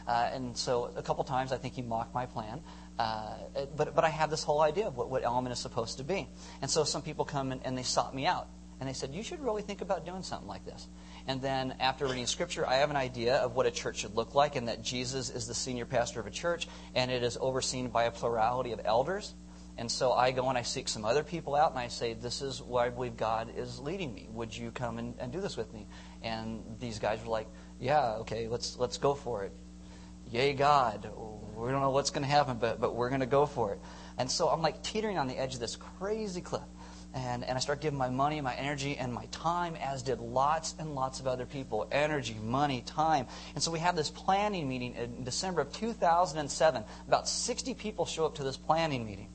Uh, 0.07 0.31
and 0.33 0.57
so 0.57 0.93
a 0.95 1.03
couple 1.03 1.25
times 1.25 1.51
I 1.51 1.57
think 1.57 1.75
He 1.75 1.83
mocked 1.83 2.15
my 2.15 2.27
plan. 2.27 2.61
Uh, 2.99 3.35
but, 3.77 3.95
but 3.95 4.05
I 4.05 4.09
have 4.09 4.31
this 4.31 4.45
whole 4.45 4.61
idea 4.61 4.87
of 4.87 4.97
what, 4.97 5.11
what 5.11 5.25
element 5.25 5.53
is 5.53 5.59
supposed 5.59 5.99
to 5.99 6.05
be. 6.05 6.29
And 6.63 6.71
so 6.71 6.85
some 6.85 7.03
people 7.03 7.25
come 7.25 7.53
and, 7.53 7.61
and 7.65 7.77
they 7.77 7.83
sought 7.83 8.15
me 8.15 8.27
out. 8.27 8.49
And 8.81 8.89
they 8.89 8.93
said, 8.93 9.15
You 9.15 9.23
should 9.23 9.41
really 9.41 9.63
think 9.63 9.81
about 9.81 10.05
doing 10.05 10.23
something 10.23 10.49
like 10.49 10.65
this. 10.65 10.89
And 11.27 11.41
then 11.41 11.75
after 11.81 12.07
reading 12.07 12.27
scripture, 12.27 12.67
I 12.67 12.77
have 12.77 12.91
an 12.91 12.97
idea 12.97 13.37
of 13.37 13.55
what 13.55 13.67
a 13.67 13.71
church 13.71 13.99
should 13.99 14.15
look 14.15 14.35
like 14.35 14.57
and 14.57 14.69
that 14.69 14.83
Jesus 14.83 15.31
is 15.31 15.47
the 15.47 15.55
senior 15.55 15.87
pastor 15.87 16.21
of 16.21 16.27
a 16.27 16.31
church 16.31 16.69
and 16.95 17.11
it 17.11 17.23
is 17.23 17.39
overseen 17.41 17.89
by 17.89 18.05
a 18.05 18.11
plurality 18.11 18.73
of 18.73 18.81
elders. 18.85 19.35
And 19.77 19.91
so 19.91 20.13
I 20.13 20.31
go 20.31 20.49
and 20.49 20.57
I 20.57 20.63
seek 20.63 20.89
some 20.89 21.05
other 21.05 21.25
people 21.25 21.55
out 21.55 21.71
and 21.71 21.81
I 21.81 21.89
say, 21.89 22.15
This 22.15 22.43
is 22.43 22.63
where 22.63 22.85
I 22.85 22.91
believe 22.91 23.17
God 23.17 23.53
is 23.57 23.81
leading 23.81 24.15
me. 24.15 24.29
Would 24.33 24.57
you 24.57 24.71
come 24.71 24.99
and, 24.99 25.15
and 25.19 25.33
do 25.33 25.41
this 25.41 25.57
with 25.57 25.73
me? 25.73 25.87
And 26.23 26.63
these 26.79 26.99
guys 26.99 27.21
were 27.23 27.31
like, 27.31 27.49
Yeah, 27.81 28.17
okay, 28.21 28.49
let's 28.49 28.79
let's 28.79 28.99
go 28.99 29.15
for 29.15 29.45
it. 29.45 29.53
Yay 30.31 30.53
God. 30.53 31.11
We 31.57 31.71
don't 31.71 31.81
know 31.81 31.91
what's 31.91 32.11
gonna 32.11 32.27
happen, 32.27 32.59
but 32.59 32.81
but 32.81 32.95
we're 32.95 33.11
gonna 33.11 33.27
go 33.27 33.47
for 33.47 33.73
it. 33.73 33.81
And 34.19 34.31
so 34.31 34.49
I'm 34.49 34.63
like 34.63 34.83
teetering 34.83 35.19
on 35.19 35.29
the 35.29 35.39
edge 35.39 35.55
of 35.55 35.61
this 35.61 35.77
crazy 35.77 36.41
cliff. 36.41 36.63
And, 37.15 37.45
and 37.45 37.57
I 37.57 37.61
start 37.61 37.81
giving 37.81 37.99
my 37.99 38.11
money, 38.11 38.41
my 38.41 38.55
energy, 38.55 38.97
and 38.97 39.13
my 39.13 39.27
time, 39.27 39.77
as 39.77 40.03
did 40.03 40.19
lots 40.19 40.75
and 40.81 40.97
lots 40.97 41.21
of 41.21 41.29
other 41.29 41.47
people. 41.47 41.87
Energy, 41.93 42.37
money, 42.43 42.83
time. 42.87 43.29
And 43.55 43.63
so 43.63 43.71
we 43.71 43.79
have 43.79 43.95
this 43.95 44.11
planning 44.11 44.69
meeting 44.69 44.95
in 44.95 45.23
December 45.23 45.61
of 45.61 45.73
2007. 45.73 46.85
About 47.07 47.29
60 47.29 47.75
people 47.75 48.05
show 48.05 48.27
up 48.27 48.35
to 48.37 48.43
this 48.43 48.57
planning 48.57 49.07
meeting. 49.07 49.29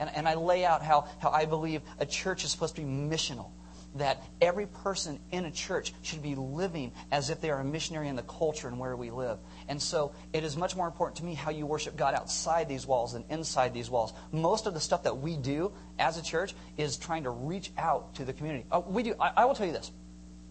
And, 0.00 0.10
and 0.12 0.26
I 0.26 0.34
lay 0.34 0.64
out 0.64 0.82
how, 0.82 1.06
how 1.20 1.30
I 1.30 1.44
believe 1.44 1.82
a 2.00 2.06
church 2.06 2.42
is 2.42 2.50
supposed 2.50 2.74
to 2.74 2.82
be 2.82 2.88
missional 2.88 3.50
that 3.96 4.22
every 4.40 4.66
person 4.66 5.18
in 5.32 5.44
a 5.44 5.50
church 5.50 5.92
should 6.02 6.22
be 6.22 6.34
living 6.34 6.92
as 7.10 7.30
if 7.30 7.40
they 7.40 7.50
are 7.50 7.60
a 7.60 7.64
missionary 7.64 8.08
in 8.08 8.16
the 8.16 8.22
culture 8.22 8.68
and 8.68 8.78
where 8.78 8.96
we 8.96 9.10
live. 9.10 9.38
And 9.68 9.80
so 9.80 10.12
it 10.32 10.44
is 10.44 10.56
much 10.56 10.76
more 10.76 10.86
important 10.86 11.16
to 11.16 11.24
me 11.24 11.34
how 11.34 11.50
you 11.50 11.66
worship 11.66 11.96
God 11.96 12.14
outside 12.14 12.68
these 12.68 12.86
walls 12.86 13.14
than 13.14 13.24
inside 13.30 13.74
these 13.74 13.90
walls. 13.90 14.12
Most 14.32 14.66
of 14.66 14.74
the 14.74 14.80
stuff 14.80 15.02
that 15.04 15.18
we 15.18 15.36
do 15.36 15.72
as 15.98 16.18
a 16.18 16.22
church 16.22 16.54
is 16.76 16.96
trying 16.96 17.24
to 17.24 17.30
reach 17.30 17.72
out 17.76 18.14
to 18.14 18.24
the 18.24 18.32
community. 18.32 18.64
Uh, 18.70 18.80
we 18.86 19.02
do. 19.02 19.14
I, 19.18 19.32
I 19.38 19.44
will 19.44 19.54
tell 19.54 19.66
you 19.66 19.72
this. 19.72 19.90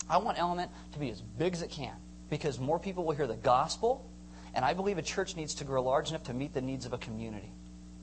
I 0.10 0.18
want 0.18 0.40
Element 0.40 0.72
to 0.94 1.00
be 1.00 1.10
as 1.10 1.22
big 1.22 1.54
as 1.54 1.62
it 1.62 1.70
can 1.70 1.96
because 2.30 2.60
more 2.60 2.80
people 2.80 3.06
will 3.06 3.16
hear 3.16 3.28
the 3.28 3.36
gospel, 3.36 4.10
and 4.54 4.66
I 4.66 4.74
believe 4.74 4.98
a 4.98 5.04
church 5.04 5.36
needs 5.36 5.56
to 5.56 5.64
grow 5.64 5.84
large 5.84 6.10
enough 6.10 6.24
to 6.24 6.34
meet 6.34 6.54
the 6.54 6.62
needs 6.62 6.86
of 6.86 6.94
a 6.94 6.98
community. 6.98 7.52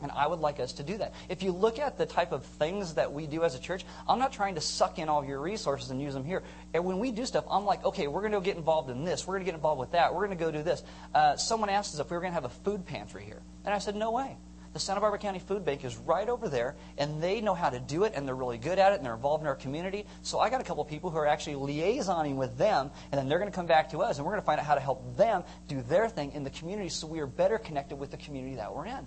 And 0.07 0.13
I 0.17 0.29
would 0.29 0.39
like 0.39 0.61
us 0.61 0.75
to 0.75 0.85
do 0.85 0.99
that. 0.99 1.15
If 1.29 1.43
you 1.43 1.51
look 1.51 1.81
at 1.81 1.99
the 1.99 2.07
type 2.07 2.31
of 2.31 2.45
things 2.45 2.95
that 2.95 3.13
we 3.13 3.27
do 3.27 3.43
as 3.43 3.57
a 3.57 3.59
church, 3.59 3.85
I'm 4.09 4.21
not 4.21 4.33
trying 4.33 4.55
to 4.55 4.61
suck 4.61 5.01
in 5.01 5.09
all 5.09 5.25
your 5.25 5.41
resources 5.41 5.91
and 5.91 6.01
use 6.01 6.15
them 6.15 6.23
here. 6.23 6.45
And 6.75 6.85
when 6.85 7.01
we 7.01 7.11
do 7.11 7.27
stuff, 7.27 7.45
I'm 7.51 7.65
like, 7.65 7.85
okay, 7.85 8.07
we're 8.07 8.21
going 8.21 8.31
to 8.31 8.41
get 8.41 8.57
involved 8.57 8.89
in 8.89 9.03
this. 9.03 9.27
We're 9.27 9.35
going 9.35 9.47
to 9.47 9.47
get 9.47 9.57
involved 9.57 9.81
with 9.81 9.91
that. 9.91 10.15
We're 10.15 10.25
going 10.25 10.39
to 10.39 10.45
go 10.45 10.53
do 10.53 10.63
this. 10.63 10.85
Uh, 11.13 11.35
someone 11.35 11.71
asked 11.71 11.93
us 11.93 11.99
if 11.99 12.09
we 12.09 12.17
were 12.17 12.21
going 12.21 12.31
to 12.31 12.35
have 12.35 12.45
a 12.45 12.49
food 12.49 12.87
pantry 12.87 13.25
here. 13.25 13.43
And 13.65 13.75
I 13.75 13.79
said, 13.79 13.97
no 13.97 14.13
way. 14.13 14.37
The 14.75 14.79
Santa 14.79 15.01
Barbara 15.01 15.19
County 15.19 15.41
Food 15.41 15.65
Bank 15.65 15.85
is 15.85 15.97
right 15.97 16.29
over 16.29 16.49
there, 16.49 16.77
and 16.99 17.21
they 17.21 17.41
know 17.41 17.55
how 17.55 17.71
to 17.71 17.81
do 17.81 18.05
it, 18.05 18.13
and 18.15 18.29
they're 18.29 18.37
really 18.37 18.59
good 18.59 18.79
at 18.79 18.93
it, 18.93 18.97
and 18.97 19.05
they're 19.05 19.15
involved 19.15 19.43
in 19.43 19.49
our 19.49 19.57
community. 19.57 20.07
So 20.23 20.39
I 20.39 20.51
got 20.51 20.61
a 20.61 20.65
couple 20.65 20.85
of 20.85 20.89
people 20.89 21.11
who 21.11 21.17
are 21.17 21.27
actually 21.27 21.57
liaisoning 21.57 22.37
with 22.37 22.57
them, 22.59 22.93
and 23.11 23.19
then 23.19 23.29
they're 23.29 23.39
going 23.39 23.51
to 23.51 23.57
come 23.57 23.67
back 23.67 23.91
to 23.91 24.03
us, 24.03 24.19
and 24.19 24.25
we're 24.25 24.33
going 24.33 24.43
to 24.43 24.47
find 24.47 24.61
out 24.61 24.67
how 24.67 24.77
to 24.77 24.81
help 24.81 25.17
them 25.17 25.43
do 25.67 25.83
their 25.83 26.09
thing 26.09 26.31
in 26.33 26.45
the 26.45 26.51
community 26.51 26.91
so 26.91 27.09
we 27.09 27.19
are 27.19 27.27
better 27.27 27.59
connected 27.59 27.97
with 27.97 28.13
the 28.13 28.17
community 28.19 28.57
that 28.57 28.73
we're 28.73 28.87
in 28.87 29.07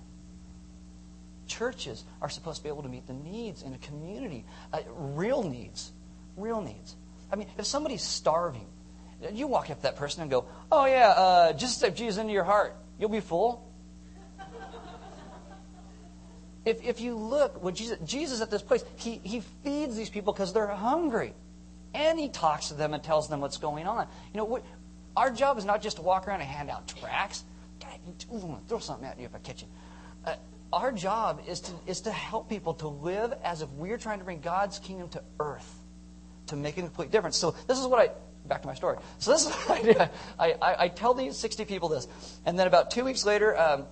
churches 1.49 2.05
are 2.21 2.29
supposed 2.29 2.57
to 2.57 2.63
be 2.63 2.69
able 2.69 2.83
to 2.83 2.89
meet 2.89 3.07
the 3.07 3.13
needs 3.13 3.63
in 3.63 3.73
a 3.73 3.77
community, 3.79 4.45
uh, 4.71 4.79
real 4.95 5.43
needs, 5.43 5.91
real 6.37 6.61
needs. 6.61 6.95
I 7.31 7.35
mean, 7.35 7.47
if 7.57 7.65
somebody's 7.65 8.03
starving, 8.03 8.67
you 9.33 9.47
walk 9.47 9.69
up 9.69 9.77
to 9.77 9.83
that 9.83 9.97
person 9.97 10.21
and 10.21 10.31
go, 10.31 10.45
"Oh 10.71 10.85
yeah, 10.85 11.09
uh, 11.09 11.53
just 11.53 11.77
accept 11.77 11.97
Jesus 11.97 12.17
into 12.19 12.31
your 12.31 12.45
heart, 12.45 12.75
you'll 12.97 13.09
be 13.09 13.19
full." 13.19 13.65
if 16.65 16.81
if 16.83 17.01
you 17.01 17.15
look, 17.15 17.61
what 17.61 17.75
Jesus, 17.75 17.97
Jesus 18.05 18.41
at 18.41 18.49
this 18.49 18.61
place, 18.61 18.83
he 18.95 19.19
he 19.23 19.41
feeds 19.63 19.95
these 19.95 20.09
people 20.09 20.31
because 20.31 20.53
they're 20.53 20.67
hungry, 20.67 21.33
and 21.93 22.19
he 22.19 22.29
talks 22.29 22.69
to 22.69 22.75
them 22.75 22.93
and 22.93 23.03
tells 23.03 23.27
them 23.27 23.41
what's 23.41 23.57
going 23.57 23.87
on. 23.87 24.07
You 24.33 24.37
know, 24.37 24.45
what, 24.45 24.63
our 25.17 25.31
job 25.31 25.57
is 25.57 25.65
not 25.65 25.81
just 25.81 25.97
to 25.97 26.01
walk 26.01 26.27
around 26.27 26.41
and 26.41 26.49
hand 26.49 26.69
out 26.69 26.87
tracts. 26.87 27.43
God, 27.81 28.61
throw 28.67 28.79
something 28.79 29.07
at 29.07 29.19
you 29.19 29.25
if 29.25 29.35
I 29.35 29.39
catch 29.39 29.61
you. 29.61 29.67
Uh, 30.25 30.35
our 30.71 30.91
job 30.91 31.41
is 31.47 31.61
to, 31.61 31.71
is 31.87 32.01
to 32.01 32.11
help 32.11 32.49
people 32.49 32.73
to 32.75 32.87
live 32.87 33.33
as 33.43 33.61
if 33.61 33.69
we're 33.71 33.97
trying 33.97 34.19
to 34.19 34.25
bring 34.25 34.41
God's 34.41 34.79
kingdom 34.79 35.09
to 35.09 35.23
earth, 35.39 35.79
to 36.47 36.55
make 36.55 36.77
a 36.77 36.81
complete 36.81 37.11
difference. 37.11 37.37
So 37.37 37.55
this 37.67 37.79
is 37.79 37.87
what 37.87 37.99
I, 37.99 38.47
back 38.47 38.61
to 38.61 38.67
my 38.67 38.75
story. 38.75 38.97
So 39.17 39.31
this 39.31 39.45
is 39.45 39.51
what 39.51 39.99
I. 39.99 40.09
I, 40.39 40.51
I, 40.61 40.83
I 40.83 40.87
tell 40.89 41.13
these 41.13 41.37
60 41.37 41.65
people 41.65 41.89
this. 41.89 42.07
And 42.45 42.57
then 42.57 42.67
about 42.67 42.91
two 42.91 43.03
weeks 43.03 43.25
later, 43.25 43.59
um, 43.59 43.85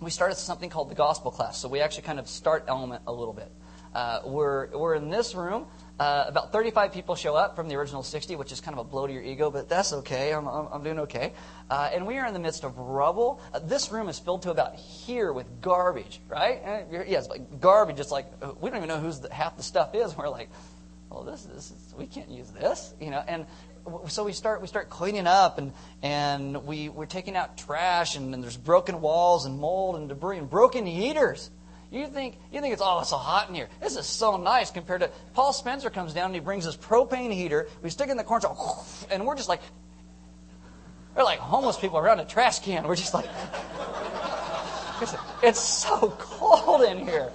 we 0.00 0.10
started 0.10 0.36
something 0.36 0.70
called 0.70 0.90
the 0.90 0.94
gospel 0.94 1.30
class. 1.30 1.58
So 1.58 1.68
we 1.68 1.80
actually 1.80 2.04
kind 2.04 2.18
of 2.18 2.28
start 2.28 2.64
element 2.68 3.02
a 3.06 3.12
little 3.12 3.34
bit. 3.34 3.50
Uh, 3.94 4.20
we're, 4.26 4.68
we're 4.76 4.94
in 4.94 5.10
this 5.10 5.34
room. 5.34 5.66
Uh, 5.98 6.26
about 6.28 6.52
35 6.52 6.92
people 6.92 7.14
show 7.14 7.34
up 7.34 7.56
from 7.56 7.68
the 7.68 7.74
original 7.74 8.02
60, 8.02 8.36
which 8.36 8.52
is 8.52 8.60
kind 8.60 8.78
of 8.78 8.86
a 8.86 8.88
blow 8.88 9.06
to 9.06 9.12
your 9.12 9.22
ego, 9.22 9.50
but 9.50 9.66
that's 9.66 9.94
okay. 9.94 10.34
I'm, 10.34 10.46
I'm, 10.46 10.68
I'm 10.70 10.82
doing 10.82 10.98
okay. 11.00 11.32
Uh, 11.70 11.88
and 11.92 12.06
we 12.06 12.18
are 12.18 12.26
in 12.26 12.34
the 12.34 12.40
midst 12.40 12.64
of 12.64 12.76
rubble. 12.76 13.40
Uh, 13.54 13.60
this 13.60 13.90
room 13.90 14.10
is 14.10 14.18
filled 14.18 14.42
to 14.42 14.50
about 14.50 14.74
here 14.74 15.32
with 15.32 15.62
garbage, 15.62 16.20
right? 16.28 16.62
Uh, 16.62 17.02
yes, 17.06 17.30
like 17.30 17.60
garbage. 17.60 17.98
It's 17.98 18.10
like 18.10 18.26
uh, 18.42 18.52
we 18.60 18.68
don't 18.68 18.76
even 18.76 18.88
know 18.90 19.00
who's 19.00 19.20
the, 19.20 19.32
half 19.32 19.56
the 19.56 19.62
stuff 19.62 19.94
is. 19.94 20.14
We're 20.18 20.28
like, 20.28 20.50
well, 21.08 21.22
this, 21.22 21.44
this 21.44 21.70
is, 21.70 21.94
we 21.96 22.06
can't 22.06 22.28
use 22.28 22.50
this, 22.50 22.92
you 23.00 23.10
know. 23.10 23.24
And 23.26 23.46
so 24.08 24.24
we 24.24 24.32
start 24.32 24.60
we 24.60 24.66
start 24.66 24.90
cleaning 24.90 25.26
up 25.26 25.58
and 25.58 25.72
and 26.02 26.66
we 26.66 26.88
we're 26.88 27.06
taking 27.06 27.36
out 27.36 27.56
trash 27.56 28.16
and, 28.16 28.34
and 28.34 28.42
there's 28.42 28.56
broken 28.56 29.00
walls 29.00 29.46
and 29.46 29.58
mold 29.58 29.96
and 29.96 30.08
debris 30.08 30.38
and 30.38 30.50
broken 30.50 30.84
heaters. 30.84 31.50
You 31.90 32.08
think 32.08 32.36
you 32.52 32.60
think 32.60 32.72
it's 32.72 32.82
oh 32.84 32.98
it's 33.00 33.10
so 33.10 33.16
hot 33.16 33.48
in 33.48 33.54
here. 33.54 33.68
This 33.80 33.96
is 33.96 34.06
so 34.06 34.36
nice 34.36 34.70
compared 34.70 35.02
to 35.02 35.10
Paul 35.34 35.52
Spencer 35.52 35.88
comes 35.88 36.12
down 36.12 36.26
and 36.26 36.34
he 36.34 36.40
brings 36.40 36.64
his 36.64 36.76
propane 36.76 37.32
heater. 37.32 37.68
We 37.82 37.90
stick 37.90 38.08
it 38.08 38.10
in 38.10 38.16
the 38.16 38.24
corner 38.24 38.48
and 39.10 39.26
we're 39.26 39.36
just 39.36 39.48
like 39.48 39.60
we're 41.14 41.22
like 41.22 41.38
homeless 41.38 41.78
people 41.78 41.98
around 41.98 42.20
a 42.20 42.24
trash 42.24 42.58
can. 42.58 42.86
We're 42.86 42.96
just 42.96 43.14
like 43.14 43.28
it's 45.42 45.60
so 45.60 46.14
cold 46.18 46.82
in 46.82 46.98
here. 46.98 47.30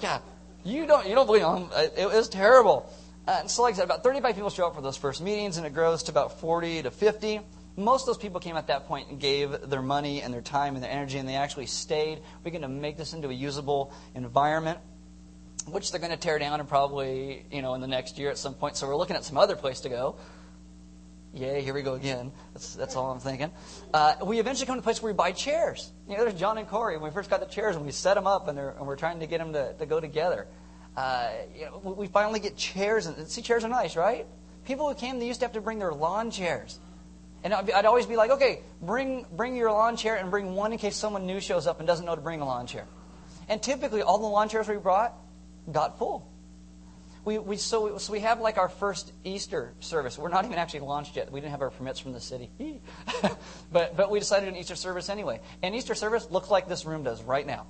God, 0.00 0.22
you 0.64 0.86
don't 0.86 1.06
you 1.06 1.14
don't 1.14 1.26
believe 1.26 1.42
them. 1.42 1.68
It 1.96 2.10
was 2.10 2.28
terrible. 2.28 2.90
Uh, 3.26 3.38
and 3.40 3.50
so, 3.50 3.62
like 3.62 3.72
I 3.74 3.76
said, 3.78 3.84
about 3.84 4.02
35 4.02 4.34
people 4.34 4.50
show 4.50 4.66
up 4.66 4.74
for 4.74 4.82
those 4.82 4.98
first 4.98 5.22
meetings, 5.22 5.56
and 5.56 5.66
it 5.66 5.72
grows 5.72 6.02
to 6.04 6.12
about 6.12 6.40
40 6.40 6.82
to 6.82 6.90
50 6.90 7.40
most 7.76 8.02
of 8.02 8.06
those 8.06 8.18
people 8.18 8.40
came 8.40 8.56
at 8.56 8.68
that 8.68 8.86
point 8.86 9.10
and 9.10 9.20
gave 9.20 9.68
their 9.68 9.82
money 9.82 10.22
and 10.22 10.32
their 10.32 10.40
time 10.40 10.74
and 10.74 10.84
their 10.84 10.90
energy, 10.90 11.18
and 11.18 11.28
they 11.28 11.34
actually 11.34 11.66
stayed. 11.66 12.20
We're 12.44 12.50
going 12.50 12.62
to 12.62 12.68
make 12.68 12.96
this 12.96 13.12
into 13.12 13.28
a 13.28 13.32
usable 13.32 13.92
environment, 14.14 14.78
which 15.66 15.90
they're 15.90 16.00
going 16.00 16.12
to 16.12 16.18
tear 16.18 16.38
down 16.38 16.60
and 16.60 16.68
probably, 16.68 17.46
you 17.50 17.62
know, 17.62 17.74
in 17.74 17.80
the 17.80 17.88
next 17.88 18.18
year 18.18 18.30
at 18.30 18.38
some 18.38 18.54
point. 18.54 18.76
So 18.76 18.86
we're 18.86 18.96
looking 18.96 19.16
at 19.16 19.24
some 19.24 19.36
other 19.36 19.56
place 19.56 19.80
to 19.80 19.88
go. 19.88 20.16
Yay, 21.34 21.62
here 21.62 21.74
we 21.74 21.82
go 21.82 21.94
again. 21.94 22.30
That's, 22.52 22.76
that's 22.76 22.94
all 22.94 23.10
I'm 23.10 23.18
thinking. 23.18 23.50
Uh, 23.92 24.14
we 24.24 24.38
eventually 24.38 24.66
come 24.66 24.76
to 24.76 24.80
a 24.80 24.82
place 24.84 25.02
where 25.02 25.12
we 25.12 25.16
buy 25.16 25.32
chairs. 25.32 25.90
You 26.08 26.16
know, 26.16 26.24
there's 26.24 26.38
John 26.38 26.58
and 26.58 26.68
Corey. 26.68 26.96
When 26.96 27.10
we 27.10 27.12
first 27.12 27.28
got 27.28 27.40
the 27.40 27.46
chairs, 27.46 27.74
and 27.74 27.84
we 27.84 27.90
set 27.90 28.14
them 28.14 28.28
up, 28.28 28.46
and, 28.46 28.56
and 28.56 28.86
we're 28.86 28.94
trying 28.94 29.18
to 29.18 29.26
get 29.26 29.38
them 29.38 29.52
to, 29.52 29.72
to 29.72 29.84
go 29.84 29.98
together. 29.98 30.46
Uh, 30.96 31.30
you 31.52 31.64
know, 31.64 31.78
we 31.98 32.06
finally 32.06 32.38
get 32.38 32.56
chairs, 32.56 33.06
and 33.06 33.26
see, 33.26 33.42
chairs 33.42 33.64
are 33.64 33.68
nice, 33.68 33.96
right? 33.96 34.26
People 34.64 34.88
who 34.88 34.94
came, 34.94 35.18
they 35.18 35.26
used 35.26 35.40
to 35.40 35.46
have 35.46 35.54
to 35.54 35.60
bring 35.60 35.80
their 35.80 35.92
lawn 35.92 36.30
chairs. 36.30 36.78
And 37.44 37.52
I'd 37.52 37.84
always 37.84 38.06
be 38.06 38.16
like, 38.16 38.30
okay, 38.30 38.60
bring, 38.80 39.26
bring 39.30 39.54
your 39.54 39.70
lawn 39.70 39.98
chair 39.98 40.16
and 40.16 40.30
bring 40.30 40.54
one 40.54 40.72
in 40.72 40.78
case 40.78 40.96
someone 40.96 41.26
new 41.26 41.40
shows 41.40 41.66
up 41.66 41.78
and 41.78 41.86
doesn't 41.86 42.06
know 42.06 42.14
to 42.14 42.20
bring 42.22 42.40
a 42.40 42.46
lawn 42.46 42.66
chair. 42.66 42.86
And 43.50 43.62
typically, 43.62 44.00
all 44.00 44.16
the 44.16 44.26
lawn 44.26 44.48
chairs 44.48 44.66
we 44.66 44.78
brought 44.78 45.14
got 45.70 45.98
full. 45.98 46.26
We, 47.26 47.38
we, 47.38 47.58
so, 47.58 47.98
so 47.98 48.14
we 48.14 48.20
have 48.20 48.40
like 48.40 48.56
our 48.56 48.70
first 48.70 49.12
Easter 49.24 49.74
service. 49.80 50.18
We're 50.18 50.30
not 50.30 50.46
even 50.46 50.56
actually 50.56 50.80
launched 50.80 51.16
yet. 51.16 51.30
We 51.30 51.40
didn't 51.40 51.50
have 51.50 51.60
our 51.60 51.70
permits 51.70 52.00
from 52.00 52.12
the 52.14 52.20
city. 52.20 52.50
but, 53.72 53.94
but 53.94 54.10
we 54.10 54.18
decided 54.18 54.48
an 54.48 54.56
Easter 54.56 54.74
service 54.74 55.10
anyway. 55.10 55.40
And 55.62 55.74
Easter 55.74 55.94
service 55.94 56.30
looks 56.30 56.50
like 56.50 56.66
this 56.66 56.86
room 56.86 57.02
does 57.02 57.22
right 57.22 57.46
now. 57.46 57.66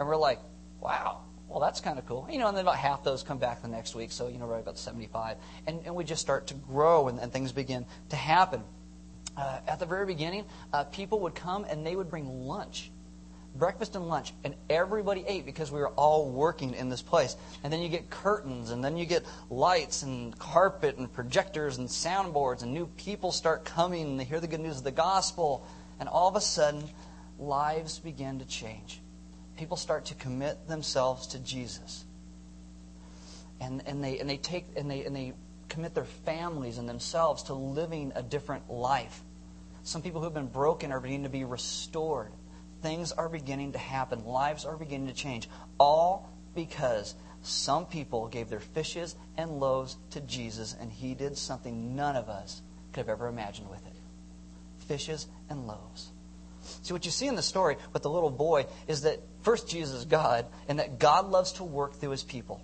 And 0.00 0.08
we're 0.08 0.16
like, 0.16 0.40
wow, 0.80 1.20
well, 1.48 1.60
that's 1.60 1.80
kind 1.80 1.98
of 1.98 2.06
cool. 2.06 2.26
You 2.28 2.38
know, 2.38 2.48
and 2.48 2.56
then 2.56 2.64
about 2.64 2.76
half 2.76 3.04
those 3.04 3.22
come 3.22 3.38
back 3.38 3.62
the 3.62 3.68
next 3.68 3.94
week. 3.94 4.10
So, 4.10 4.26
you 4.26 4.38
know, 4.38 4.46
right 4.46 4.60
about 4.60 4.78
75. 4.78 5.36
And, 5.68 5.80
and 5.84 5.94
we 5.94 6.02
just 6.02 6.22
start 6.22 6.48
to 6.48 6.54
grow 6.54 7.06
and, 7.06 7.20
and 7.20 7.32
things 7.32 7.52
begin 7.52 7.86
to 8.08 8.16
happen 8.16 8.64
uh, 9.36 9.60
at 9.66 9.78
the 9.78 9.86
very 9.86 10.06
beginning, 10.06 10.44
uh, 10.72 10.84
people 10.84 11.20
would 11.20 11.34
come 11.34 11.64
and 11.64 11.86
they 11.86 11.96
would 11.96 12.10
bring 12.10 12.46
lunch, 12.46 12.90
breakfast 13.54 13.96
and 13.96 14.08
lunch, 14.08 14.32
and 14.44 14.54
everybody 14.68 15.24
ate 15.26 15.46
because 15.46 15.72
we 15.72 15.80
were 15.80 15.90
all 15.90 16.30
working 16.30 16.74
in 16.74 16.88
this 16.88 17.02
place. 17.02 17.36
And 17.62 17.72
then 17.72 17.80
you 17.80 17.88
get 17.88 18.10
curtains, 18.10 18.70
and 18.70 18.84
then 18.84 18.96
you 18.96 19.06
get 19.06 19.24
lights 19.48 20.02
and 20.02 20.38
carpet 20.38 20.98
and 20.98 21.12
projectors 21.12 21.78
and 21.78 21.88
soundboards, 21.88 22.62
and 22.62 22.72
new 22.72 22.86
people 22.86 23.32
start 23.32 23.64
coming 23.64 24.06
and 24.06 24.20
they 24.20 24.24
hear 24.24 24.40
the 24.40 24.48
good 24.48 24.60
news 24.60 24.78
of 24.78 24.84
the 24.84 24.90
gospel, 24.90 25.66
and 25.98 26.08
all 26.08 26.28
of 26.28 26.36
a 26.36 26.40
sudden, 26.40 26.88
lives 27.38 27.98
begin 27.98 28.38
to 28.38 28.44
change. 28.44 29.00
People 29.56 29.76
start 29.76 30.06
to 30.06 30.14
commit 30.14 30.68
themselves 30.68 31.28
to 31.28 31.38
Jesus. 31.38 32.04
And, 33.60 33.82
and, 33.86 34.02
they, 34.02 34.18
and 34.18 34.28
they 34.28 34.38
take 34.38 34.66
and 34.76 34.90
they, 34.90 35.04
and 35.04 35.14
they 35.14 35.34
commit 35.70 35.94
their 35.94 36.04
families 36.04 36.76
and 36.76 36.88
themselves 36.88 37.44
to 37.44 37.54
living 37.54 38.12
a 38.14 38.22
different 38.22 38.68
life. 38.70 39.22
Some 39.82 40.02
people 40.02 40.20
who 40.20 40.26
have 40.26 40.34
been 40.34 40.48
broken 40.48 40.92
are 40.92 41.00
beginning 41.00 41.22
to 41.22 41.30
be 41.30 41.44
restored. 41.44 42.32
Things 42.82 43.12
are 43.12 43.28
beginning 43.28 43.72
to 43.72 43.78
happen. 43.78 44.24
Lives 44.24 44.66
are 44.66 44.76
beginning 44.76 45.06
to 45.06 45.14
change. 45.14 45.48
All 45.78 46.28
because 46.54 47.14
some 47.42 47.86
people 47.86 48.28
gave 48.28 48.50
their 48.50 48.60
fishes 48.60 49.16
and 49.38 49.58
loaves 49.58 49.96
to 50.10 50.20
Jesus, 50.20 50.76
and 50.78 50.92
he 50.92 51.14
did 51.14 51.38
something 51.38 51.96
none 51.96 52.16
of 52.16 52.28
us 52.28 52.60
could 52.92 53.00
have 53.00 53.08
ever 53.08 53.28
imagined 53.28 53.70
with 53.70 53.86
it 53.86 53.94
fishes 54.90 55.28
and 55.48 55.68
loaves. 55.68 56.10
See, 56.82 56.92
what 56.92 57.04
you 57.04 57.12
see 57.12 57.28
in 57.28 57.36
the 57.36 57.42
story 57.42 57.76
with 57.92 58.02
the 58.02 58.10
little 58.10 58.30
boy 58.30 58.66
is 58.88 59.02
that 59.02 59.20
first, 59.42 59.68
Jesus 59.68 60.00
is 60.00 60.04
God, 60.04 60.46
and 60.68 60.80
that 60.80 60.98
God 60.98 61.30
loves 61.30 61.52
to 61.52 61.64
work 61.64 61.94
through 61.94 62.10
his 62.10 62.24
people. 62.24 62.60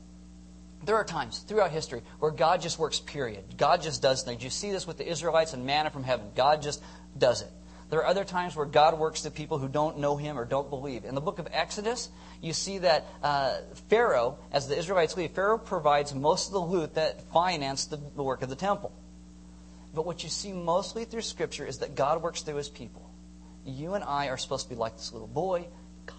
There 0.86 0.94
are 0.94 1.04
times 1.04 1.40
throughout 1.40 1.72
history 1.72 2.02
where 2.20 2.30
God 2.30 2.62
just 2.62 2.78
works, 2.78 3.00
period. 3.00 3.56
God 3.58 3.82
just 3.82 4.00
does 4.00 4.22
things. 4.22 4.42
You 4.44 4.50
see 4.50 4.70
this 4.70 4.86
with 4.86 4.98
the 4.98 5.08
Israelites 5.08 5.52
and 5.52 5.66
manna 5.66 5.90
from 5.90 6.04
heaven. 6.04 6.28
God 6.36 6.62
just 6.62 6.80
does 7.18 7.42
it. 7.42 7.50
There 7.90 8.00
are 8.00 8.06
other 8.06 8.24
times 8.24 8.54
where 8.54 8.66
God 8.66 8.96
works 8.96 9.22
to 9.22 9.32
people 9.32 9.58
who 9.58 9.68
don't 9.68 9.98
know 9.98 10.16
Him 10.16 10.38
or 10.38 10.44
don't 10.44 10.70
believe. 10.70 11.04
In 11.04 11.16
the 11.16 11.20
book 11.20 11.40
of 11.40 11.48
Exodus, 11.50 12.08
you 12.40 12.52
see 12.52 12.78
that 12.78 13.04
uh, 13.20 13.58
Pharaoh, 13.88 14.38
as 14.52 14.68
the 14.68 14.78
Israelites 14.78 15.16
leave, 15.16 15.32
Pharaoh 15.32 15.58
provides 15.58 16.14
most 16.14 16.48
of 16.48 16.52
the 16.52 16.60
loot 16.60 16.94
that 16.94 17.20
financed 17.32 17.90
the, 17.90 17.96
the 18.14 18.22
work 18.22 18.42
of 18.42 18.48
the 18.48 18.56
temple. 18.56 18.92
But 19.92 20.06
what 20.06 20.22
you 20.22 20.28
see 20.28 20.52
mostly 20.52 21.04
through 21.04 21.22
Scripture 21.22 21.66
is 21.66 21.78
that 21.78 21.96
God 21.96 22.22
works 22.22 22.42
through 22.42 22.56
His 22.56 22.68
people. 22.68 23.10
You 23.64 23.94
and 23.94 24.04
I 24.04 24.28
are 24.28 24.36
supposed 24.36 24.68
to 24.68 24.70
be 24.70 24.76
like 24.76 24.96
this 24.96 25.12
little 25.12 25.28
boy, 25.28 25.66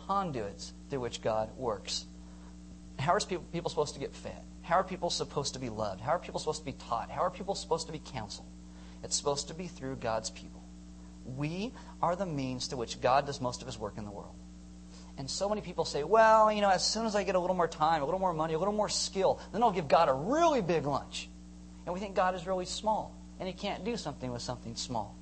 conduits 0.08 0.74
through 0.90 1.00
which 1.00 1.22
God 1.22 1.56
works. 1.58 2.06
How 3.08 3.14
are 3.14 3.22
people, 3.22 3.70
supposed 3.70 3.94
to 3.94 4.02
get 4.02 4.14
fed? 4.14 4.44
How 4.64 4.76
are 4.76 4.84
people 4.84 5.10
supposed 5.10 5.54
to 5.54 5.62
be 5.62 5.70
loved? 5.70 6.02
How 6.02 6.12
are 6.12 6.20
people 6.20 6.42
supposed 6.42 6.60
to 6.60 6.66
be 6.66 6.74
taught? 6.74 7.10
How 7.10 7.22
are 7.22 7.30
people 7.30 7.56
supposed 7.56 7.86
to 7.88 7.94
be 7.94 8.00
counseled? 8.00 8.50
It's 9.02 9.16
supposed 9.16 9.48
to 9.48 9.54
be 9.54 9.68
through 9.68 9.96
God's 9.96 10.30
people. 10.30 10.62
We 11.24 11.72
are 12.02 12.18
the 12.18 12.26
means 12.26 12.68
to 12.68 12.76
which 12.76 13.00
God 13.00 13.26
does 13.26 13.40
most 13.40 13.62
of 13.62 13.66
his 13.66 13.80
work 13.80 13.98
in 13.98 14.04
the 14.04 14.12
world. 14.12 14.36
And 15.18 15.30
so 15.30 15.48
many 15.48 15.62
people 15.62 15.86
say, 15.86 16.04
well, 16.04 16.52
you 16.52 16.60
know, 16.60 16.70
as 16.70 16.86
soon 16.86 17.06
as 17.06 17.16
I 17.16 17.24
get 17.24 17.36
a 17.36 17.40
little 17.40 17.56
more 17.56 17.70
time, 17.70 18.02
a 18.02 18.06
little 18.06 18.20
more 18.20 18.34
money, 18.34 18.56
a 18.56 18.60
little 18.60 18.74
more 18.74 18.90
skill, 18.90 19.40
then 19.54 19.64
I'll 19.64 19.72
give 19.72 19.88
God 19.88 20.10
a 20.10 20.14
really 20.14 20.62
big 20.62 20.86
lunch. 20.86 21.30
And 21.86 21.94
we 21.94 22.02
think 22.02 22.14
God 22.14 22.36
is 22.36 22.46
really 22.46 22.66
small, 22.66 23.16
and 23.40 23.48
he 23.48 23.54
can't 23.54 23.86
do 23.86 23.96
something 23.96 24.34
with 24.34 24.42
something 24.42 24.76
small. 24.76 25.16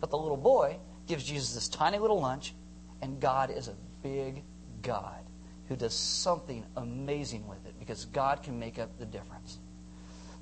But 0.00 0.10
the 0.10 0.18
little 0.18 0.36
boy 0.36 0.78
gives 1.06 1.22
Jesus 1.22 1.54
this 1.54 1.68
tiny 1.68 2.00
little 2.00 2.20
lunch, 2.20 2.56
and 3.02 3.20
God 3.20 3.52
is 3.52 3.68
a 3.68 3.76
big 4.02 4.42
God 4.82 5.23
who 5.68 5.76
does 5.76 5.94
something 5.94 6.64
amazing 6.76 7.46
with 7.48 7.64
it 7.66 7.78
because 7.78 8.04
God 8.06 8.42
can 8.42 8.58
make 8.58 8.78
up 8.78 8.98
the 8.98 9.06
difference. 9.06 9.58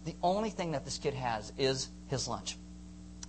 The 0.05 0.16
only 0.23 0.51
thing 0.51 0.73
that 0.73 0.85
this 0.85 0.99
kid 0.99 1.14
has 1.14 1.53
is 1.59 1.89
his 2.09 2.27
lunch. 2.27 2.57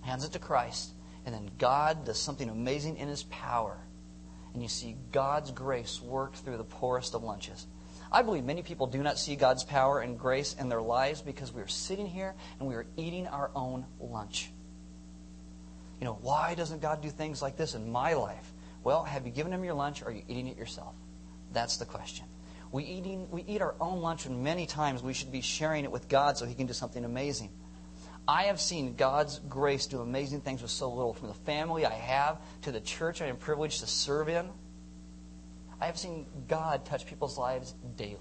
Hands 0.02 0.24
it 0.24 0.32
to 0.32 0.38
Christ, 0.38 0.92
and 1.24 1.34
then 1.34 1.50
God 1.58 2.04
does 2.04 2.20
something 2.20 2.48
amazing 2.48 2.96
in 2.96 3.08
his 3.08 3.22
power. 3.24 3.78
And 4.52 4.62
you 4.62 4.68
see 4.68 4.96
God's 5.12 5.50
grace 5.50 6.00
work 6.00 6.34
through 6.34 6.56
the 6.56 6.64
poorest 6.64 7.14
of 7.14 7.22
lunches. 7.22 7.66
I 8.12 8.22
believe 8.22 8.44
many 8.44 8.62
people 8.62 8.86
do 8.86 9.02
not 9.02 9.18
see 9.18 9.34
God's 9.34 9.64
power 9.64 10.00
and 10.00 10.18
grace 10.18 10.54
in 10.54 10.68
their 10.68 10.82
lives 10.82 11.20
because 11.22 11.52
we 11.52 11.62
are 11.62 11.68
sitting 11.68 12.06
here 12.06 12.34
and 12.58 12.68
we 12.68 12.74
are 12.74 12.86
eating 12.96 13.26
our 13.26 13.50
own 13.54 13.86
lunch. 13.98 14.50
You 16.00 16.04
know, 16.04 16.18
why 16.20 16.54
doesn't 16.54 16.82
God 16.82 17.00
do 17.00 17.10
things 17.10 17.40
like 17.42 17.56
this 17.56 17.74
in 17.74 17.90
my 17.90 18.14
life? 18.14 18.52
Well, 18.84 19.04
have 19.04 19.26
you 19.26 19.32
given 19.32 19.52
him 19.52 19.64
your 19.64 19.74
lunch 19.74 20.02
or 20.02 20.08
are 20.08 20.12
you 20.12 20.22
eating 20.28 20.48
it 20.48 20.56
yourself? 20.56 20.94
That's 21.54 21.78
the 21.78 21.86
question. 21.86 22.26
We, 22.72 22.84
eating, 22.84 23.30
we 23.30 23.42
eat 23.42 23.62
our 23.62 23.76
own 23.80 24.00
lunch, 24.00 24.26
and 24.26 24.42
many 24.42 24.66
times 24.66 25.02
we 25.02 25.14
should 25.14 25.30
be 25.30 25.40
sharing 25.40 25.84
it 25.84 25.92
with 25.92 26.08
God 26.08 26.36
so 26.36 26.44
He 26.44 26.54
can 26.54 26.66
do 26.66 26.72
something 26.72 27.04
amazing. 27.04 27.50
I 28.26 28.44
have 28.44 28.60
seen 28.60 28.96
God's 28.96 29.38
grace 29.48 29.86
do 29.86 30.00
amazing 30.00 30.40
things 30.40 30.60
with 30.60 30.70
so 30.70 30.90
little, 30.90 31.14
from 31.14 31.28
the 31.28 31.34
family 31.34 31.86
I 31.86 31.92
have 31.92 32.38
to 32.62 32.72
the 32.72 32.80
church 32.80 33.22
I 33.22 33.26
am 33.26 33.36
privileged 33.36 33.80
to 33.80 33.86
serve 33.86 34.28
in. 34.28 34.48
I 35.80 35.86
have 35.86 35.98
seen 35.98 36.26
God 36.48 36.84
touch 36.84 37.06
people's 37.06 37.38
lives 37.38 37.74
daily. 37.96 38.18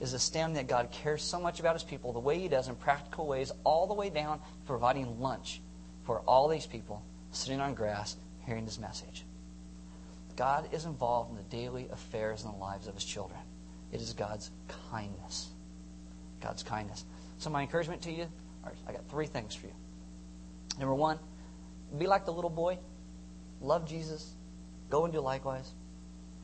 It 0.00 0.04
is 0.04 0.12
astounding 0.12 0.56
that 0.56 0.66
God 0.66 0.90
cares 0.90 1.22
so 1.22 1.40
much 1.40 1.60
about 1.60 1.76
his 1.76 1.84
people 1.84 2.12
the 2.12 2.18
way 2.18 2.38
he 2.38 2.48
does 2.48 2.68
in 2.68 2.74
practical 2.74 3.26
ways, 3.26 3.52
all 3.62 3.86
the 3.86 3.94
way 3.94 4.10
down 4.10 4.38
to 4.40 4.44
providing 4.66 5.20
lunch 5.20 5.62
for 6.04 6.20
all 6.20 6.48
these 6.48 6.66
people 6.66 7.02
sitting 7.30 7.60
on 7.60 7.74
grass 7.74 8.16
hearing 8.44 8.64
his 8.64 8.78
message. 8.78 9.24
God 10.42 10.70
is 10.72 10.86
involved 10.86 11.30
in 11.30 11.36
the 11.36 11.44
daily 11.44 11.86
affairs 11.92 12.42
and 12.42 12.52
the 12.52 12.58
lives 12.58 12.88
of 12.88 12.94
his 12.94 13.04
children. 13.04 13.38
It 13.92 14.00
is 14.00 14.12
God's 14.12 14.50
kindness. 14.90 15.46
God's 16.40 16.64
kindness. 16.64 17.04
So, 17.38 17.48
my 17.48 17.62
encouragement 17.62 18.02
to 18.02 18.10
you 18.10 18.26
I 18.64 18.90
got 18.90 19.08
three 19.08 19.26
things 19.26 19.54
for 19.54 19.68
you. 19.68 19.72
Number 20.80 20.96
one, 20.96 21.20
be 21.96 22.08
like 22.08 22.24
the 22.24 22.32
little 22.32 22.50
boy. 22.50 22.80
Love 23.60 23.88
Jesus. 23.88 24.32
Go 24.90 25.04
and 25.04 25.14
do 25.14 25.20
likewise. 25.20 25.70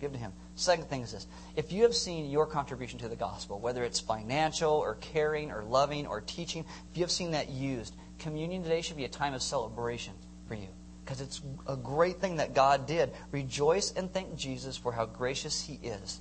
Give 0.00 0.12
to 0.12 0.18
him. 0.18 0.32
Second 0.54 0.84
thing 0.84 1.02
is 1.02 1.10
this 1.10 1.26
if 1.56 1.72
you 1.72 1.82
have 1.82 1.94
seen 1.96 2.30
your 2.30 2.46
contribution 2.46 3.00
to 3.00 3.08
the 3.08 3.16
gospel, 3.16 3.58
whether 3.58 3.82
it's 3.82 3.98
financial 3.98 4.74
or 4.74 4.94
caring 4.94 5.50
or 5.50 5.64
loving 5.64 6.06
or 6.06 6.20
teaching, 6.20 6.64
if 6.92 6.96
you 6.96 7.02
have 7.02 7.10
seen 7.10 7.32
that 7.32 7.50
used, 7.50 7.96
communion 8.20 8.62
today 8.62 8.80
should 8.80 8.96
be 8.96 9.06
a 9.06 9.08
time 9.08 9.34
of 9.34 9.42
celebration 9.42 10.14
for 10.46 10.54
you 10.54 10.68
because 11.08 11.22
it's 11.22 11.40
a 11.66 11.74
great 11.74 12.20
thing 12.20 12.36
that 12.36 12.52
God 12.52 12.86
did. 12.86 13.12
Rejoice 13.32 13.92
and 13.92 14.12
thank 14.12 14.36
Jesus 14.36 14.76
for 14.76 14.92
how 14.92 15.06
gracious 15.06 15.58
He 15.58 15.80
is. 15.82 16.20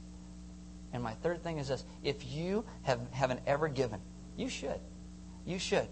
And 0.93 1.03
my 1.03 1.11
third 1.15 1.43
thing 1.43 1.57
is 1.57 1.67
this 1.67 1.83
if 2.05 2.25
you 2.25 2.63
have, 2.83 3.01
haven't 3.11 3.41
ever 3.45 3.67
given, 3.67 3.99
you 4.37 4.47
should. 4.47 4.79
You 5.45 5.59
should. 5.59 5.89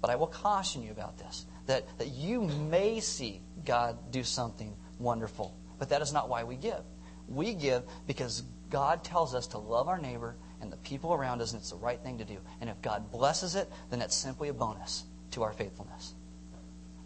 But 0.00 0.10
I 0.10 0.16
will 0.16 0.28
caution 0.28 0.84
you 0.84 0.92
about 0.92 1.18
this 1.18 1.44
that, 1.66 1.86
that 1.98 2.06
you 2.12 2.40
may 2.42 3.00
see 3.00 3.40
God 3.64 4.12
do 4.12 4.22
something 4.22 4.76
wonderful. 5.00 5.52
But 5.80 5.88
that 5.88 6.00
is 6.00 6.12
not 6.12 6.28
why 6.28 6.44
we 6.44 6.54
give. 6.54 6.84
We 7.26 7.52
give 7.52 7.82
because 8.06 8.44
God 8.70 9.02
tells 9.02 9.34
us 9.34 9.48
to 9.48 9.58
love 9.58 9.88
our 9.88 9.98
neighbor 9.98 10.36
and 10.60 10.70
the 10.70 10.76
people 10.76 11.12
around 11.12 11.42
us, 11.42 11.52
and 11.52 11.60
it's 11.60 11.70
the 11.70 11.76
right 11.76 12.00
thing 12.00 12.18
to 12.18 12.24
do. 12.24 12.36
And 12.60 12.70
if 12.70 12.80
God 12.80 13.10
blesses 13.10 13.56
it, 13.56 13.68
then 13.90 13.98
that's 13.98 14.14
simply 14.14 14.50
a 14.50 14.54
bonus 14.54 15.02
to 15.32 15.42
our 15.42 15.52
faithfulness. 15.52 16.14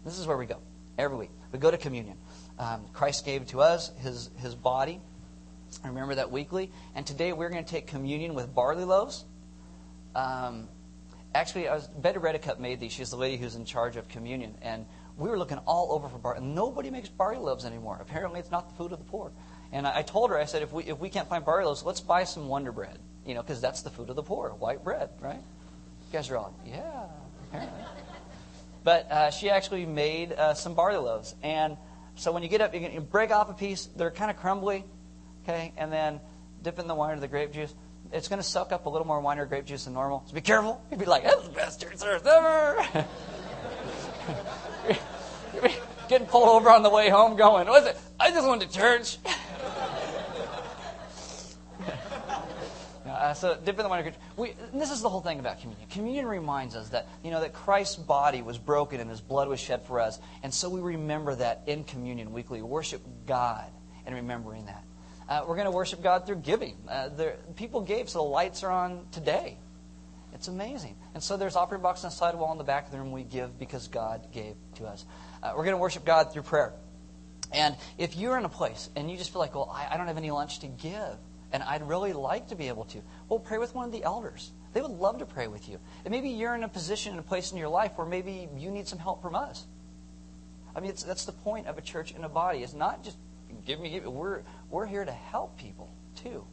This 0.05 0.19
is 0.19 0.27
where 0.27 0.37
we 0.37 0.45
go 0.45 0.57
every 1.01 1.17
week. 1.17 1.31
We 1.51 1.59
go 1.59 1.71
to 1.71 1.77
communion. 1.77 2.17
Um, 2.59 2.85
Christ 2.93 3.25
gave 3.25 3.47
to 3.47 3.61
us 3.61 3.91
his, 3.99 4.29
his 4.37 4.55
body. 4.55 5.01
I 5.83 5.87
remember 5.87 6.15
that 6.15 6.31
weekly. 6.31 6.71
And 6.95 7.05
today 7.05 7.33
we're 7.33 7.49
going 7.49 7.63
to 7.63 7.69
take 7.69 7.87
communion 7.87 8.35
with 8.35 8.53
barley 8.53 8.83
loaves. 8.83 9.25
Um, 10.15 10.69
actually, 11.33 11.67
I 11.67 11.75
was, 11.75 11.87
Betty 11.87 12.19
Redicup 12.19 12.59
made 12.59 12.79
these. 12.79 12.91
She's 12.91 13.09
the 13.09 13.17
lady 13.17 13.37
who's 13.37 13.55
in 13.55 13.65
charge 13.65 13.97
of 13.97 14.07
communion. 14.09 14.55
And 14.61 14.85
we 15.17 15.29
were 15.29 15.39
looking 15.39 15.57
all 15.59 15.91
over 15.91 16.07
for 16.07 16.19
barley. 16.19 16.45
Nobody 16.45 16.91
makes 16.91 17.09
barley 17.09 17.39
loaves 17.39 17.65
anymore. 17.65 17.97
Apparently, 17.99 18.39
it's 18.39 18.51
not 18.51 18.69
the 18.69 18.75
food 18.75 18.91
of 18.91 18.99
the 18.99 19.05
poor. 19.05 19.31
And 19.71 19.87
I, 19.87 19.99
I 19.99 20.01
told 20.03 20.29
her, 20.29 20.37
I 20.37 20.45
said, 20.45 20.61
if 20.61 20.71
we, 20.71 20.83
if 20.83 20.99
we 20.99 21.09
can't 21.09 21.27
find 21.27 21.43
barley 21.43 21.65
loaves, 21.65 21.83
let's 21.83 22.01
buy 22.01 22.25
some 22.25 22.47
Wonder 22.47 22.71
Bread. 22.71 22.99
You 23.25 23.33
know, 23.33 23.41
because 23.41 23.61
that's 23.61 23.81
the 23.81 23.89
food 23.89 24.09
of 24.09 24.15
the 24.15 24.23
poor, 24.23 24.49
white 24.49 24.83
bread, 24.83 25.09
right? 25.19 25.35
You 25.35 26.13
guys 26.13 26.29
are 26.29 26.37
all, 26.37 26.53
yeah, 26.65 27.05
apparently. 27.47 27.83
But 28.83 29.11
uh, 29.11 29.31
she 29.31 29.49
actually 29.49 29.85
made 29.85 30.33
uh, 30.33 30.53
some 30.53 30.73
barley 30.73 30.97
loaves. 30.97 31.35
And 31.43 31.77
so 32.15 32.31
when 32.31 32.43
you 32.43 32.49
get 32.49 32.61
up, 32.61 32.73
you, 32.73 32.79
can, 32.79 33.03
break 33.05 33.31
off 33.31 33.49
a 33.49 33.53
piece. 33.53 33.87
They're 33.95 34.11
kind 34.11 34.31
of 34.31 34.37
crumbly, 34.37 34.83
okay? 35.43 35.73
And 35.77 35.91
then 35.91 36.19
dip 36.61 36.79
in 36.79 36.87
the 36.87 36.95
wine 36.95 37.17
or 37.17 37.19
the 37.19 37.27
grape 37.27 37.53
juice. 37.53 37.73
It's 38.11 38.27
going 38.27 38.39
to 38.41 38.47
suck 38.47 38.71
up 38.71 38.85
a 38.87 38.89
little 38.89 39.07
more 39.07 39.21
wine 39.21 39.39
or 39.39 39.45
grape 39.45 39.65
juice 39.65 39.85
than 39.85 39.93
normal. 39.93 40.23
So 40.27 40.33
be 40.33 40.41
careful. 40.41 40.83
You'd 40.89 40.99
be 40.99 41.05
like, 41.05 41.23
that's 41.23 41.47
the 41.47 41.53
best 41.53 41.81
church 41.81 41.97
service 41.97 42.27
ever. 42.27 43.05
Getting 46.09 46.27
pulled 46.27 46.49
over 46.49 46.69
on 46.69 46.83
the 46.83 46.89
way 46.89 47.09
home 47.09 47.37
going, 47.37 47.67
what 47.67 47.83
is 47.83 47.89
it? 47.89 47.97
I 48.19 48.31
just 48.31 48.47
went 48.47 48.61
to 48.61 48.69
church. 48.69 49.17
Uh, 53.21 53.35
so 53.35 53.53
in 53.53 53.63
the 53.63 53.87
wine. 53.87 54.11
We, 54.35 54.55
this 54.73 54.89
is 54.89 55.03
the 55.03 55.09
whole 55.09 55.21
thing 55.21 55.39
about 55.39 55.61
communion. 55.61 55.87
Communion 55.91 56.25
reminds 56.25 56.75
us 56.75 56.89
that 56.89 57.07
you 57.23 57.29
know 57.29 57.41
that 57.41 57.53
Christ's 57.53 57.95
body 57.95 58.41
was 58.41 58.57
broken 58.57 58.99
and 58.99 59.07
His 59.07 59.21
blood 59.21 59.47
was 59.47 59.59
shed 59.59 59.85
for 59.85 59.99
us, 59.99 60.17
and 60.41 60.51
so 60.51 60.69
we 60.69 60.81
remember 60.81 61.35
that 61.35 61.61
in 61.67 61.83
communion 61.83 62.33
weekly. 62.33 62.63
Worship 62.63 63.03
God 63.27 63.69
and 64.07 64.15
remembering 64.15 64.65
that. 64.65 64.83
Uh, 65.29 65.45
we're 65.47 65.53
going 65.53 65.65
to 65.65 65.71
worship 65.71 66.01
God 66.01 66.25
through 66.25 66.37
giving. 66.37 66.75
Uh, 66.89 67.09
there, 67.09 67.37
people 67.55 67.81
gave, 67.81 68.09
so 68.09 68.23
the 68.23 68.23
lights 68.23 68.63
are 68.63 68.71
on 68.71 69.05
today. 69.11 69.59
It's 70.33 70.47
amazing. 70.47 70.95
And 71.13 71.21
so 71.21 71.37
there's 71.37 71.55
offering 71.55 71.83
box 71.83 72.03
on 72.03 72.09
the 72.09 72.15
side 72.15 72.33
wall 72.33 72.51
in 72.53 72.57
the 72.57 72.63
back 72.63 72.87
of 72.87 72.91
the 72.91 72.97
room. 72.97 73.11
We 73.11 73.21
give 73.23 73.59
because 73.59 73.87
God 73.87 74.31
gave 74.31 74.55
to 74.77 74.85
us. 74.87 75.05
Uh, 75.43 75.53
we're 75.55 75.63
going 75.63 75.75
to 75.75 75.81
worship 75.81 76.05
God 76.05 76.33
through 76.33 76.41
prayer. 76.41 76.73
And 77.53 77.75
if 77.99 78.15
you're 78.15 78.37
in 78.39 78.45
a 78.45 78.49
place 78.49 78.89
and 78.95 79.11
you 79.11 79.17
just 79.17 79.31
feel 79.31 79.41
like, 79.41 79.53
well, 79.53 79.71
I, 79.71 79.93
I 79.93 79.97
don't 79.97 80.07
have 80.07 80.17
any 80.17 80.31
lunch 80.31 80.59
to 80.61 80.67
give, 80.67 81.17
and 81.53 81.63
I'd 81.63 81.87
really 81.87 82.13
like 82.13 82.47
to 82.49 82.55
be 82.55 82.67
able 82.67 82.85
to. 82.85 83.01
Well, 83.29 83.39
pray 83.39 83.57
with 83.57 83.75
one 83.75 83.85
of 83.85 83.91
the 83.91 84.03
elders. 84.03 84.51
They 84.73 84.81
would 84.81 84.91
love 84.91 85.19
to 85.19 85.25
pray 85.25 85.47
with 85.47 85.67
you. 85.67 85.79
And 86.05 86.11
maybe 86.11 86.29
you're 86.29 86.55
in 86.55 86.63
a 86.63 86.69
position, 86.69 87.13
in 87.13 87.19
a 87.19 87.23
place 87.23 87.51
in 87.51 87.57
your 87.57 87.69
life 87.69 87.91
where 87.95 88.07
maybe 88.07 88.47
you 88.57 88.71
need 88.71 88.87
some 88.87 88.99
help 88.99 89.21
from 89.21 89.35
us. 89.35 89.65
I 90.75 90.79
mean, 90.79 90.93
that's 91.05 91.25
the 91.25 91.33
point 91.33 91.67
of 91.67 91.77
a 91.77 91.81
church 91.81 92.13
and 92.13 92.23
a 92.23 92.29
body. 92.29 92.59
It's 92.59 92.73
not 92.73 93.03
just 93.03 93.17
give 93.65 93.79
me, 93.79 93.89
give 93.89 94.03
me. 94.03 94.09
We're, 94.09 94.43
we're 94.69 94.85
here 94.85 95.03
to 95.03 95.11
help 95.11 95.57
people, 95.57 95.93
too. 96.15 96.45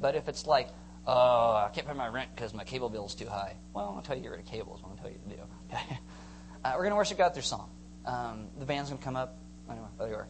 But 0.00 0.16
if 0.16 0.28
it's 0.28 0.46
like, 0.46 0.68
oh, 1.06 1.12
I 1.12 1.70
can't 1.72 1.86
pay 1.86 1.92
my 1.92 2.08
rent 2.08 2.30
because 2.34 2.52
my 2.52 2.64
cable 2.64 2.88
bill 2.88 3.06
is 3.06 3.14
too 3.14 3.26
high. 3.26 3.54
Well, 3.72 3.94
I'll 3.96 4.02
tell 4.02 4.16
you, 4.16 4.24
you're 4.24 4.34
at 4.34 4.44
cable 4.46 4.74
is 4.74 4.82
what 4.82 4.90
I'm 4.90 4.96
going 4.96 5.14
to 5.14 5.20
tell 5.28 5.36
you 5.36 5.36
to 5.36 5.76
do. 5.76 5.96
uh, 6.64 6.72
we're 6.74 6.82
going 6.82 6.90
to 6.90 6.96
worship 6.96 7.18
God 7.18 7.34
through 7.34 7.42
song. 7.42 7.70
Um, 8.04 8.48
the 8.58 8.64
band's 8.64 8.90
going 8.90 8.98
to 8.98 9.04
come 9.04 9.16
up. 9.16 9.36
Anyway, 9.70 9.86
there 9.98 10.08
you 10.08 10.14
are. 10.14 10.28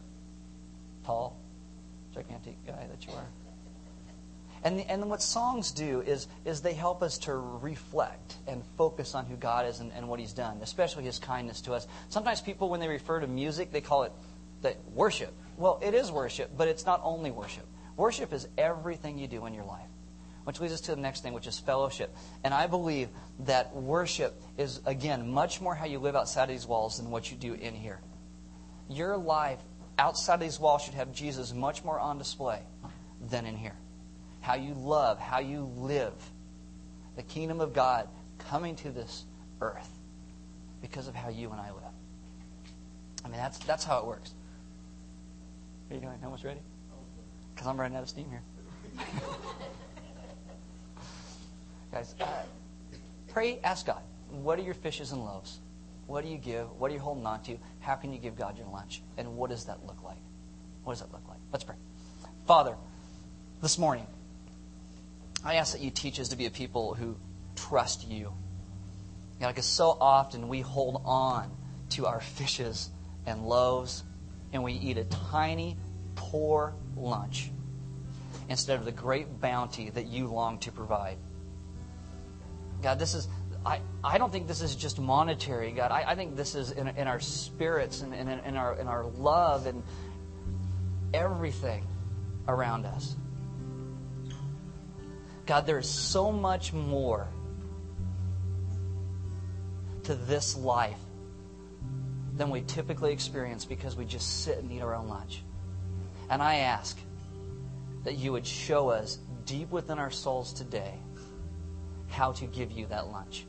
Paul, 1.03 1.40
gigantic 2.13 2.55
guy 2.65 2.87
that 2.89 3.05
you 3.05 3.13
are. 3.13 3.25
And, 4.63 4.79
the, 4.79 4.91
and 4.91 5.09
what 5.09 5.21
songs 5.21 5.71
do 5.71 6.01
is, 6.01 6.27
is 6.45 6.61
they 6.61 6.73
help 6.73 7.01
us 7.01 7.17
to 7.19 7.33
reflect 7.33 8.35
and 8.47 8.63
focus 8.77 9.15
on 9.15 9.25
who 9.25 9.35
God 9.35 9.65
is 9.65 9.79
and, 9.79 9.91
and 9.93 10.07
what 10.07 10.19
He's 10.19 10.33
done, 10.33 10.59
especially 10.61 11.03
His 11.03 11.17
kindness 11.17 11.61
to 11.61 11.73
us. 11.73 11.87
Sometimes 12.09 12.41
people, 12.41 12.69
when 12.69 12.79
they 12.79 12.87
refer 12.87 13.19
to 13.19 13.27
music, 13.27 13.71
they 13.71 13.81
call 13.81 14.03
it 14.03 14.11
the 14.61 14.75
worship. 14.93 15.33
Well, 15.57 15.79
it 15.81 15.93
is 15.95 16.11
worship, 16.11 16.51
but 16.55 16.67
it's 16.67 16.85
not 16.85 17.01
only 17.03 17.31
worship. 17.31 17.65
Worship 17.97 18.33
is 18.33 18.47
everything 18.57 19.17
you 19.17 19.27
do 19.27 19.45
in 19.47 19.53
your 19.53 19.65
life. 19.65 19.87
Which 20.43 20.59
leads 20.59 20.73
us 20.73 20.81
to 20.81 20.95
the 20.95 21.01
next 21.01 21.21
thing, 21.21 21.33
which 21.33 21.47
is 21.47 21.59
fellowship. 21.59 22.15
And 22.43 22.53
I 22.53 22.65
believe 22.67 23.09
that 23.41 23.75
worship 23.75 24.41
is, 24.57 24.81
again, 24.85 25.31
much 25.31 25.61
more 25.61 25.75
how 25.75 25.85
you 25.85 25.99
live 25.99 26.15
outside 26.15 26.43
of 26.43 26.49
these 26.49 26.65
walls 26.65 26.97
than 26.97 27.11
what 27.11 27.31
you 27.31 27.37
do 27.37 27.53
in 27.53 27.75
here. 27.75 27.99
Your 28.89 29.17
life 29.17 29.59
outside 30.01 30.39
these 30.39 30.59
walls 30.59 30.81
should 30.81 30.95
have 30.95 31.13
Jesus 31.13 31.53
much 31.53 31.83
more 31.83 31.99
on 31.99 32.17
display 32.17 32.59
than 33.29 33.45
in 33.45 33.55
here 33.55 33.75
how 34.41 34.55
you 34.55 34.73
love, 34.73 35.19
how 35.19 35.37
you 35.39 35.69
live. 35.77 36.13
The 37.15 37.21
kingdom 37.21 37.61
of 37.61 37.73
God 37.73 38.07
coming 38.39 38.75
to 38.77 38.89
this 38.89 39.23
earth 39.61 39.89
because 40.81 41.07
of 41.07 41.13
how 41.13 41.29
you 41.29 41.51
and 41.51 41.61
I 41.61 41.69
live. 41.69 41.83
I 43.23 43.27
mean, 43.27 43.37
that's, 43.37 43.59
that's 43.59 43.83
how 43.83 43.99
it 43.99 44.05
works. 44.07 44.33
Are 45.91 45.93
you 45.93 46.01
going 46.01 46.17
almost 46.23 46.43
ready? 46.43 46.61
Because 47.53 47.67
I'm 47.67 47.79
running 47.79 47.95
out 47.95 48.01
of 48.01 48.09
steam 48.09 48.27
here. 48.29 48.41
Guys, 51.91 52.15
uh, 52.19 52.25
pray, 53.31 53.59
ask 53.63 53.85
God, 53.85 54.01
what 54.31 54.57
are 54.57 54.63
your 54.63 54.73
fishes 54.73 55.11
and 55.11 55.23
loaves? 55.23 55.59
What 56.11 56.25
do 56.25 56.29
you 56.29 56.37
give? 56.37 56.69
What 56.77 56.91
are 56.91 56.93
you 56.93 56.99
holding 56.99 57.25
on 57.25 57.41
to? 57.43 57.57
How 57.79 57.95
can 57.95 58.11
you 58.11 58.19
give 58.19 58.35
God 58.35 58.57
your 58.57 58.67
lunch? 58.67 59.01
And 59.17 59.37
what 59.37 59.49
does 59.49 59.63
that 59.65 59.85
look 59.85 60.03
like? 60.03 60.17
What 60.83 60.91
does 60.91 60.99
that 60.99 61.13
look 61.13 61.25
like? 61.29 61.37
Let's 61.53 61.63
pray. 61.63 61.77
Father, 62.45 62.75
this 63.61 63.77
morning, 63.77 64.05
I 65.45 65.55
ask 65.55 65.71
that 65.71 65.81
you 65.81 65.89
teach 65.89 66.19
us 66.19 66.27
to 66.27 66.35
be 66.35 66.47
a 66.47 66.51
people 66.51 66.95
who 66.95 67.15
trust 67.55 68.09
you. 68.09 68.33
God, 69.39 69.47
because 69.47 69.65
so 69.65 69.97
often 70.01 70.49
we 70.49 70.59
hold 70.59 71.01
on 71.05 71.49
to 71.91 72.07
our 72.07 72.19
fishes 72.19 72.89
and 73.25 73.47
loaves 73.47 74.03
and 74.51 74.65
we 74.65 74.73
eat 74.73 74.97
a 74.97 75.05
tiny, 75.05 75.77
poor 76.15 76.75
lunch 76.97 77.51
instead 78.49 78.77
of 78.77 78.83
the 78.83 78.91
great 78.91 79.39
bounty 79.39 79.89
that 79.91 80.07
you 80.07 80.27
long 80.27 80.59
to 80.59 80.73
provide. 80.73 81.15
God, 82.81 82.99
this 82.99 83.13
is, 83.13 83.29
I, 83.65 83.79
I 84.03 84.17
don't 84.17 84.31
think 84.31 84.47
this 84.47 84.61
is 84.61 84.75
just 84.75 84.99
monetary, 84.99 85.71
God. 85.71 85.91
I, 85.91 86.03
I 86.11 86.15
think 86.15 86.35
this 86.35 86.55
is 86.55 86.71
in, 86.71 86.87
in 86.87 87.07
our 87.07 87.19
spirits 87.19 88.01
and 88.01 88.13
in, 88.13 88.27
in, 88.27 88.57
our, 88.57 88.75
in 88.75 88.87
our 88.87 89.05
love 89.05 89.67
and 89.67 89.83
everything 91.13 91.85
around 92.47 92.85
us. 92.85 93.15
God, 95.45 95.65
there 95.65 95.77
is 95.77 95.89
so 95.89 96.31
much 96.31 96.73
more 96.73 97.27
to 100.03 100.15
this 100.15 100.55
life 100.55 100.97
than 102.33 102.49
we 102.49 102.61
typically 102.61 103.11
experience 103.11 103.65
because 103.65 103.95
we 103.95 104.05
just 104.05 104.43
sit 104.43 104.57
and 104.57 104.71
eat 104.71 104.81
our 104.81 104.95
own 104.95 105.07
lunch. 105.07 105.43
And 106.29 106.41
I 106.41 106.55
ask 106.55 106.97
that 108.03 108.17
you 108.17 108.31
would 108.31 108.47
show 108.47 108.89
us 108.89 109.19
deep 109.45 109.69
within 109.69 109.99
our 109.99 110.09
souls 110.09 110.53
today 110.53 110.95
how 112.07 112.31
to 112.33 112.45
give 112.45 112.71
you 112.71 112.85
that 112.87 113.07
lunch. 113.07 113.45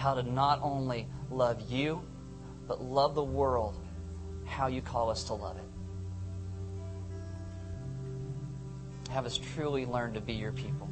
How 0.00 0.14
to 0.14 0.22
not 0.22 0.60
only 0.62 1.06
love 1.30 1.70
you, 1.70 2.02
but 2.66 2.82
love 2.82 3.14
the 3.14 3.22
world 3.22 3.76
how 4.46 4.66
you 4.66 4.80
call 4.80 5.10
us 5.10 5.24
to 5.24 5.34
love 5.34 5.56
it. 5.56 5.70
have 9.10 9.26
us 9.26 9.38
truly 9.54 9.84
learn 9.84 10.14
to 10.14 10.20
be 10.20 10.32
your 10.32 10.52
people. 10.52 10.88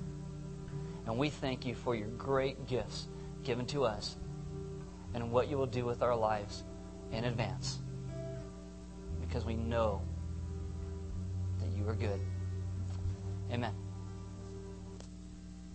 And 1.06 1.16
we 1.16 1.30
thank 1.30 1.64
you 1.64 1.74
for 1.74 1.94
your 1.94 2.08
great 2.08 2.66
gifts 2.66 3.06
given 3.44 3.64
to 3.66 3.84
us 3.84 4.16
and 5.14 5.30
what 5.30 5.48
you 5.48 5.56
will 5.56 5.66
do 5.66 5.84
with 5.84 6.02
our 6.02 6.16
lives 6.16 6.64
in 7.12 7.24
advance 7.24 7.78
because 9.20 9.44
we 9.44 9.54
know 9.54 10.02
that 11.60 11.70
you 11.76 11.88
are 11.88 11.94
good. 11.94 12.20
Amen. 13.50 13.87